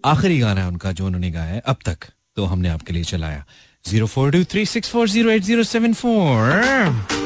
आखिरी 0.04 0.38
गाना 0.38 0.60
है 0.60 0.68
उनका 0.68 0.92
जो 0.92 1.06
उन्होंने 1.06 1.30
गाया 1.30 1.52
है, 1.54 1.62
अब 1.66 1.76
तक 1.84 2.06
तो 2.36 2.44
हमने 2.44 2.68
आपके 2.68 2.92
लिए 2.92 3.04
चलाया। 3.04 3.44
Zero 3.84 4.06
four 4.06 4.30
two 4.32 4.44
three 4.44 4.64
six 4.66 4.90
four 4.90 5.08
zero 5.08 5.30
eight 5.30 5.42
zero 5.42 5.62
seven 5.62 5.94
four 5.94 7.17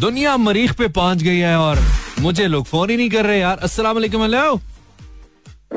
दुनिया 0.00 0.36
मरीख 0.36 0.72
पे 0.72 0.86
पहुँच 0.88 1.22
गई 1.22 1.38
है 1.38 1.56
और 1.58 1.78
मुझे 2.20 2.46
लोग 2.46 2.64
फ़ोन 2.66 2.90
ही 2.90 2.96
नहीं 2.96 3.08
कर 3.10 3.26
रहे 3.26 3.38
यार। 3.38 3.58
अस्सलाम 3.58 3.94
वालेकुम 3.94 4.22
हेलो। 4.22 4.54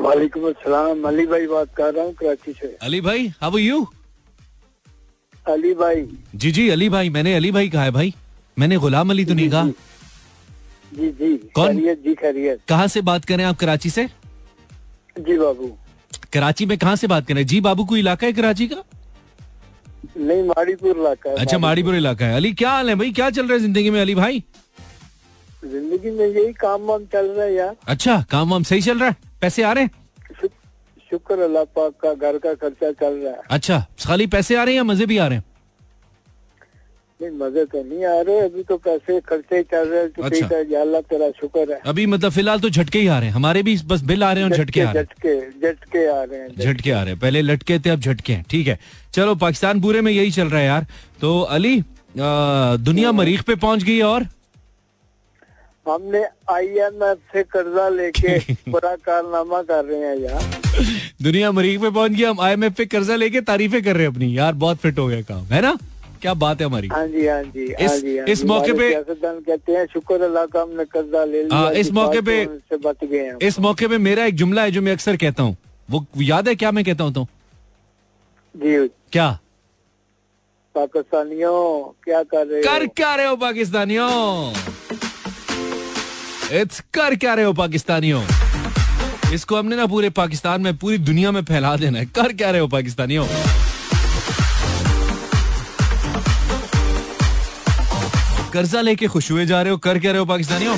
वालेकुम 0.04 0.48
अस्सलाम। 0.48 1.02
अली 1.08 1.26
भाई 1.26 1.46
बात 1.46 1.74
कर 1.76 1.92
रहा 1.94 2.04
हूँ 2.04 2.14
कराची 2.14 2.52
से। 2.52 2.76
अली 2.82 3.00
भाई 3.00 3.26
हाउ 3.40 3.58
यू 3.58 3.86
अली 5.46 5.74
भाई। 5.74 6.06
जी 6.34 6.52
जी 6.52 6.68
अली 6.68 6.88
भाई 6.88 7.08
मैंने 7.10 7.34
अली 7.34 7.50
भाई 7.52 7.68
कहा 7.68 7.82
है 7.82 7.90
भाई। 7.90 8.14
मैंने 8.56 8.76
गुलाम 8.78 9.10
अली 9.10 9.24
तो 9.24 9.34
नहीं 9.34 9.50
कहा। 9.50 9.64
जी। 9.64 11.10
जी 11.10 11.36
कौन? 11.54 11.78
जी 11.78 12.14
खैरियत। 12.14 12.60
कहाँ 12.68 12.86
से 12.88 13.00
बात 13.02 13.24
करें 13.24 13.44
आप 13.44 13.56
कराची 13.56 13.90
से? 13.90 14.06
जी 15.18 15.38
बाबू। 15.38 15.76
कराची 16.32 16.66
में 16.66 16.76
कहाँ 16.78 16.96
से 16.96 17.06
बात 17.06 17.26
करें? 17.28 17.46
जी 17.46 17.60
बाबू 17.60 17.84
कोई 17.84 18.00
इलाका 18.00 18.26
है 18.26 18.32
कराची 18.32 18.66
का? 18.66 18.82
नहीं 20.16 20.42
माड़ीपुर 20.44 20.98
इलाका 20.98 21.30
है 21.30 21.36
अच्छा 21.36 21.58
माड़ीपुर। 21.58 21.94
इलाका 21.96 22.26
है। 22.26 22.36
अली 22.36 22.52
क्या 22.54 22.70
हाल 22.70 22.88
है 22.88 22.94
भाई? 22.94 23.10
क्या 23.12 23.30
चल 23.30 23.42
रहा 23.42 23.52
है 23.52 23.58
ज़िंदगी 23.60 23.90
में 23.90 24.00
अली 24.00 24.14
भाई? 24.14 24.42
ज़िंदगी 25.64 26.10
में 26.10 26.26
यही 26.26 26.52
काम 26.54 26.82
वाम 26.86 27.04
चल 27.12 27.26
रहा 27.26 27.44
है 27.44 27.54
यार। 27.54 27.76
अच्छा 27.88 28.20
काम 28.30 28.50
वाम 28.50 28.62
सही 28.62 28.82
चल 28.82 28.98
रहा 28.98 29.08
है? 29.08 29.16
पैसे 29.40 29.62
आ 29.62 29.72
रहे 29.72 29.84
हैं? 29.84 29.90
शुक्र 31.10 31.38
अल्लाह 31.40 31.64
पाक 31.76 31.92
का 32.02 32.12
घर 32.14 32.38
का 32.38 32.54
खर्चा 32.54 32.90
चल 32.92 33.14
रहा 33.14 33.32
है। 33.32 33.40
अच्छा 33.50 33.78
खाली 34.06 34.26
पैसे 34.26 34.56
आ 34.56 34.62
रहे 34.64 34.74
हैं 34.74 34.78
या 34.78 34.84
मज़े 34.84 35.06
भी 35.06 35.18
आ 35.18 35.26
रहे 35.26 35.38
हैं? 35.38 35.44
नहीं 37.24 37.38
मज़े 37.38 37.64
तो 37.64 37.82
नहीं 37.82 38.04
आ 38.04 38.20
रहे 38.20 38.40
अभी 38.40 38.62
तो 38.62 38.76
पैसे 38.76 39.18
खर्चे 39.20 39.62
चल 39.62 39.88
रहे 39.88 40.00
हैं 40.00 40.08
तो 40.10 40.22
अच्छा। 40.22 40.46
है 40.46 41.00
तेरा 41.02 41.30
शुक्र 41.30 41.72
है। 41.72 41.80
अभी 41.86 42.06
मतलब 42.06 42.32
फ़िलहाल 42.32 42.60
तो 42.60 42.70
झटके 42.70 42.98
ही 42.98 43.06
आ 43.06 43.18
रहे 43.18 43.28
हैं। 43.28 43.34
हमारे 43.34 43.62
भी 43.62 43.76
बस 43.86 44.02
बिल 44.02 44.24
आ 44.24 44.32
रहे 44.32 44.44
हैं 44.44 44.50
और 44.50 44.56
झटके 44.56 44.80
आ 44.80 44.90
रहे 44.92 45.02
झटके 45.02 45.36
झटके 45.60 46.06
आ 46.06 46.22
रहे 46.22 46.40
हैं 46.40 46.48
झटके। 46.48 46.90
आ 46.90 47.02
रहे 47.02 47.12
हैं। 47.12 47.20
पहले 47.20 47.42
लटके 47.42 47.78
थे 47.78 47.90
अब 47.90 48.00
झटके 48.00 48.32
हैं। 48.32 48.44
ठीक 48.50 48.66
है। 48.66 48.78
चलो 49.14 49.34
पाकिस्तान 49.34 49.80
पूरे 49.80 50.00
में 50.00 50.12
यही 50.12 50.30
चल 50.30 50.48
रहा 50.48 50.60
है 50.60 50.66
यार। 50.66 50.86
तो 51.20 51.40
अली 51.40 51.82
दुनिया 52.16 53.12
मरीख 53.12 53.42
पे 53.42 53.54
पहुँच 53.56 53.82
गई 53.82 54.00
और? 54.02 54.26
हमने 55.86 56.22
आईएमएफ 56.50 57.18
से 57.32 57.42
कर्जा 57.42 57.88
लेके 57.88 58.38
पूरा 58.70 58.94
कारनामा 58.96 59.62
कर 59.62 59.84
रहे 59.84 59.98
हैं 60.00 60.16
यार। 60.18 60.62
दुनिया 61.22 61.50
मरीख 61.52 61.80
पे 61.80 61.90
पहुँच 61.90 62.12
गई 62.12 62.24
हम 62.24 62.40
आईएमएफ 62.40 62.74
पे 62.76 62.84
कर्जा 62.86 63.16
लेके 63.16 63.40
तारीफें 63.40 63.82
कर 63.82 63.94
रहे 63.96 64.06
हैं 64.06 64.12
अपनी। 64.12 64.36
यार 64.38 64.52
बहुत 64.62 64.78
फिट 64.78 64.98
हो 64.98 65.06
गया 65.06 65.20
काम 65.22 65.44
है 65.46 65.60
ना? 65.62 65.76
क्या 66.24 66.32
बात 66.34 66.60
है 66.60 66.66
हमारी? 66.66 66.88
हाँ 66.88 67.06
जी 67.08 67.26
हाँ 67.26 67.42
जी 67.42 67.66
हाँ 67.72 67.84
इस- 67.84 68.04
हाँ 68.18 68.26
इस। 68.28 68.44
मौके 68.44 68.72
पे- 68.72 68.92
कहते 69.46 69.72
हैं 69.72 69.86
शुक्र 69.92 70.20
अल्लाह 70.22 70.46
का 70.46 70.60
हमने 70.62 70.84
कर्जा 70.84 71.24
ले 71.24 71.42
लिया 71.42 71.56
हाँ, 71.56 71.72
इस 71.72 71.90
मौके 71.92 72.20
पे- 72.20 72.78
बच 72.86 73.04
गए 73.04 73.46
इस 73.48 73.58
मौके 73.60 73.88
पे 73.88 73.98
मेरा 73.98 74.24
एक 74.24 74.34
जुमला 74.34 74.62
है 74.62 74.70
जो 74.70 74.82
मैं 74.82 74.92
अक्सर 74.92 75.16
कहता 75.16 75.42
हूँ। 75.42 75.56
वो 75.90 76.06
याद 76.22 76.48
है 76.48 76.54
क्या 76.54 76.70
मैं 76.72 76.84
कहता 76.84 77.04
हूँ 77.04 77.12
तो? 77.12 77.26
जी 78.54 78.88
क्या? 79.12 79.38
पाकिस्तानियों 80.74 81.58
क्या 82.04 82.22
कर 82.22 82.46
रहे 82.46 82.62
कर 82.62 82.86
क्या 82.86 83.14
रहे 83.14 83.26
हो 83.26 83.36
पाकिस्तानियों? 83.36 84.08
इट्स 86.60 86.80
कर 86.94 87.14
क्या 87.14 87.34
रहे 87.34 87.44
हो 87.44 87.52
पाकिस्तानियों? 87.52 88.22
इसको 89.34 89.56
हमने 89.56 89.76
ना 89.76 89.86
पूरे 89.86 90.10
पाकिस्तान 90.10 90.60
में 90.60 90.76
पूरी 90.76 90.98
दुनिया 90.98 91.30
में 91.30 91.42
फैला 91.44 91.76
देना 91.76 91.98
है। 91.98 92.06
कर 92.06 92.32
क्या 92.32 92.50
रहे 92.50 92.60
हो 92.60 92.68
पाकिस्तानियों? 92.68 93.26
कर्जा 98.54 98.80
लेके 98.80 99.06
खुश 99.08 99.30
हुए 99.30 99.44
जा 99.46 99.60
रहे 99.62 99.70
हो, 99.72 99.78
कर 99.78 99.98
क्या 99.98 100.10
रहे 100.12 100.18
हो, 100.20 100.26
पाकिस्तानियों? 100.26 100.76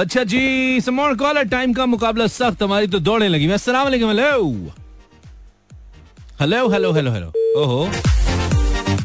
अच्छा 0.00 0.22
जी 0.24 0.80
समोर 0.80 1.14
कॉलर 1.16 1.44
टाइम 1.48 1.72
का 1.74 1.86
मुकाबला 1.86 2.26
सख्त, 2.26 2.62
हमारी 2.62 2.86
तो 2.86 2.98
दौड़ने 3.00 3.28
लगी 3.28 3.46
मैं 3.46 3.54
अस्सलाम 3.54 3.84
वालेकुम 3.84 4.10
hello 4.10 4.40
hello 6.40 6.68
hello 6.70 6.92
hello 6.92 7.10
hello 7.12 7.32
ओहो। 7.60 7.80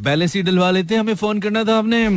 बैलेंस 0.04 0.36
ही 0.36 0.42
डलवा 0.44 0.70
लेते 0.72 0.96
हमें 0.96 1.16
फ़ोन 1.16 1.40
करना 1.42 1.64
था 1.64 1.78
आपने। 1.78 2.08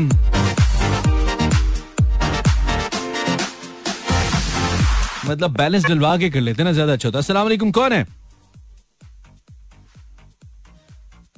मतलब 5.28 5.56
बैलेंस 5.56 5.84
डलवा 5.84 6.16
के 6.16 6.30
कर 6.30 6.40
लेते 6.40 6.62
ना, 6.64 6.72
ज़्यादा 6.72 6.92
अच्छा 6.92 7.08
होता 7.08 7.18
अस्सलाम 7.18 7.42
वालेकुम, 7.44 7.70
कौन 7.72 7.92
है? 7.92 8.06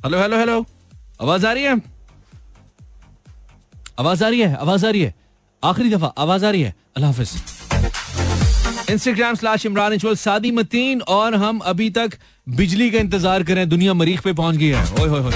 हेलो 0.05 0.19
हेलो 0.19 0.39
हेलो 0.39 0.65
आवाज़ 1.23 1.47
आ 1.47 1.53
रही 1.53 1.65
है? 1.65 1.77
आवाज़ 4.01 4.25
आ 4.25 4.29
रही 4.29 4.41
है, 4.41 4.55
आवाज़ 4.57 4.87
आ 4.87 4.91
रही 4.91 5.01
है। 5.03 5.15
आखिरी 5.63 5.91
दफ़ा, 5.91 6.07
आवाज़ 6.19 6.45
आ 6.47 6.51
रही 6.51 6.63
है। 6.63 6.75
अल्लाह 6.97 7.11
हाफिज। 7.11 8.91
Instagram 8.91 9.35
slash 9.35 9.67
Imran 9.67 9.93
is world 9.93 10.15
Sadi 10.17 10.51
Mateen 10.51 11.01
और 11.09 11.35
हम 11.35 11.59
अभी 11.73 11.89
तक 11.91 12.15
बिजली 12.47 12.91
का 12.91 12.99
इंतज़ार 12.99 13.43
करें, 13.43 13.69
दुनिया 13.69 13.95
मरीख 13.95 14.23
पे 14.23 14.33
पहुँच 14.33 14.57
गई 14.57 14.69
है। 14.69 14.85
ओए 14.95 15.09
होए 15.09 15.21
होए 15.21 15.33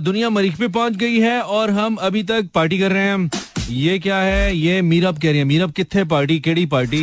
दुनिया 0.00 0.28
मरीख 0.30 0.56
पे 0.58 0.68
पहुँच 0.68 0.96
गई 0.96 1.18
है 1.20 1.40
और 1.56 1.70
हम 1.70 1.96
अभी 2.02 2.22
तक 2.22 2.48
पार्टी 2.54 2.78
कर 2.78 2.92
रहे 2.92 3.02
हैं। 3.04 3.30
ये 3.70 3.98
क्या 3.98 4.18
है? 4.18 4.56
ये 4.56 4.80
मीरब 4.82 5.18
कह 5.18 5.28
रही 5.28 5.38
है। 5.38 5.44
मीरब 5.44 5.72
कितने 5.72 6.04
पार्टी, 6.04 6.38
केड़ी 6.40 6.66
पार्टी? 6.66 7.02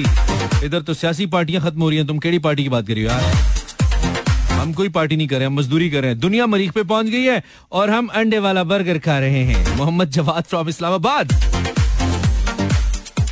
इधर 0.66 0.82
तो 0.82 0.94
सियासी 0.94 1.26
पार्टियाँ 1.28 1.62
खत्म 1.64 1.82
हो 1.82 1.90
रही 1.90 1.98
हैं। 1.98 2.08
तुम 2.08 2.20
केड़ी 2.20 2.40
पार्टी 2.40 2.64
की 2.64 2.70
बात 2.70 2.88
कर 2.88 2.94
रही 2.94 3.04
हो 3.04 3.10
यार? 3.10 3.24
हम 4.64 4.74
कोई 4.74 4.90
पार्टी 4.90 5.16
नहीं 5.16 5.28
कर 5.28 5.38
रहे, 5.38 5.46
हम 5.46 5.54
मजदूरी 5.54 5.90
कर 5.90 6.02
रहे 6.02 6.12
हैं। 6.12 6.20
दुनिया 6.20 6.46
मरीख 6.48 6.72
पे 6.72 6.84
पहुँच 6.84 7.06
गई 7.06 7.24
है 7.24 7.42
और 7.72 7.90
हम 7.90 8.08
अंडे 8.16 8.38
वाला 8.40 8.64
बर्गर 8.64 8.98
खा 9.00 9.18
रहे 9.20 9.42
हैं। 9.46 9.76
मोहम्मद 9.78 10.10
जवाद 10.12 10.44
फ्रॉम 10.44 10.70
इस्लामाबाद। 10.70 11.34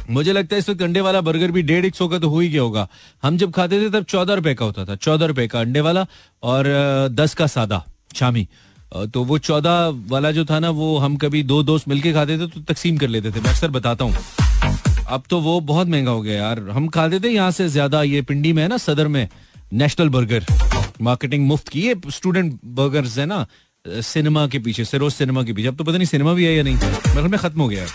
मुझे 0.09 0.33
लगता 0.33 0.55
है 0.55 0.59
इस 0.59 0.69
वक्त 0.69 0.81
अंडे 0.81 1.01
वाला 1.01 1.21
बर्गर 1.21 1.51
भी 1.51 1.61
डेढ़ 1.61 1.85
एक 1.85 1.95
सौ 1.95 2.07
का 2.07 2.19
तो 2.19 2.29
हो 2.29 2.39
ही 2.39 2.49
गया 2.49 2.61
होगा। 2.61 2.87
हम 3.23 3.37
जब 3.37 3.51
खाते 3.53 3.79
थे 3.81 3.89
तब 3.89 4.03
चौदह 4.05 4.33
रुपए 4.33 4.53
का 4.53 4.65
होता 4.65 4.85
था, 4.85 4.95
चौदह 4.97 5.25
रुपए 5.25 5.47
का 5.47 5.59
अंडे 5.59 5.81
वाला 5.81 6.05
और 6.43 6.67
दस 7.11 7.33
का 7.33 7.47
सादा 7.47 7.83
शामी। 8.15 8.47
तो 9.13 9.23
वो 9.23 9.37
चौदह 9.39 9.87
वाला 10.09 10.31
जो 10.31 10.45
था 10.45 10.59
ना, 10.59 10.69
वो 10.71 10.97
हम 10.97 11.15
कभी 11.17 11.43
दो 11.43 11.61
दोस्त 11.63 11.87
मिलके 11.89 12.13
खाते 12.13 12.37
थे 12.37 12.47
तो 12.47 12.61
तकसीम 12.63 12.97
कर 12.97 13.07
लेते 13.07 13.31
थे। 13.31 13.41
मैं 13.41 13.49
अक्सर 13.49 13.71
बताता 13.71 14.05
हूँ। 14.05 14.15
अब 15.07 15.23
तो 15.29 15.39
वो 15.41 15.59
बहुत 15.61 15.87
महँगा 15.87 16.11
हो 16.11 16.21
गया 16.21 16.35
यार। 16.37 16.59
हम 16.69 16.87
खाते 16.89 17.19
थे 17.19 17.29
यहाँ 17.29 17.51
से 17.51 17.69
ज़्यादा, 17.69 18.03
ये 18.03 18.21
पिंडी 18.23 18.53
में 18.53 18.61
है 18.63 18.67
ना, 18.69 18.77
सदर 18.79 19.07
में। 19.07 19.27
National 19.73 20.09
burger. 20.09 20.45
मार्केटिंग 21.01 21.45
मुफ़्त 21.47 21.67
की 21.67 21.81
ये 21.81 21.95
स्टूडेंट 22.11 22.59
बर्गर 22.65 23.05
है 23.19 23.25
ना 23.25 23.45
सिनेमा 23.85 24.45
के 24.47 24.59
पीछे 24.59 24.85
सिरोज 24.85 25.13
सिनेमा 25.13 25.43
के 25.43 25.53
पीछे। 25.53 25.67
अब 25.67 25.75
तो 25.75 25.83
पता 25.83 25.97
नहीं 25.97 26.07
सिनेमा 26.07 26.33
भी 26.33 26.45
है 26.45 26.53
या 26.55 26.63
नहीं। 26.63 26.75
मेरे 27.15 27.27
में 27.27 27.39
खत्म 27.39 27.61
हो 27.61 27.67
गया 27.67 27.83
है। 27.83 27.89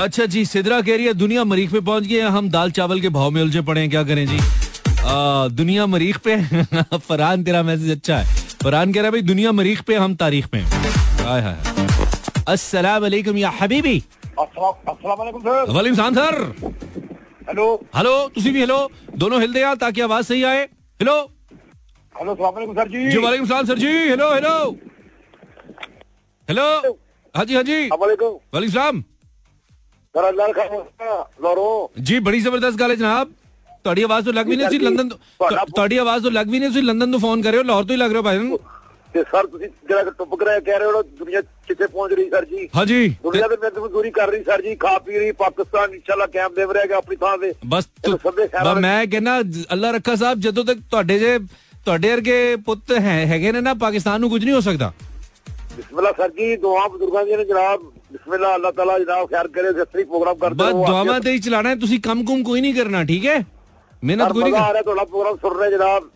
अच्छा 0.00 0.26
जी 0.26 0.44
सिदरा 0.44 0.80
कह 0.80 0.96
रही 0.96 1.06
है 1.06 1.12
दुनिया 1.14 1.44
मरीख 1.44 1.72
पे 1.72 1.80
पहुँच 1.80 2.04
गए 2.04 2.20
हैं, 2.20 2.28
हम 2.28 2.50
दाल 2.50 2.70
चावल 2.70 3.00
के 3.00 3.08
भाव 3.08 3.30
में 3.30 3.42
उलझे 3.42 3.60
पड़े 3.60 3.80
हैं 3.80 3.90
क्या 3.90 4.02
करें 4.02 4.26
जी? 4.26 4.38
आ, 4.38 5.48
दुनिया 5.48 5.86
मरीख 5.86 6.18
पे? 6.18 6.36
फरहान 6.98 7.44
तेरा 7.44 7.62
मैसेज 7.62 7.90
अच्छा 7.90 8.18
है। 8.18 8.36
फरहान 8.62 8.92
कह 8.92 9.00
रहा 9.00 9.06
है 9.06 9.12
भाई 9.12 9.22
दुनिया 9.22 9.52
मरीख 9.52 9.82
पे 9.82 9.96
हम 9.96 10.14
तारीख 10.16 10.46
पे। 10.46 10.58
हाय 10.58 11.40
हाय 11.40 11.56
अस्सलाम 12.48 13.02
वालेकुम 13.02 13.36
या 13.36 13.52
हबीबी। 13.60 14.02
वालेकुम 14.38 16.14
सर। 16.14 17.07
वालेकुम 17.47 17.47
सलाम 17.47 17.47
सर 17.47 17.49
हेलो 17.49 17.65
हेलो 17.95 18.13
ਤੁਸੀਂ 18.35 18.51
ਵੀ 18.53 18.59
हेलो 18.61 18.77
दोनों 19.17 19.39
हिल 19.41 19.53
दे 19.53 19.59
यार 19.61 19.75
ताकि 19.77 20.01
आवाज 20.01 20.23
सही 20.25 20.43
आए 20.45 20.61
हेलो 20.99 21.15
हेलो 22.15 22.31
अस्सलाम 22.33 22.53
वालेकुम 22.55 22.75
सर 22.75 22.87
जी 22.89 23.01
जी 23.11 23.17
वालेकुम 23.19 23.47
सलाम 23.47 23.65
सर 23.65 23.77
जी 23.77 23.91
हेलो 24.03 24.27
हेलो 24.33 24.53
हेलो 26.47 26.65
हाँ 27.35 27.45
जी 27.45 27.55
हाँ 27.55 27.63
जी 27.63 27.77
वालेकुम 27.95 28.33
वालेकुम 28.53 28.73
सलाम 28.73 29.01
सर 30.15 30.23
अल्लाह 30.25 30.51
का 30.53 30.65
लोरो 31.43 31.67
ਜੀ 32.01 32.19
ਬੜੀ 32.21 32.39
ਜ਼ਬਰਦਸਤ 32.41 32.79
ਗੱਲ 32.79 32.91
ਹੈ 32.91 32.95
ਜਨਾਬ 32.95 33.31
ਤੁਹਾਡੀ 33.85 34.03
ਆਵਾਜ਼ 34.03 34.25
ਤੋਂ 34.25 34.33
ਲੱਗ 34.33 34.47
ਵੀ 34.47 34.55
ਨਹੀਂ 34.55 34.69
ਸੀ 34.69 34.77
ਲੰਡਨ 34.79 35.09
ਤੋਂ 35.09 35.17
ਤੁਹਾ- 35.39 35.65
ਤੁਹਾਡੀ 35.67 35.97
ਆਵਾਜ਼ 35.97 36.23
ਤੋਂ 36.23 36.31
ਲੱਗ 36.31 36.49
ਵੀ 36.49 36.59
ਨਹੀਂ 36.59 36.71
ਸੀ 36.71 36.81
ਲੰਡਨ 36.81 37.11
ਤੋਂ 37.11 37.19
ਫੋਨ 37.19 37.41
ਕਰ 37.41 37.51
ਰਹੇ 37.51 37.57
ਹੋ 37.57 37.63
ਲਾਹੌਰ 37.63 37.83
ਤੋਂ 37.83 37.93
ਹੀ 37.93 37.99
ਲੱਗ 37.99 38.11
ਰਹੇ 38.11 38.17
ਹੋ 38.17 38.23
ਭਾਈ 38.23 38.57
ਤੇ 39.17 39.21
ਸਰ 39.23 39.47
ਤੁਸੀਂ 39.47 39.67
ਜਿਹੜਾ 39.87 40.11
ਟੁੱਪ 40.11 40.35
ਕਰਿਆ 40.35 40.59
ਕਹਿ 40.59 40.77
ਰਹੇ 40.79 40.87
ਹੋ 40.87 41.01
ਦੁਨੀਆ 41.17 41.41
ਕਿੱਥੇ 41.67 41.87
ਪਹੁੰਚ 41.87 42.13
ਰਹੀ 42.13 42.29
ਸਰ 42.29 42.45
ਜੀ 42.45 42.67
ਹਾਂਜੀ 42.75 43.07
ਦੁਨੀਆ 43.23 43.47
ਤੇ 43.47 43.57
ਮੈਂ 43.61 43.69
ਮਜ਼ਦੂਰੀ 43.73 44.11
ਕਰ 44.11 44.29
ਰਹੀ 44.29 44.43
ਸਰ 44.43 44.61
ਜੀ 44.61 44.75
ਖਾ 44.75 44.97
ਪੀ 44.99 45.17
ਰਹੀ 45.17 45.31
ਪਾਕਿਸਤਾਨ 45.39 45.93
ਇਨਸ਼ਾਅੱਲਾ 45.93 46.25
ਕਾਇਮ 46.29 46.53
ਦੇਵ 46.55 46.71
ਰਹੇਗਾ 46.71 46.97
ਆਪਣੀ 46.97 47.15
ਥਾਂ 47.17 47.37
ਤੇ 47.37 47.53
ਬਸ 47.65 47.85
ਤੁ- 47.85 48.05
ਇਹਨੂੰ 48.05 48.19
ਸਭੇ 48.23 48.47
ਖੈਰਾਂ 48.47 48.65
ਬਸ 48.67 48.81
ਮੈਂ 48.81 49.05
ਕਹਿੰਦਾ 49.07 49.39
ਅੱਲਾ 49.73 49.91
ਰੱਖਾ 49.91 50.15
ਸਾਹਿਬ 50.15 50.39
ਜਦੋਂ 50.41 50.63
ਤੱਕ 50.65 50.79
ਤੁਹਾਡੇ 50.91 51.19
ਜੇ 51.19 51.37
ਤੁਹਾਡੇ 51.85 52.11
ਵਰਗੇ 52.11 52.55
ਪੁੱਤ 52.65 52.91
ਹੈ 52.99 53.25
ਹੈਗੇ 53.27 53.51
ਨੇ 53.51 53.61
ਨਾ 53.61 53.73
ਪਾਕਿਸਤਾਨ 53.79 54.21
ਨੂੰ 54.21 54.29
ਕੁਝ 54.29 54.43
ਨਹੀਂ 54.43 54.53
ਹੋ 54.53 54.59
ਸਕਦਾ 54.61 54.91
ਬਿਸਮਿਲ੍ਲਾ 55.75 56.11
ਸਰ 56.17 56.29
ਜੀ 56.31 56.55
ਦੁਆ 56.57 56.87
ਬਜ਼ੁਰਗਾਂ 56.87 57.25
ਦੀਆਂ 57.25 57.37
ਨੇ 57.37 57.45
ਜਨਾਬ 57.45 57.81
ਬਿਸਮਿਲ੍ਲਾ 58.11 58.53
ਅੱਲਾਹ 58.55 58.71
ਤਾਲਾ 58.71 58.97
ਜਨਾਬ 58.99 59.29
ਖੈਰ 59.29 59.47
ਕਰੇ 59.49 59.71
ਜਸਰੀ 59.73 60.03
ਪ੍ਰੋਗਰਾਮ 60.05 60.37
ਕਰਦੇ 60.37 60.55
ਬਸ 60.55 60.71
ਰਹੋ 60.71 60.85
ਦੁਆਵਾਂ 60.87 61.19
ਤੇ 61.21 61.31
ਹੀ 61.31 61.39
ਚਲਾਣਾ 61.41 61.69
ਹੈ 61.69 61.75
ਤੁਸੀਂ 61.77 61.99
ਕੰਮ 62.01 62.23
ਕੁਮ 62.25 62.43
ਕੋਈ 62.43 62.61
ਨਹੀਂ 62.61 62.73
ਕਰਨਾ 62.73 63.03
ਠੀਕ 63.05 63.25
ਹੈ 63.25 63.39
ਮਿਹਨਤ 64.03 64.31
ਕੋਈ 64.33 64.43
ਨਹੀਂ 64.43 64.53
ਮਜ਼ਾ 64.53 64.61
ਆ 64.61 64.67
ਕਰ 64.67 64.73
ਰਿਹਾ 64.73 64.81
ਤੁਹਾਡਾ 64.83 65.03
ਪ੍ਰੋਗਰਾਮ 65.05 65.37
ਸੁਣ 65.37 65.57
ਰਹੇ 65.59 65.71
ਜਨਾਬ 65.71 66.09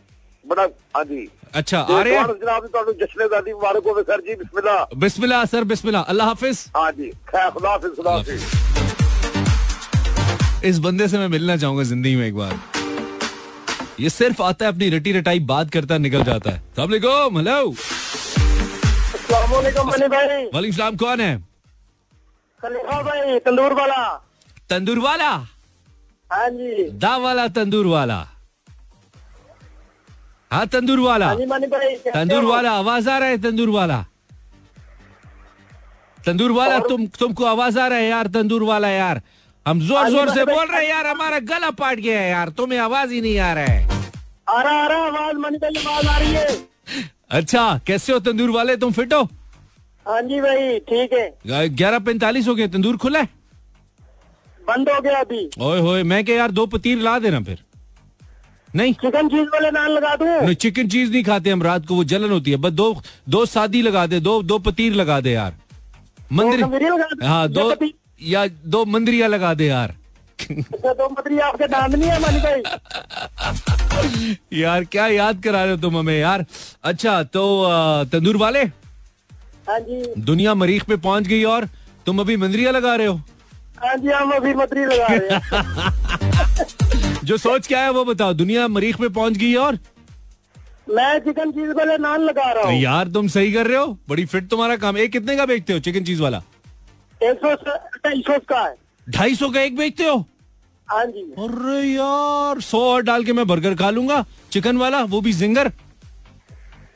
ਬੜਾ 0.45 0.67
ਹਾਂਜੀ 0.97 1.27
ਅੱਛਾ 1.59 1.81
ਤੇ 1.83 1.93
ਆ 1.93 2.01
ਰਹੇ 2.03 2.11
ਤੁਹਾਨੂੰ 2.11 2.37
ਜਨਾਬ 2.39 2.65
ਤੁਹਾਨੂੰ 2.67 2.93
ਜਸ਼ਨ 2.97 3.27
ਦਾਦੀ 3.29 3.53
ਮੁਬਾਰਕ 3.53 3.85
ਹੋਵੇ 3.87 4.03
ਸਰ 4.03 4.21
ਜੀ 4.21 4.35
ਬਿਸਮਿਲ੍ਲਾ 4.35 4.77
बिस्मिल्लाह 5.03 5.43
सर 5.51 5.63
बिस्मिल्लाह 5.65 6.03
अल्लाह 6.13 6.27
हाफिज 6.27 6.57
हाँ 6.77 6.91
जी 6.97 7.07
खैर 7.29 7.49
खुदा 7.51 7.69
हाफिज 7.71 7.91
खुदा 7.95 8.11
हाफिज 8.11 8.41
इस 10.63 10.79
बंदे 10.79 11.07
से 11.07 11.17
मैं 11.17 11.27
मिलना 11.29 11.55
चाहूंगा 11.57 11.83
जिंदगी 11.85 12.15
में 12.15 12.25
एक 12.27 12.35
बार 12.35 12.53
ये 13.99 14.09
सिर्फ 14.11 14.41
आता 14.43 14.65
है 14.65 14.71
अपनी 14.71 14.89
रटी 14.89 15.11
रटाई 15.13 15.39
बात 15.47 15.69
करता 15.71 15.97
निकल 15.99 16.23
जाता 16.23 16.51
है 16.51 16.61
सलामकुम 16.75 17.37
हेलो 17.37 17.57
अस्सलाम 19.17 19.53
मनी 19.89 20.07
भाई 20.09 20.39
वालेकुम 20.55 20.75
सलाम 20.77 20.95
कौन 21.03 21.21
है 21.21 21.33
खलीफा 22.63 23.01
भाई 23.03 23.39
तंदूर 23.45 23.73
वाला 23.81 24.01
तंदूर 24.69 24.99
वाला 25.01 25.29
हाँ 26.29 26.49
जी 26.51 26.89
दा 27.03 27.13
वाला 27.25 27.47
तंदूर 27.55 27.85
वाला 27.87 28.19
हाँ 30.52 30.66
तंदूर 30.68 31.00
वाला 31.00 31.34
तंदूर 31.34 32.44
वाला 32.44 32.70
आवाज़ 32.70 33.08
आ 33.10 33.18
रहा 33.18 33.28
है 33.28 33.36
तंदूर 33.42 33.68
वाला 33.70 34.04
तंदूर 36.18 36.52
वाला 36.52 36.78
तुम 36.80 37.06
तुमको 37.18 37.44
आवाज़ 37.44 37.78
आ 37.78 37.86
रहा 37.88 37.98
है 37.98 38.08
यार 38.08 38.26
तंदूर 38.34 38.62
वाला 38.62 38.88
यार. 38.88 39.20
हम 39.66 39.80
ज़ोर 39.80 40.08
ज़ोर 40.10 40.30
से 40.34 40.44
बोल 40.44 40.66
रहे 40.66 40.82
हैं 40.82 40.90
यार 40.90 41.06
हमारा 41.06 41.38
गला 41.48 41.70
पाट 41.72 41.98
गया 41.98 42.20
है 42.20 42.30
यार 42.30 42.48
तुम्हें 42.58 42.78
आवाज़ 42.80 43.12
ही 43.12 43.20
नहीं 43.20 43.38
आ 43.38 43.52
रहा 43.54 43.64
है। 43.64 43.80
आ 44.48 44.60
रहा 44.62 44.82
आ 44.82 44.86
रहा 44.86 44.98
आवाज़ 45.06 45.36
आवाज़ 45.64 46.06
आ 46.06 46.18
रही 46.18 46.32
है। 46.32 46.46
अच्छा 47.38 47.80
कैसे 47.86 48.12
हो 48.12 48.18
तंदूर 48.20 48.50
वाले 48.50 48.76
तुम 48.76 48.92
फिट 48.92 49.12
हो? 49.14 49.22
हाँ 50.06 50.22
जी 50.22 50.40
भाई 50.40 50.78
ठीक 50.88 51.12
है। 51.12 51.68
ग्यारह 51.70 51.98
पैंतालीस 51.98 52.48
हो 52.48 52.54
गए 52.54 52.68
तंदूर 52.68 52.96
खुला 52.98 53.18
है? 53.18 53.28
बंद 54.68 54.88
हो 54.90 55.00
गया 55.00 55.18
अभी। 55.20 55.48
ओए 55.60 55.80
होए 55.80 56.02
मैं 56.04 56.24
क्या 56.24 56.36
यार 56.36 56.50
दो 56.52 56.66
पतीर 56.66 56.98
ला 57.00 57.18
देना 57.18 57.40
फिर। 57.40 57.58
नहीं। 58.76 58.92
चिकन 58.94 59.28
चीज़ 59.28 59.48
वाले 59.52 59.70
नान 59.70 59.90
लगा 59.90 60.14
दूँ? 60.16 60.26
नहीं 60.26 60.54
चिकन 60.56 60.88
चीज़ 60.88 61.10
नहीं 61.12 61.22
खाते 61.24 61.50
हम 61.50 61.62
रात 61.62 61.86
को 61.86 61.94
वो 61.94 62.04
जलन 62.04 62.30
होती 62.30 62.50
है। 62.50 62.56
बस 62.56 62.72
दो 62.72 63.02
दो 63.28 63.46
सादी 63.46 63.82
लगा 63.82 64.06
दे 64.06 64.20
दो 64.20 64.42
दो 64.42 64.58
पतीर 64.58 64.92
लगा 64.94 65.20
दे 65.20 65.32
यार। 65.32 65.54
मंदिर? 66.32 66.64
हाँ 67.24 67.48
दो 67.48 67.74
या 68.20 68.46
दो 68.46 68.84
मंदिरिया 68.84 69.26
लगा 69.26 69.54
दे 69.54 69.66
यार। 69.66 69.94
अच्छा, 70.40 70.92
दो 70.92 71.08
मदरी 71.10 71.38
आपके 71.38 71.66
दांत 71.68 71.94
नहीं 71.94 72.10
है 72.10 72.20
मनी 72.20 72.40
भाई 72.40 72.62
यार 74.52 74.84
क्या 74.84 75.06
याद 75.06 75.42
करा 75.44 75.62
रहे 75.64 75.70
हो 75.70 75.76
तुम 75.80 75.98
हमें 75.98 76.18
यार? 76.18 76.44
अच्छा 76.84 77.22
तो 77.22 77.66
तंदूर 78.12 78.36
वाले? 78.36 78.60
हाँ 79.68 79.78
जी। 79.80 80.02
दुनिया 80.22 80.54
मरीख 80.54 80.84
पे 80.84 80.96
पहुँच 80.96 81.26
गई 81.26 81.42
और 81.44 81.68
तुम 82.06 82.20
अभी 82.20 82.36
मंदिरिया 82.36 82.70
लगा 82.70 82.94
रहे 82.96 83.06
हो? 83.06 83.20
हाँ 83.82 83.96
जी 83.96 84.08
हम 84.08 84.30
अभी 84.32 84.54
मदरी 84.54 84.84
लगा 84.84 85.06
रहे 85.06 85.28
हैं। 85.28 85.40
जो 87.24 87.36
सोच 87.38 87.66
क्या 87.66 87.80
है 87.80 87.90
वो 87.92 88.04
बताओ 88.04 88.32
दुनिया 88.34 88.66
मरीख 88.68 88.96
पे 88.98 89.08
पहुँच 89.10 89.36
गई 89.36 89.54
और? 89.56 89.78
मैं 90.90 91.18
चिकन 91.18 91.50
चीज़ 91.50 91.70
वाले 91.70 91.96
नान 91.98 92.20
लगा 92.20 92.50
रहा 92.52 92.64
हूँ। 92.64 92.80
यार 92.80 93.08
तुम 93.08 93.28
सही 93.28 93.52
कर 93.52 93.66
रहे 93.66 93.78
हो 93.78 93.86
बड़ी 94.08 94.24
फिट 94.26 94.48
तुम्हारा 94.50 94.76
काम। 94.76 94.96
एक 94.98 95.12
कितने 95.12 95.36
का 95.36 95.46
बेचते 95.46 95.72
हो 95.72 95.78
चिकन 95.80 96.04
चीज़ 96.04 96.22
वाला? 96.22 96.42
एक 97.20 97.38
सौ 97.38 97.54
ढाई 97.54 98.20
सौ 98.20 98.38
का 98.48 98.60
है। 98.60 98.74
ढाई 99.06 99.34
सौ 99.34 99.48
का 99.50 99.60
एक 99.60 99.76
बेचते 99.76 100.04
हो? 100.04 100.16
हाँ 100.88 101.04
जी। 101.06 101.20
अरे 101.38 101.82
यार 101.82 102.60
सौ 102.60 102.80
और 102.86 103.02
डाल 103.02 103.24
के 103.24 103.32
मैं 103.32 103.46
बर्गर 103.46 103.74
खा 103.74 103.90
लूँगा। 103.90 104.24
चिकन 104.52 104.76
वाला 104.76 105.02
वो 105.04 105.20
भी 105.20 105.32
zinger 105.32 105.68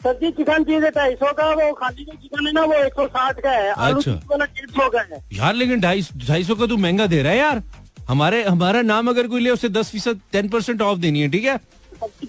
sir 0.02 0.12
ji 0.14 0.30
chicken 0.32 0.64
cheese 0.64 0.84
है 0.84 0.90
ढाई 0.90 1.14
सौ 1.14 1.32
का 1.32 1.48
वो 1.54 1.72
खाली 1.74 2.04
जो 2.04 2.12
चिकन 2.12 2.46
है 2.46 2.52
ना 2.52 2.62
वो 2.62 2.74
एक 2.74 2.92
सौ 2.92 3.06
साठ 3.06 3.40
का 3.40 3.50
है। 3.50 3.70
अच्छा। 3.70 4.12
वाला 4.30 4.44
डेढ़ 4.44 4.70
सौ 4.70 4.88
का 4.90 5.00
है। 5.02 5.22
यार 5.32 5.54
लेकिन 5.54 5.80
ढाई 5.80 6.02
ढाई 6.26 6.44
सौ 6.44 6.54
का 6.54 6.66
तू 6.66 6.76
महँगा 6.76 7.06
दे 7.06 7.22
रहा 7.22 7.32
है 7.32 7.38
यार। 7.38 7.62
हमारे 8.08 8.42
हमारा 8.44 8.82
नाम 8.82 9.08
अगर 9.10 9.26
कोई 9.28 9.40
ले 9.40 9.50
उसे 9.50 9.68
दस 9.68 9.90
फ़ीसद 9.90 10.20
टेन 10.32 10.48
परसेंट 10.48 10.82
ऑफ़ 10.82 10.98
देनी 10.98 11.20
है 11.20 11.28
ठीक 11.30 11.44
है? 11.44 11.56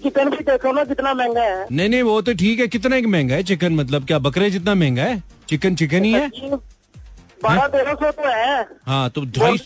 चिकन 0.02 0.30
भी 0.30 0.44
देखो 0.44 0.72
ना 0.72 0.84
कितना 0.84 1.12
महँगा 1.14 1.42
है। 1.42 1.66
नहीं 1.70 1.88
नहीं 1.88 2.02
वो 2.02 2.20
तो 2.22 2.32
ठीक 2.34 2.60
है 2.60 2.66
कितना 2.68 2.96
एक 2.96 3.06
महँगा 3.06 3.34
है 3.34 3.42
चिकन 3.42 3.74
मतलब 3.74 4.06
क्या 4.06 4.18
बकरे 4.18 4.50
जितना 4.50 4.74
महँगा 4.74 5.02
है? 5.02 5.22
चिकन 5.48 5.74
चिकन 5.74 6.04
ही 6.04 6.12
है? 6.12 6.30
बारह 7.42 7.66
तेरह 7.68 7.94
सौ 7.94 8.10
तो 8.10 8.28
है। 8.28 8.62
हाँ 8.86 9.08
तो 9.10 9.24
ढाई 9.36 9.58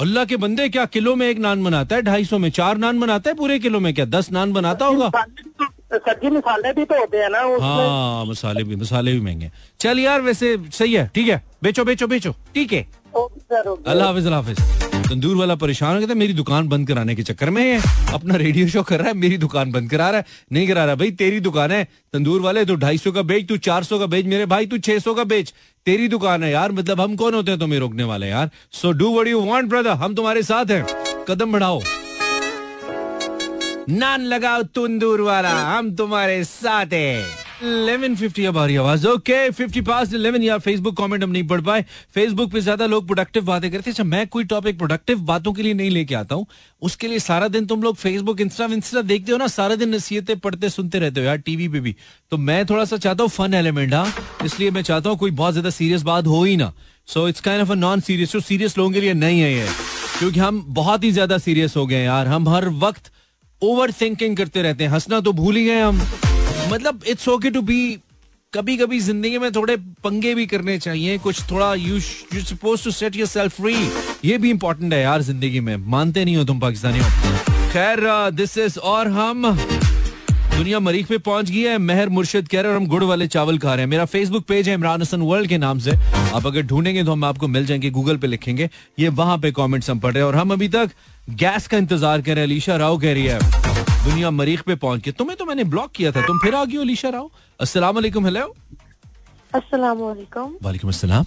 अल्लाह 0.00 0.24
के 0.24 0.36
बंदे 0.36 0.68
क्या 0.68 0.84
किलो 0.86 1.14
में 1.16 1.26
एक 1.28 1.38
नान 1.38 1.64
बनाता 1.64 1.96
है 1.96 2.02
ढाई 2.02 2.24
सौ 2.24 2.38
में? 2.38 2.50
चार 2.50 2.76
नान 2.78 3.00
बनाता 3.00 3.30
है 3.30 3.36
पूरे 3.36 3.58
किलो 3.58 3.80
में 3.80 3.92
क्या? 3.94 4.04
दस 4.06 4.30
नान 4.32 4.52
बनाता 4.52 4.86
होगा? 4.86 5.10
सब्ज़ी 5.92 6.30
मसाले 6.30 6.72
भी 6.72 6.84
तो 6.84 6.98
होते 6.98 7.18
हैं 7.18 7.28
ना 7.30 7.38
हाँ 7.60 8.24
मसाले 8.26 8.62
भी 8.64 8.76
मसाले 8.76 9.12
भी 9.12 9.20
महँगे 9.20 9.50
चल 9.80 9.98
यार 9.98 10.20
वैसे 10.22 10.56
सही 10.72 10.92
है 10.94 11.06
ठीक 11.14 11.28
है। 11.28 11.42
बेचो 11.62 11.84
बेचो 11.84 12.06
बेचो 12.06 12.34
ठीक 12.54 12.72
है। 12.72 12.86
अल्लाह 13.16 14.08
हाफिज 14.08 14.26
हाफिज। 14.26 14.60
तंदूर 15.08 15.36
वाला 15.36 15.54
परेशान 15.54 15.94
हो 15.94 15.98
गया 15.98 16.08
था, 16.08 16.14
मेरी 16.14 16.32
दुकान 16.32 16.68
बंद 16.68 16.88
कराने 16.88 17.14
के 17.14 17.22
चक्कर 17.22 17.50
में 17.50 17.78
अपना 18.14 18.34
रेडियो 18.34 18.68
शो 18.68 18.82
कर 18.82 18.98
रहा 18.98 19.08
है, 19.08 19.14
मेरी 19.14 19.38
दुकान 19.38 19.72
बंद 19.72 19.90
करा 19.90 20.10
रहा 20.10 20.18
है। 20.18 20.26
नहीं 20.52 20.68
करा 20.68 20.84
रहा, 20.84 20.94
भाई, 20.94 21.10
तेरी 21.10 21.40
दुकान 21.40 21.70
है। 21.70 21.84
तंदूर 22.12 22.40
वाले, 22.40 22.64
तू 22.64 22.74
ढाई 22.74 22.98
सौ 22.98 23.12
का 23.12 23.22
बेच, 23.22 23.48
तू 23.48 23.56
चार 23.56 23.84
सौ 23.84 23.98
का 23.98 24.06
बेच, 24.06 24.26
मेरे 24.26 24.46
भाई, 24.46 24.66
तू 24.66 24.78
छह 24.78 24.98
सौ 24.98 25.14
का 25.14 25.24
बेच। 25.24 25.54
तेरी 25.86 26.08
दुकान 26.08 26.44
है 26.44 26.50
यार 26.50 26.72
मतलब 26.72 27.00
हम 27.00 27.16
कौन 27.16 27.34
होते 27.34 27.50
हैं 27.50 27.60
तुम्हें 27.60 27.80
रोकने 27.80 28.04
वाले 28.04 28.28
यार? 28.28 28.50
So 28.72 28.92
do 28.92 29.20
what 29.20 29.28
you 29.28 29.40
want 29.40 29.68
brother 29.68 29.90
हम 29.90 30.14
तुम्हारे 30.14 30.42
साथ 30.42 30.70
हैं। 30.70 30.86
कदम 31.28 31.52
बढ़ाओ। 31.52 31.82
नान 33.88 34.22
लगाओ, 34.22 34.62
तंदूर 34.62 35.20
वाला, 35.20 35.50
हम 35.50 35.94
तुम्हारे 35.94 36.44
साथ 36.44 36.86
हैं। 36.86 37.39
1150 37.60 38.44
अब 38.46 38.58
आ 38.58 38.64
रही 38.66 38.76
आवाज़। 38.76 39.06
ओके 39.06 39.50
50 39.50 39.80
पास 39.86 40.10
11 40.10 40.42
यार 40.42 40.58
फेसबुक 40.58 40.96
कमेंट 40.96 41.22
हम 41.22 41.30
नहीं 41.30 41.46
पढ़ 41.48 41.60
पाए। 41.60 41.84
पे 42.52 42.60
ज़्यादा 42.60 42.86
लोग 42.86 43.06
प्रोडक्टिव 43.06 43.44
बातें 43.44 43.70
करते 43.72 43.90
अच्छा 43.90 44.04
मैं 44.04 44.26
टॉपिक 44.44 44.78
प्रोडक्टिव 44.78 45.18
बातों 45.24 45.52
के 45.52 45.62
लिए 45.62 45.74
नहीं 45.74 45.90
लेके 45.90 46.14
आता 46.14 46.34
हूँ। 46.34 46.46
पढ़ते 50.36 50.68
सुनते 50.68 50.98
रहते 50.98 51.20
हो 51.20 51.26
यार 51.26 51.36
टीवी 51.38 51.68
पे 51.68 51.80
भी। 51.80 51.94
तो 52.32 52.36
मैं 52.38 52.64
थोड़ा 52.66 52.84
सा 52.84 52.96
चाहता 52.96 53.22
हूँ 53.22 53.30
फन 53.30 53.54
एलिमेंट 53.54 53.94
हाँ। 53.94 54.12
इसलिए 54.44 54.70
मैं 54.70 54.82
चाहता 54.82 55.10
हूँ 55.10 55.18
कोई 55.18 55.30
बहुत 55.32 55.52
ज़्यादा 55.52 55.70
सीरियस 55.70 56.02
बात 56.02 56.26
हो 56.26 56.42
ही 56.44 56.56
ना। 56.56 56.72
So 57.08 57.28
it's 57.28 57.40
kind 57.40 57.62
of 57.62 57.72
a 57.72 57.74
non 57.74 58.00
serious 58.00 58.32
जो 58.32 58.40
सीरियस 58.40 58.78
लोगों 58.78 58.90
के 58.90 59.00
लिए 59.00 59.14
नहीं 59.14 59.40
है 59.40 59.52
ये। 59.54 59.66
क्योंकि 60.18 60.40
हम 60.40 60.64
बहुत 60.70 61.04
ही 61.04 61.10
ज़्यादा 61.12 61.38
सीरियस 61.38 61.76
हो 61.76 61.86
गए 61.86 62.02
यार। 62.04 62.26
हम 62.26 62.48
हर 62.48 62.68
वक्त 62.80 63.12
ओवर 63.62 63.92
थिंकिंग 63.92 64.36
करते 64.36 64.62
रहते 64.62 64.84
हैं। 64.84 64.90
हंसना 64.90 65.20
तो 65.20 65.32
भूल 65.32 65.56
ही 65.56 65.64
गए 65.64 65.80
हम। 65.80 66.00
मतलब 66.70 67.02
इट्स 67.08 67.28
ओके 67.28 67.50
टू 67.50 67.60
बी 67.62 67.98
कभी 68.52 68.76
कभी 68.76 68.98
ज़िंदगी 69.00 69.38
में 69.38 69.50
थोड़े 69.52 69.76
पंगे 70.04 70.34
भी 70.34 70.46
करने 70.46 70.78
चाहिए, 70.78 71.18
कुछ 71.18 71.42
थोड़ा 71.50 71.74
you 71.74 71.96
you 71.96 72.40
suppose 72.42 72.84
to 72.84 72.90
set 72.90 73.16
yourself 73.28 73.60
free 73.60 73.74
ये 74.24 74.38
भी 74.38 74.50
इंपॉर्टेंट 74.50 74.92
है 74.92 75.00
यार 75.00 75.22
ज़िंदगी 75.22 75.60
में। 75.60 75.76
मानते 75.76 76.24
नहीं 76.24 76.36
हो 76.36 76.44
तुम 76.44 76.60
पाकिस्तानी 76.60 76.98
हो 76.98 77.08
खैर 77.72 78.00
दिस 78.32 78.56
इज़ 78.58 78.78
और 78.80 79.08
हम 79.10 79.56
दुनिया 80.56 80.78
मरीख 80.80 81.06
पे 81.08 81.18
पहुँच 81.18 81.50
गई 81.50 81.60
है, 81.60 81.76
मेहर 81.78 82.08
मुर्शिद 82.08 82.48
कह 82.48 82.60
रहे 82.60 82.70
हैं 82.70 82.76
और 82.76 82.82
हम 82.82 82.88
गुड़ 82.88 83.04
वाले 83.04 83.26
चावल 83.28 83.58
खा 83.58 83.74
रहे 83.74 83.84
हैं। 83.84 83.90
मेरा 83.90 84.04
फेसबुक 84.06 84.44
पेज 84.46 84.68
है 84.68 84.74
इमरान 84.74 85.02
हसन 85.02 85.20
वर्ल्ड 85.22 85.48
के 85.48 85.58
नाम 85.58 85.78
से। 85.78 85.92
आप 86.34 86.46
अगर 86.46 86.62
ढूंढेंगे 86.62 87.04
तो 87.04 87.12
हम 87.12 87.24
आपको 87.24 87.48
मिल 87.48 87.66
जाएँगे 87.66 87.90
गूगल 87.90 88.16
पे 88.16 88.26
लिखेंगे। 88.26 88.68
ये 88.98 89.08
वहाँ 89.20 89.38
पे 89.38 89.52
कमेंट्स 89.52 89.90
हम 89.90 90.00
पढ़ 90.00 90.12
रहे 90.12 90.22
हैं 90.22 90.28
और 90.28 90.36
हम 90.36 90.52
अभी 90.52 90.68
तक 90.68 90.90
गैस 91.30 91.66
का 91.68 91.78
इंतज़ार 91.78 92.22
कर 92.22 92.34
रहे 92.34 92.44
हैं। 92.44 92.50
अलीशा 92.50 92.76
राव 92.76 92.98
कह 92.98 93.12
रही 93.12 93.26
है। 93.26 93.38
दुनिया 94.04 94.30
मरीख 94.30 94.62
पे 94.66 94.74
पहुँच 94.82 95.02
के 95.02 95.12
तुम्हें 95.12 95.36
तो 95.38 95.44
मैंने 95.44 95.64
ब्लॉक 95.72 95.90
किया 95.94 96.12
था 96.12 96.20
तुम 96.26 96.38
फिर 96.38 96.54
आ 96.54 96.64
गई 96.64 96.76
हो 96.76 96.82
अलीशा 96.82 97.08
राव। 97.08 97.30
अस्सलाम 97.60 97.94
वालेकुम 97.94 98.24
हेलो 98.26 98.44
अस्सलाम 99.52 99.98
वालेकुम 99.98 100.54
वालेकुम 100.62 100.90
अस्सलाम 100.90 101.24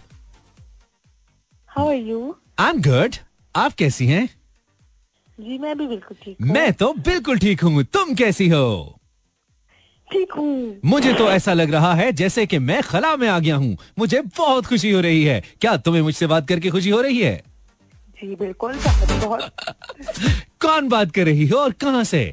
how 1.69 1.89
are 1.89 1.95
you 1.95 2.35
I 2.59 2.69
am 2.69 2.81
good 2.81 3.15
आप 3.55 3.73
कैसी 3.77 4.07
हैं? 4.07 4.25
जी 5.39 5.57
मैं 5.57 5.77
भी 5.77 5.87
बिल्कुल 5.87 6.17
ठीक 6.23 6.35
हूँ। 6.41 6.49
मैं 6.53 6.71
तो 6.73 6.93
बिल्कुल 7.05 7.39
ठीक 7.39 7.61
हूँ। 7.63 7.83
तुम 7.83 8.13
कैसी 8.15 8.47
हो? 8.49 8.99
ठीक 10.09 10.33
हूँ। 10.37 10.79
मुझे 10.85 11.13
तो 11.13 11.29
ऐसा 11.31 11.53
लग 11.53 11.71
रहा 11.73 11.93
है 11.95 12.11
जैसे 12.11 12.45
कि 12.45 12.59
मैं 12.59 12.81
खला 12.83 13.15
में 13.17 13.27
आ 13.29 13.39
गया 13.39 13.55
हूँ। 13.55 13.77
मुझे 13.99 14.21
बहुत 14.37 14.65
खुशी 14.65 14.91
हो 14.91 15.01
रही 15.01 15.23
है। 15.23 15.41
क्या 15.61 15.75
तुम्हें 15.77 16.01
मुझसे 16.01 16.27
बात 16.27 16.47
करके 16.47 16.69
खुशी 16.69 16.89
हो 16.89 17.01
रही 17.01 17.19
है? 17.21 17.35
जी 18.19 18.35
बिल्कुल। 18.35 18.73
बहुत। 18.75 19.51
कौन 20.61 20.89
बात 20.89 21.11
कर 21.11 21.25
रही 21.25 21.47
हो 21.47 21.57
और 21.59 21.71
कहाँ 21.81 22.03
से? 22.03 22.23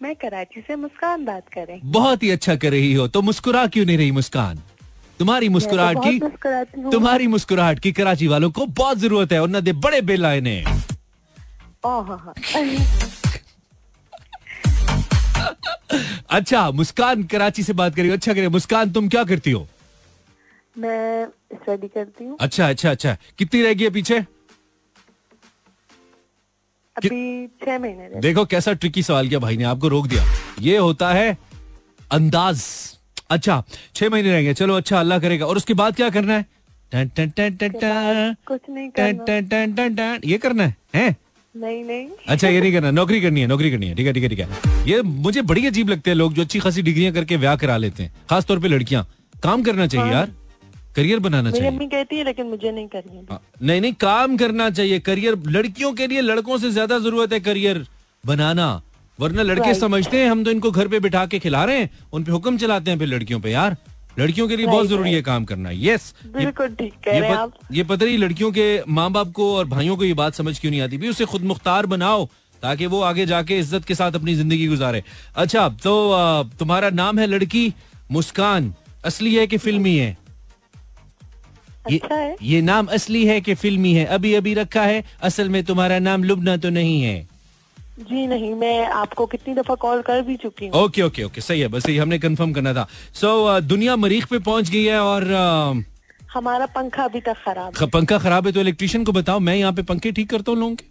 मैं 0.00 0.14
कराची 0.16 0.60
से 0.60 0.76
मुस्कान 0.76 1.24
बात 1.24 1.48
करें 1.54 1.80
बहुत 1.84 2.22
ही 2.22 2.30
अच्छा 2.30 2.54
कर 2.56 2.70
रही 2.70 2.92
हो 2.94 3.06
तो 3.08 3.22
मुस्कुरा 3.22 3.66
क्यों 3.66 3.84
नहीं 3.86 3.96
रही 3.98 4.10
मुस्कान? 4.10 4.60
तुम्हारी 5.18 5.48
मुस्कुराहट 5.48 5.96
बहुत 5.96 6.08
की 6.08 6.90
तुम्हारी 6.90 7.26
मुस्कुराहट 7.26 7.78
की 7.78 7.92
कराची 7.92 8.26
वालों 8.26 8.50
को 8.50 8.66
बहुत 8.78 8.98
ज़रूरत 8.98 9.32
है 9.32 9.40
बड़े 9.80 10.00
आए 10.26 10.40
ने। 10.40 10.62
ओह, 11.84 12.02
हाँ, 12.02 12.18
हाँ। 12.18 12.34
अच्छा 16.30 16.70
मुस्कान 16.70 17.22
कराची 17.26 17.62
से 17.62 17.72
बात 17.72 17.94
करी 17.94 18.10
अच्छा 18.10 18.34
करे 18.34 18.48
मुस्कान 18.48 18.92
तुम 18.92 19.08
क्या 19.08 19.24
करती 19.24 19.50
हो? 19.50 19.66
मैं 20.78 21.26
स्टडी 21.54 21.88
करती 21.88 22.24
हूँ। 22.24 22.36
अच्छा 22.40 22.68
अच्छा 22.68 22.90
अच्छा। 22.90 23.16
कितनी 23.38 23.62
रह 23.62 23.74
गई 23.74 23.84
है 23.84 23.90
पीछे? 23.90 24.20
अभी 26.96 27.46
छह 27.64 27.78
महीने 27.78 28.20
देखो 28.20 28.44
कैसा 28.46 28.72
ट्रिकी 28.74 29.02
सवाल 29.02 29.28
किया 29.28 29.38
भाई 29.40 29.56
ने 29.56 29.64
आपको 29.64 29.88
रोक 29.88 30.06
दिया। 30.06 30.24
ये 30.60 30.76
होता 30.78 31.12
है 31.12 31.36
अंदाज। 32.12 32.62
अच्छा 33.30 33.62
छह 33.94 34.08
महीने 34.10 34.30
रहेंगे 34.30 34.54
चलो 34.54 34.76
अच्छा 34.76 34.98
अल्लाह 35.00 35.18
करेगा। 35.18 35.46
और 35.46 35.56
उसके 35.56 35.74
बाद 35.74 35.96
क्या 35.96 36.08
करना 36.10 36.34
है? 36.34 36.46
टन 36.92 37.08
टन 37.16 37.30
टन 37.30 37.56
टन 37.56 37.68
टन, 37.72 38.34
कुछ 38.46 38.60
नहीं 38.70 38.88
टन 38.88 39.16
करना। 39.16 39.24
टन 39.24 39.48
टन 39.48 39.74
टन 39.74 39.94
टन, 39.94 40.20
ये 40.24 40.38
करना 40.38 40.62
है 40.62 40.76
हैं? 40.94 41.16
नहीं 41.54 41.84
नहीं। 41.84 42.06
अच्छा 42.28 42.48
ये 42.48 42.60
नहीं 42.60 42.72
करना 42.72 42.90
नौकरी 42.90 43.20
करनी 43.20 43.40
है 43.40 43.46
नौकरी 43.46 43.70
करनी 43.70 43.86
है। 43.86 43.94
ठीक 43.94 44.06
है 44.06 44.12
ठीक 44.12 44.22
है 44.22 44.28
ठीक 44.28 44.40
है। 44.40 44.48
ये 44.88 45.00
मुझे 45.02 45.42
बड़ी 45.44 45.66
अजीब 45.66 45.88
लगते 45.88 46.10
हैं 46.10 46.16
लोग 46.16 46.34
जो 46.34 46.42
अच्छी 46.42 46.58
खासी 46.60 46.82
डिग्रियाँ 46.82 47.12
करके 47.14 47.36
ब्याह 47.36 47.56
करा 47.56 47.76
लेते 47.76 48.02
हैं 48.02 48.12
खास 48.30 48.44
तौर 48.46 48.58
पे 48.60 48.68
लड़कियाँ। 48.68 49.06
काम 49.42 49.62
करना 49.62 49.86
चाहिए 49.86 50.12
यार। 50.12 50.32
करियर 50.96 51.18
बनाना 51.20 51.42
मेरी 51.42 51.58
चाहिए। 51.58 51.70
अम्मी 51.70 51.86
कहती 51.88 52.16
है 52.16 52.24
लेकिन 52.24 52.46
मुझे 52.46 52.70
नहीं 52.70 52.86
करनी 52.88 53.26
हाँ, 53.30 53.40
नहीं 53.62 53.80
नहीं 53.80 53.92
काम 54.00 54.36
करना 54.36 54.70
चाहिए। 54.72 54.98
करियर 55.00 55.38
लड़कियों 55.48 55.92
के 55.94 56.06
लिए 56.06 56.20
लड़कों 56.22 56.58
से 56.58 56.70
ज़्यादा 56.70 56.98
ज़रूरत 57.00 57.32
है 57.32 57.40
करियर 57.42 57.86
बनाना। 58.24 58.70
वरना 59.18 59.42
लड़के 59.42 59.74
समझते 59.76 60.18
हैं 60.18 60.30
हम 60.30 60.42
तो 60.44 60.50
इनको 60.50 60.70
घर 60.70 60.88
पे 60.88 60.98
बिठा 61.00 61.24
के 61.26 61.38
खिला 61.38 61.64
रहे 61.64 61.78
हैं 61.78 61.90
उन 62.12 62.24
पे 62.24 62.32
हुक्म 62.32 62.58
चलाते 62.58 62.90
हैं 62.90 62.98
फिर 62.98 63.08
लड़कियों 63.08 63.40
पे 63.40 63.50
यार। 63.50 63.76
लड़कियों 64.18 64.46
के 64.48 64.56
लिए 64.56 64.66
बहुत 64.66 64.86
ज़रूरी 64.88 65.12
है 65.12 65.22
काम 65.22 65.44
करना। 65.44 65.70
यस 65.72 66.12
बिल्कुल 66.28 66.74
ठीक 66.74 66.94
कह 67.04 67.18
रहे 67.18 67.32
आप। 67.32 67.52
ये 67.72 67.82
पता 67.84 68.04
नहीं 68.04 68.18
लड़कियों 68.18 68.50
के 68.52 68.66
माँ 68.90 69.10
बाप 69.12 69.32
को 69.32 69.54
और 69.56 69.66
भाइयों 69.68 69.96
को 69.96 70.04
ये 70.04 70.14
बात 70.14 70.34
समझ 70.34 70.58
क्यों 70.58 70.70
नहीं 70.70 70.80
आती? 70.80 70.96
भी 70.98 71.08
उसे 71.08 71.24
खुद 71.26 71.42
मुख्तार 71.44 71.86
बनाओ 71.86 72.24
ताकि 72.62 72.86
वो 72.86 73.00
आगे 73.02 73.26
जाके 73.26 73.58
इज़्ज़त 73.58 73.84
के 73.84 73.94
साथ 73.94 74.12
अपनी 74.14 74.34
ज़िंदगी 74.34 74.66
गुजारे। 74.68 75.02
अच्छा 75.36 75.68
तो 75.84 75.92
तुम्हारा 76.58 76.90
नाम 76.92 77.18
है 77.18 77.26
लड़की 77.26 77.72
मुस्कान। 78.10 78.72
असली 79.04 79.34
है 79.34 79.46
कि 79.46 79.58
फिल्मी 79.58 79.96
है? 79.96 80.16
ये, 81.88 81.98
अच्छा 81.98 82.14
है। 82.14 82.36
ये 82.42 82.60
नाम 82.62 82.86
असली 82.86 83.24
है 83.26 83.40
कि 83.40 83.54
फिल्मी 83.54 83.92
है? 83.94 84.04
अभी 84.06 84.34
अभी 84.34 84.54
रखा 84.54 84.82
है। 84.82 85.02
असल 85.22 85.48
में 85.48 85.62
तुम्हारा 85.64 85.98
नाम 85.98 86.24
लुबना 86.24 86.56
तो 86.56 86.70
नहीं 86.70 87.02
है। 87.02 87.28
जी 88.00 88.26
नहीं 88.26 88.52
मैं 88.54 88.84
आपको 88.86 89.26
कितनी 89.26 89.54
दफ़ा 89.54 89.74
कॉल 89.74 90.02
कर 90.02 90.22
भी 90.22 90.36
चुकी 90.36 90.66
हूँ। 90.66 90.82
ओके 90.82 91.02
ओके 91.02 91.22
ओके 91.22 91.40
सही 91.40 91.60
है 91.60 91.68
बस 91.68 91.88
यही 91.88 91.98
हमने 91.98 92.18
कंफर्म 92.18 92.52
करना 92.52 92.74
था। 92.74 92.86
सो 93.14 93.26
so, 93.26 93.62
दुनिया 93.62 93.96
मरीख 93.96 94.26
पे 94.26 94.38
पहुँच 94.40 94.70
गई 94.70 94.84
है 94.84 95.00
और 95.00 95.32
आ, 95.32 95.72
हमारा 96.32 96.66
पंखा 96.66 97.04
अभी 97.04 97.20
तक 97.20 97.36
खराब 97.44 97.76
है। 97.76 97.86
पंखा 97.90 98.18
खराब 98.18 98.46
है 98.46 98.52
तो 98.52 98.60
इलेक्ट्रिशियन 98.60 99.04
को 99.04 99.12
बताओ 99.12 99.38
मैं 99.40 99.56
यहाँ 99.56 99.72
पे 99.72 99.82
पंखे 99.82 100.12
ठीक 100.12 100.30
करता 100.30 100.52
हूँ 100.52 100.58
लोगों 100.60 100.74
के? 100.74 100.84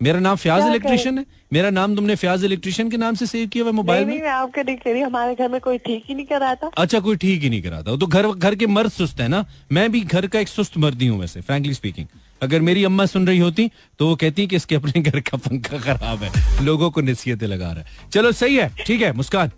मेरा 0.00 0.18
नाम 0.20 0.36
फ्याज 0.36 0.66
इलेक्ट्रिशियन 0.66 1.18
है। 1.18 1.24
मेरा 1.52 1.70
नाम 1.70 1.94
तुमने 1.96 2.14
फ्याज 2.16 2.44
इलेक्ट्रिशियन 2.44 2.90
के 2.90 2.96
नाम 2.96 3.14
से 3.14 3.26
सेव 3.26 3.48
किया 3.48 3.64
हुआ 3.64 3.70
है 3.70 3.72
नहीं 3.72 3.82
मोबाइल 3.82 4.06
नहीं 4.06 4.18
में? 4.18 4.24
मैं 4.24 4.32
आपके 4.32 4.62
देख 4.64 4.86
रही 4.86 5.00
हमारे 5.00 5.34
घर 5.34 5.48
में 5.48 5.60
कोई 5.60 5.78
ठीक 5.78 6.04
ही 6.08 6.14
नहीं 6.14 6.26
कर 6.26 6.40
रहा 6.40 6.54
था। 6.54 6.70
अच्छा 6.78 7.00
कोई 7.00 7.16
ठीक 7.16 7.42
ही 7.42 7.50
नहीं 7.50 7.62
कराता 7.62 7.96
तो 7.96 8.06
घर 8.06 8.26
घर 8.28 8.54
के 8.54 8.66
मर्द 8.66 8.90
सुस्त 8.92 9.20
है 9.20 9.28
ना। 9.28 9.44
मैं 9.72 9.90
भी 9.92 10.00
घर 10.00 10.26
का 10.26 10.40
एक 10.40 10.48
सुस्त 10.48 10.76
मर्द 10.78 11.02
ही 11.02 11.06
हूँ 11.06 11.18
वैसे 11.20 11.40
फ्रैंकली 11.40 11.74
स्पीकिंग 11.74 12.06
अगर 12.42 12.60
मेरी 12.60 12.84
अम्मा 12.84 13.06
सुन 13.06 13.26
रही 13.26 13.38
होती 13.38 13.70
तो 13.98 14.08
वो 14.08 14.16
कहती 14.16 14.46
कि 14.46 14.56
इसके 14.56 14.74
अपने 14.74 15.00
घर 15.00 15.20
का 15.20 15.36
पंखा 15.38 15.78
खराब 15.78 16.22
है। 16.22 16.64
लोगों 16.64 16.90
को 16.90 17.00
नसीहतें 17.00 17.46
लगा 17.46 17.72
रहा 17.72 17.80
है। 17.80 18.10
चलो 18.12 18.32
सही 18.32 18.56
है 18.56 18.68
ठीक 18.86 19.02
है 19.02 19.12
मुस्कान। 19.12 19.50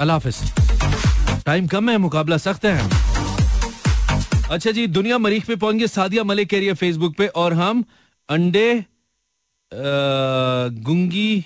अल्लाह 0.00 0.16
हाफिज। 0.16 1.42
टाइम 1.46 1.66
कम 1.66 1.90
है 1.90 1.96
मुकाबला 1.98 2.36
सख्त 2.38 2.64
है। 2.64 2.78
अच्छा 4.50 4.70
जी 4.70 4.86
दुनिया 4.88 5.18
मरीख 5.18 5.46
पे 5.46 5.56
पहुँच 5.56 5.76
गए 5.76 5.86
सादिया 5.88 6.24
मलिक 6.24 6.50
कह 6.50 6.58
रही 6.58 6.66
है 6.66 6.74
फेसबुक 6.76 7.14
पे 7.16 7.26
और 7.36 7.52
हम 7.54 7.84
अंडे 8.28 8.84
गुंगी, 9.72 11.44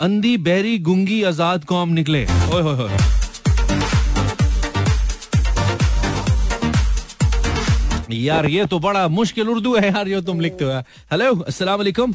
अंधी 0.00 0.36
बहरी 0.38 0.78
गुंगी 0.80 1.22
आज़ाद 1.22 1.64
कौम 1.64 1.88
निकले। 1.92 2.22
ओए 2.24 2.62
होए 2.62 2.76
होए 2.76 2.98
यार, 8.12 8.46
ये 8.46 8.64
तो 8.66 8.78
बड़ा 8.78 9.06
मुश्किल 9.08 9.48
उर्दू 9.48 9.74
है 9.76 9.86
यार 9.88 10.08
जो 10.08 10.20
तुम 10.22 10.40
लिखते 10.40 10.64
हो 10.64 10.70
हेलो 11.12 11.34
अस्सलाम 11.42 11.78
वालेकुम 11.78 12.14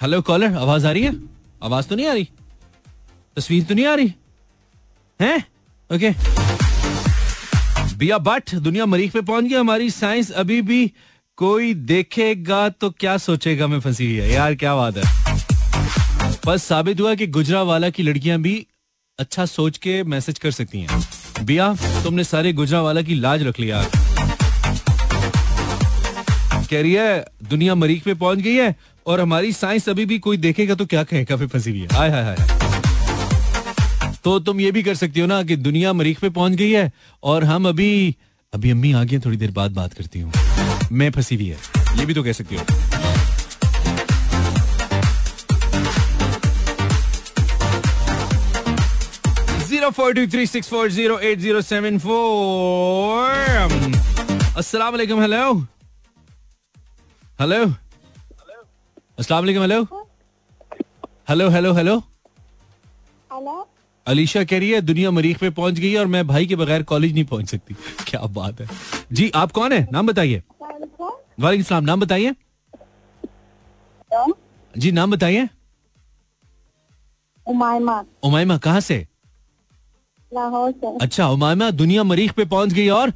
हेलो 0.00 0.20
कॉलर 0.22 0.54
आवाज़ 0.56 0.86
आ 0.86 0.90
रही 0.90 1.02
है? 1.02 1.14
आवाज़ 1.62 1.88
तो 1.88 1.96
नहीं 1.96 2.06
आ 2.06 2.12
रही? 2.12 2.28
तस्वीर 3.36 3.64
तो 3.64 3.74
नहीं 3.74 3.86
आ 3.86 3.94
रही? 3.94 4.14
हैं? 5.20 5.44
ओके 5.90 6.10
बिया 7.96 8.18
बट 8.20 8.54
दुनिया 8.56 8.86
मरीख 8.86 9.12
पे 9.12 9.20
पहुँच 9.22 9.44
गया। 9.44 9.60
हमारी 9.60 9.90
साइंस 9.90 10.30
अभी 10.32 10.60
भी 10.62 10.92
कोई 11.40 11.72
देखेगा 11.74 12.68
तो 12.68 12.88
क्या 12.90 13.16
सोचेगा? 13.16 13.66
में 13.66 13.78
फंसी 13.80 14.06
हुई 14.06 14.14
है। 14.14 14.32
यार, 14.32 14.54
क्या 14.54 14.74
बात 14.76 14.96
है। 14.96 15.04
बस 16.46 16.62
साबित 16.62 17.00
हुआ 17.00 17.14
कि 17.14 17.26
गुजरा 17.26 17.62
वाला 17.62 17.90
की 17.90 18.02
लड़कियाँ 18.02 18.38
भी 18.38 18.54
अच्छा 19.18 19.46
सोच 19.46 19.78
के 19.78 20.02
मैसेज 20.04 20.38
कर 20.38 20.50
सकती 20.50 20.80
हैं। 20.80 21.00
बिया, 21.42 21.72
तुमने 22.04 22.24
सारे 22.24 22.52
गुजरावाला 22.52 23.02
की 23.02 23.14
लाज 23.14 23.42
रख 23.42 23.60
लिया 23.60 23.82
कह 26.70 26.80
रही 26.82 26.92
है, 26.92 27.24
दुनिया 27.42 27.74
मरीख 27.74 28.04
पे 28.04 28.14
पहुँच 28.14 28.38
गई 28.38 28.54
है 28.54 28.74
और 29.06 29.20
हमारी 29.20 29.52
साइंस 29.52 29.88
अभी 29.88 30.04
भी 30.06 30.18
कोई 30.18 30.36
देखेगा 30.36 30.74
तो 30.74 30.86
क्या 30.86 31.02
कहेगा? 31.04 31.36
फिर 31.36 31.48
फंसी 31.48 31.70
हुई 31.70 31.80
है। 31.80 31.88
हाय 31.92 32.10
हाय 32.10 32.22
हाय। 32.24 32.36
तो 34.24 34.38
तुम 34.40 34.60
ये 34.60 34.70
भी 34.72 34.82
कर 34.82 34.94
सकती 34.94 35.20
हो 35.20 35.26
ना 35.26 35.42
कि 35.42 35.56
दुनिया 35.56 35.92
मरीख 35.92 36.20
पे 36.20 36.28
पहुँच 36.30 36.52
गई 36.52 36.70
है 36.70 36.90
और 37.22 37.44
हम 37.44 37.68
अभी 37.68 38.16
अभी 38.52 38.70
अम्मी 38.70 38.92
आ 38.92 39.04
गई 39.04 39.18
थोड़ी 39.18 39.36
देर 39.36 39.50
बाद 39.50 39.70
बात 39.70 39.94
करती 39.94 40.20
हूँ। 40.20 40.32
मैं 40.92 41.10
फंसी 41.10 41.34
हुई 41.34 41.46
है। 41.46 41.58
ये 41.98 42.06
भी 42.06 42.14
तो 42.14 42.22
कह 42.22 42.32
सकती 42.32 42.56
हो। 42.56 42.62
अस्सलाम 54.56 54.92
वालेकुम 54.92 55.20
हेलो 55.20 55.52
हेलो 57.40 57.64
अस्सलाम 59.18 59.40
वालेकुम 59.40 59.62
hello 59.62 59.82
hello 61.30 61.48
hello 61.50 61.72
hello 61.74 62.02
Alisha 64.06 64.42
कह 64.44 64.58
रही 64.58 64.70
है 64.70 64.80
दुनिया 64.80 65.10
मरीख 65.10 65.38
पे 65.38 65.50
पहुँच 65.50 65.74
गई 65.74 65.94
और 65.94 66.06
मैं 66.06 66.26
भाई 66.26 66.46
के 66.46 66.56
बगैर 66.56 66.82
कॉलेज 66.82 67.12
नहीं 67.14 67.24
पहुँच 67.24 67.50
सकती। 67.50 67.74
क्या 68.06 68.20
बात 68.20 68.60
है। 68.60 68.68
जी 69.12 69.30
आप 69.34 69.52
कौन 69.52 69.72
है? 69.72 69.88
नाम 69.92 70.06
बताइए। 70.06 70.42
वालेकुम 71.40 71.64
सलाम 71.64 71.84
नाम 71.84 72.00
बताइए। 72.00 72.34
जी 74.74 74.92
नाम 74.92 75.10
बताइए। 75.10 75.48
उमायमा। 77.46 78.04
उमायमा 78.24 78.56
कहाँ 78.58 78.80
से? 78.80 79.06
लाहौर 80.32 80.72
से। 80.72 80.96
अच्छा 81.02 81.28
उमायमा 81.28 81.70
दुनिया 81.70 82.02
मरीख 82.04 82.32
पे 82.32 82.44
पहुँच 82.44 82.72
गई 82.72 82.88
और? 82.88 83.12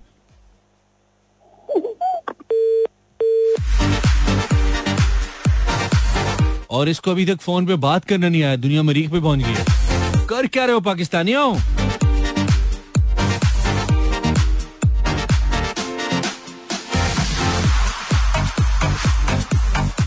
और 6.70 6.88
इसको 6.88 7.10
अभी 7.10 7.26
तक 7.26 7.40
फ़ोन 7.40 7.66
पे 7.66 7.74
बात 7.82 8.04
करना 8.04 8.28
नहीं 8.28 8.42
आया 8.42 8.56
दुनिया 8.56 8.82
मरीख 8.82 9.10
पे 9.10 9.20
पहुँच 9.20 9.40
गई 9.40 9.54
है। 9.54 10.26
कर 10.26 10.46
क्या 10.46 10.64
रहे 10.64 10.74
हो 10.74 10.80
पाकिस्तानियों? 10.80 11.73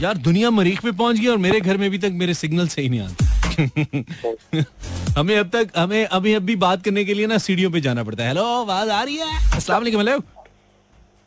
यार 0.02 0.18
दुनिया 0.26 0.50
मरीख 0.52 0.82
पे 0.84 0.91
पहुँच 0.91 1.20
गई 1.20 1.28
और 1.28 1.38
मेरे 1.43 1.60
घर 1.62 1.78
में 1.78 1.86
अभी 1.88 1.98
तक 2.00 2.12
मेरे 2.16 2.34
सिग्नल 2.34 2.68
सही 2.68 2.89
नहीं 2.89 3.00
आते। 3.02 3.26
हमें 5.18 5.38
अब 5.38 5.50
तक 5.56 5.70
हमें 5.78 6.04
अभी 6.06 6.34
अभी 6.34 6.56
बात 6.64 6.84
करने 6.86 7.04
के 7.06 7.14
लिए 7.14 7.28
ना 7.28 7.38
सीढ़ियों 7.45 7.72
पे 7.72 7.82
जाना 7.82 8.04
पड़ता 8.04 8.24
है। 8.24 8.30
हेलो 8.30 8.43
आवाज़ 8.58 8.89
आ 8.89 9.02
रही 9.04 9.16
है? 9.16 9.30
अस्सलाम 9.56 9.80
वालेकुम 9.82 10.02
हेलो 10.02 10.18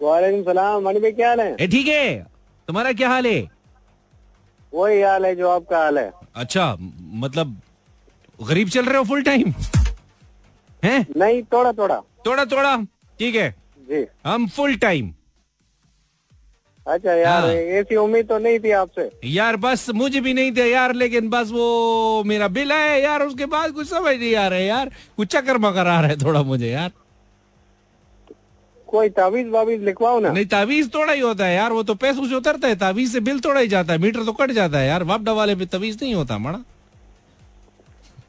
वालेकुम 0.01 0.43
सलाम 0.53 0.83
मनी 0.85 1.01
भाई 1.01 1.12
क्या 1.12 1.29
हाल 1.29 1.41
है? 1.41 1.66
ठीक 1.66 1.87
है। 1.89 2.23
तुम्हारा 2.68 2.93
क्या 2.93 3.09
हाल 3.09 3.27
है? 3.27 3.41
वही 4.73 5.01
हाल 5.03 5.27
है 5.27 5.35
जो 5.37 5.49
आपका 5.51 5.79
हाल 5.83 5.99
है। 5.99 6.11
अच्छा 6.37 6.77
मतलब 7.25 7.61
गरीब 8.39 8.68
चल 8.68 8.85
रहे 8.85 8.99
हो 8.99 9.05
फुल 9.05 9.23
टाइम 9.23 9.53
हैं? 10.85 11.07
नहीं 11.16 11.43
थोड़ा 11.53 11.73
थोड़ा 11.73 12.01
थोड़ा 12.27 12.45
थोड़ा 12.53 12.77
ठीक 13.18 13.35
है। 13.35 13.51
जी। 13.91 14.07
हम 14.27 14.47
फुल 14.57 14.77
टाइम 14.85 15.12
अच्छा 16.91 17.12
यार 17.14 17.43
हाँ। 17.43 17.51
ऐसी 17.80 17.97
उम्मीद 17.97 18.26
तो 18.28 18.38
नहीं 18.38 18.59
थी 18.61 18.70
आपसे। 18.70 19.09
यार 19.24 19.57
बस 19.57 19.86
मुझे 19.95 20.20
भी 20.20 20.32
नहीं 20.34 20.53
थे 20.57 20.70
यार 20.70 20.95
लेकिन 20.95 21.28
बस 21.30 21.51
वो 21.51 22.22
मेरा 22.26 22.49
बिल 22.49 22.72
है 22.72 23.03
यार 23.03 23.22
उसके 23.22 23.47
बाद 23.47 23.70
कुछ 23.70 23.88
समझ 23.88 24.14
नहीं 24.16 24.34
आ 24.36 24.47
रहा 24.49 24.59
है 24.59 24.64
यार। 24.66 24.91
कुछ 25.16 25.28
चक्कर 25.28 25.59
मकर 25.59 25.86
आ 25.86 26.01
रहा 26.01 26.11
है 26.11 26.16
थोड़ा 26.16 26.43
मुझे 26.43 26.70
यार। 26.70 26.91
कोई 28.88 29.09
तावीज 29.09 29.49
वावीज 29.49 29.82
लिखवाओ 29.84 30.20
ना। 30.20 30.30
नहीं 30.32 30.47
तावीज 30.47 30.95
थोड़ा 30.95 31.12
ही 31.12 31.20
होता 31.20 31.47
है 31.47 31.55
यार 31.57 31.72
वो 31.72 31.82
तो 31.82 31.95
पैसों 31.95 32.28
से 32.28 32.34
उतरता 32.34 32.68
है 32.68 32.76
तावीज 32.76 33.12
से 33.12 33.20
बिल 33.20 33.41
थोड़ा 33.41 33.61
ही 33.61 33.68
जाता 33.68 33.93
है 33.93 33.99
मीटर 33.99 34.24
तो 34.24 34.32
कट 34.32 34.51
जाता 34.51 34.78
है 34.78 34.88
यार 34.88 35.03
वापडा 35.03 35.32
वाले 35.32 35.55
पे 35.57 35.66
तवीज 35.66 35.99
नहीं 36.03 36.14
होता 36.14 36.38
मड़ा 36.38 36.59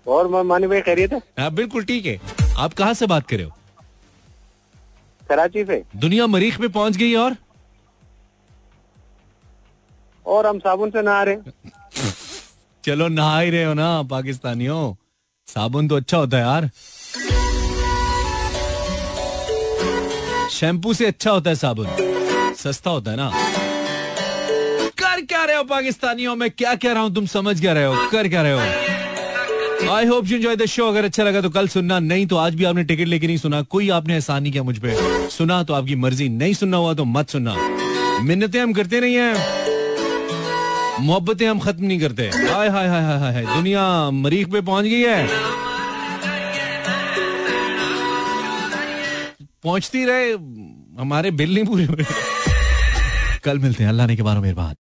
और 0.07 0.27
म- 0.27 0.45
मानी 0.47 0.67
भाई 0.67 0.81
खैरियत 0.81 1.13
है? 1.13 1.21
हाँ 1.39 1.51
बिल्कुल 1.53 1.83
ठीक 1.83 2.05
है। 2.05 2.19
आप 2.57 2.73
कहाँ 2.73 2.93
से 2.93 3.07
बात 3.07 3.27
कर 3.27 3.35
रहे 3.35 3.45
हो? 3.45 3.51
कराची 5.29 5.63
से। 5.65 5.83
दुनिया 5.95 6.27
मरीख 6.27 6.59
पे 6.61 6.67
पहुँच 6.67 6.97
गई 6.97 7.13
और? 7.15 7.35
और 10.25 10.47
हम 10.47 10.59
साबुन 10.59 10.89
से 10.89 11.01
नहा 11.01 11.23
रहे 11.23 11.35
चलो 12.83 13.07
नहा 13.07 13.39
ही 13.39 13.49
रहे 13.49 13.63
हो 13.63 13.73
ना, 13.73 14.03
पाकिस्तानियों। 14.03 14.93
साबुन 15.47 15.87
तो 15.87 15.95
अच्छा 15.95 16.17
होता 16.17 16.37
है 16.37 16.43
यार। 16.43 16.69
शैम्पू 20.51 20.93
से 20.93 21.05
अच्छा 21.05 21.31
होता 21.31 21.49
है 21.49 21.55
साबुन। 21.55 21.87
सस्ता 22.57 22.89
होता 22.89 23.11
है 23.11 23.17
ना। 23.17 23.31
कर 24.97 25.21
क्या 25.21 25.43
रहे 25.45 25.55
हो 25.55 25.63
पाकिस्तानियों? 25.63 26.35
में 26.35 26.49
क्या 26.51 26.75
कह 26.75 26.91
रहा 26.91 27.03
हूँ, 27.03 27.13
तुम 27.15 27.25
समझ 27.25 27.59
क्या 27.61 27.73
रहे 27.73 27.85
हो? 27.85 27.95
कर 28.11 28.27
क्या 28.27 28.41
रहे 28.41 28.53
हो? 28.53 28.59
I 29.91 30.05
hope 30.05 30.27
you 30.27 30.37
enjoy 30.37 30.55
the 30.55 30.65
show 30.65 30.87
अगर 30.87 31.05
अच्छा 31.05 31.23
लगा 31.23 31.41
तो 31.41 31.49
कल 31.49 31.67
सुनना, 31.67 31.99
नहीं 31.99 32.25
तो 32.27 32.35
आज 32.37 32.55
भी 32.55 32.63
आपने 32.63 32.83
टिकट 32.83 33.07
लेके 33.07 33.27
नहीं 33.27 33.37
सुना। 33.37 33.61
कोई 33.61 33.89
आपने 33.89 34.13
एहसान 34.13 34.43
नहीं 34.43 34.51
किया 34.51 34.63
मुझ 34.63 34.77
पर 34.77 35.29
सुना 35.29 35.63
तो 35.63 35.73
आपकी 35.73 35.95
मर्ज़ी, 35.95 36.29
नहीं 36.29 36.53
सुनना 36.53 36.77
हुआ 36.77 36.93
तो 36.93 37.05
मत 37.05 37.29
सुनना। 37.29 37.55
मिन्नतें 38.23 38.59
हम 38.61 38.73
करते 38.73 38.99
नहीं 39.01 39.15
है। 39.15 39.60
मोहब्बतें 41.01 41.47
हम 41.49 41.59
खत्म 41.59 41.85
नहीं 41.85 41.99
करते। 41.99 42.27
हाय 42.27 42.69
हाय 42.69 42.87
हाय 42.87 43.01
हाय 43.01 43.33
हाय 43.33 43.45
दुनिया 43.45 43.85
मरीख 44.11 44.51
पे 44.51 44.61
पहुँच 44.61 44.85
गई 44.85 45.01
है। 45.01 45.27
पहुँचती 49.63 50.05
रहे, 50.05 50.31
हमारे 51.01 51.31
बिल 51.31 51.53
नहीं 51.53 51.65
पूरे 51.65 51.85
हुए। 51.85 52.05
कल 53.43 53.59
मिलते 53.59 53.83
हैं। 53.83 53.89
अल्लाह 53.89 54.07
ने 54.07 54.15
के 54.15 54.23
बारे 54.23 54.35
में 54.35 54.41
मेहरबान। 54.41 54.75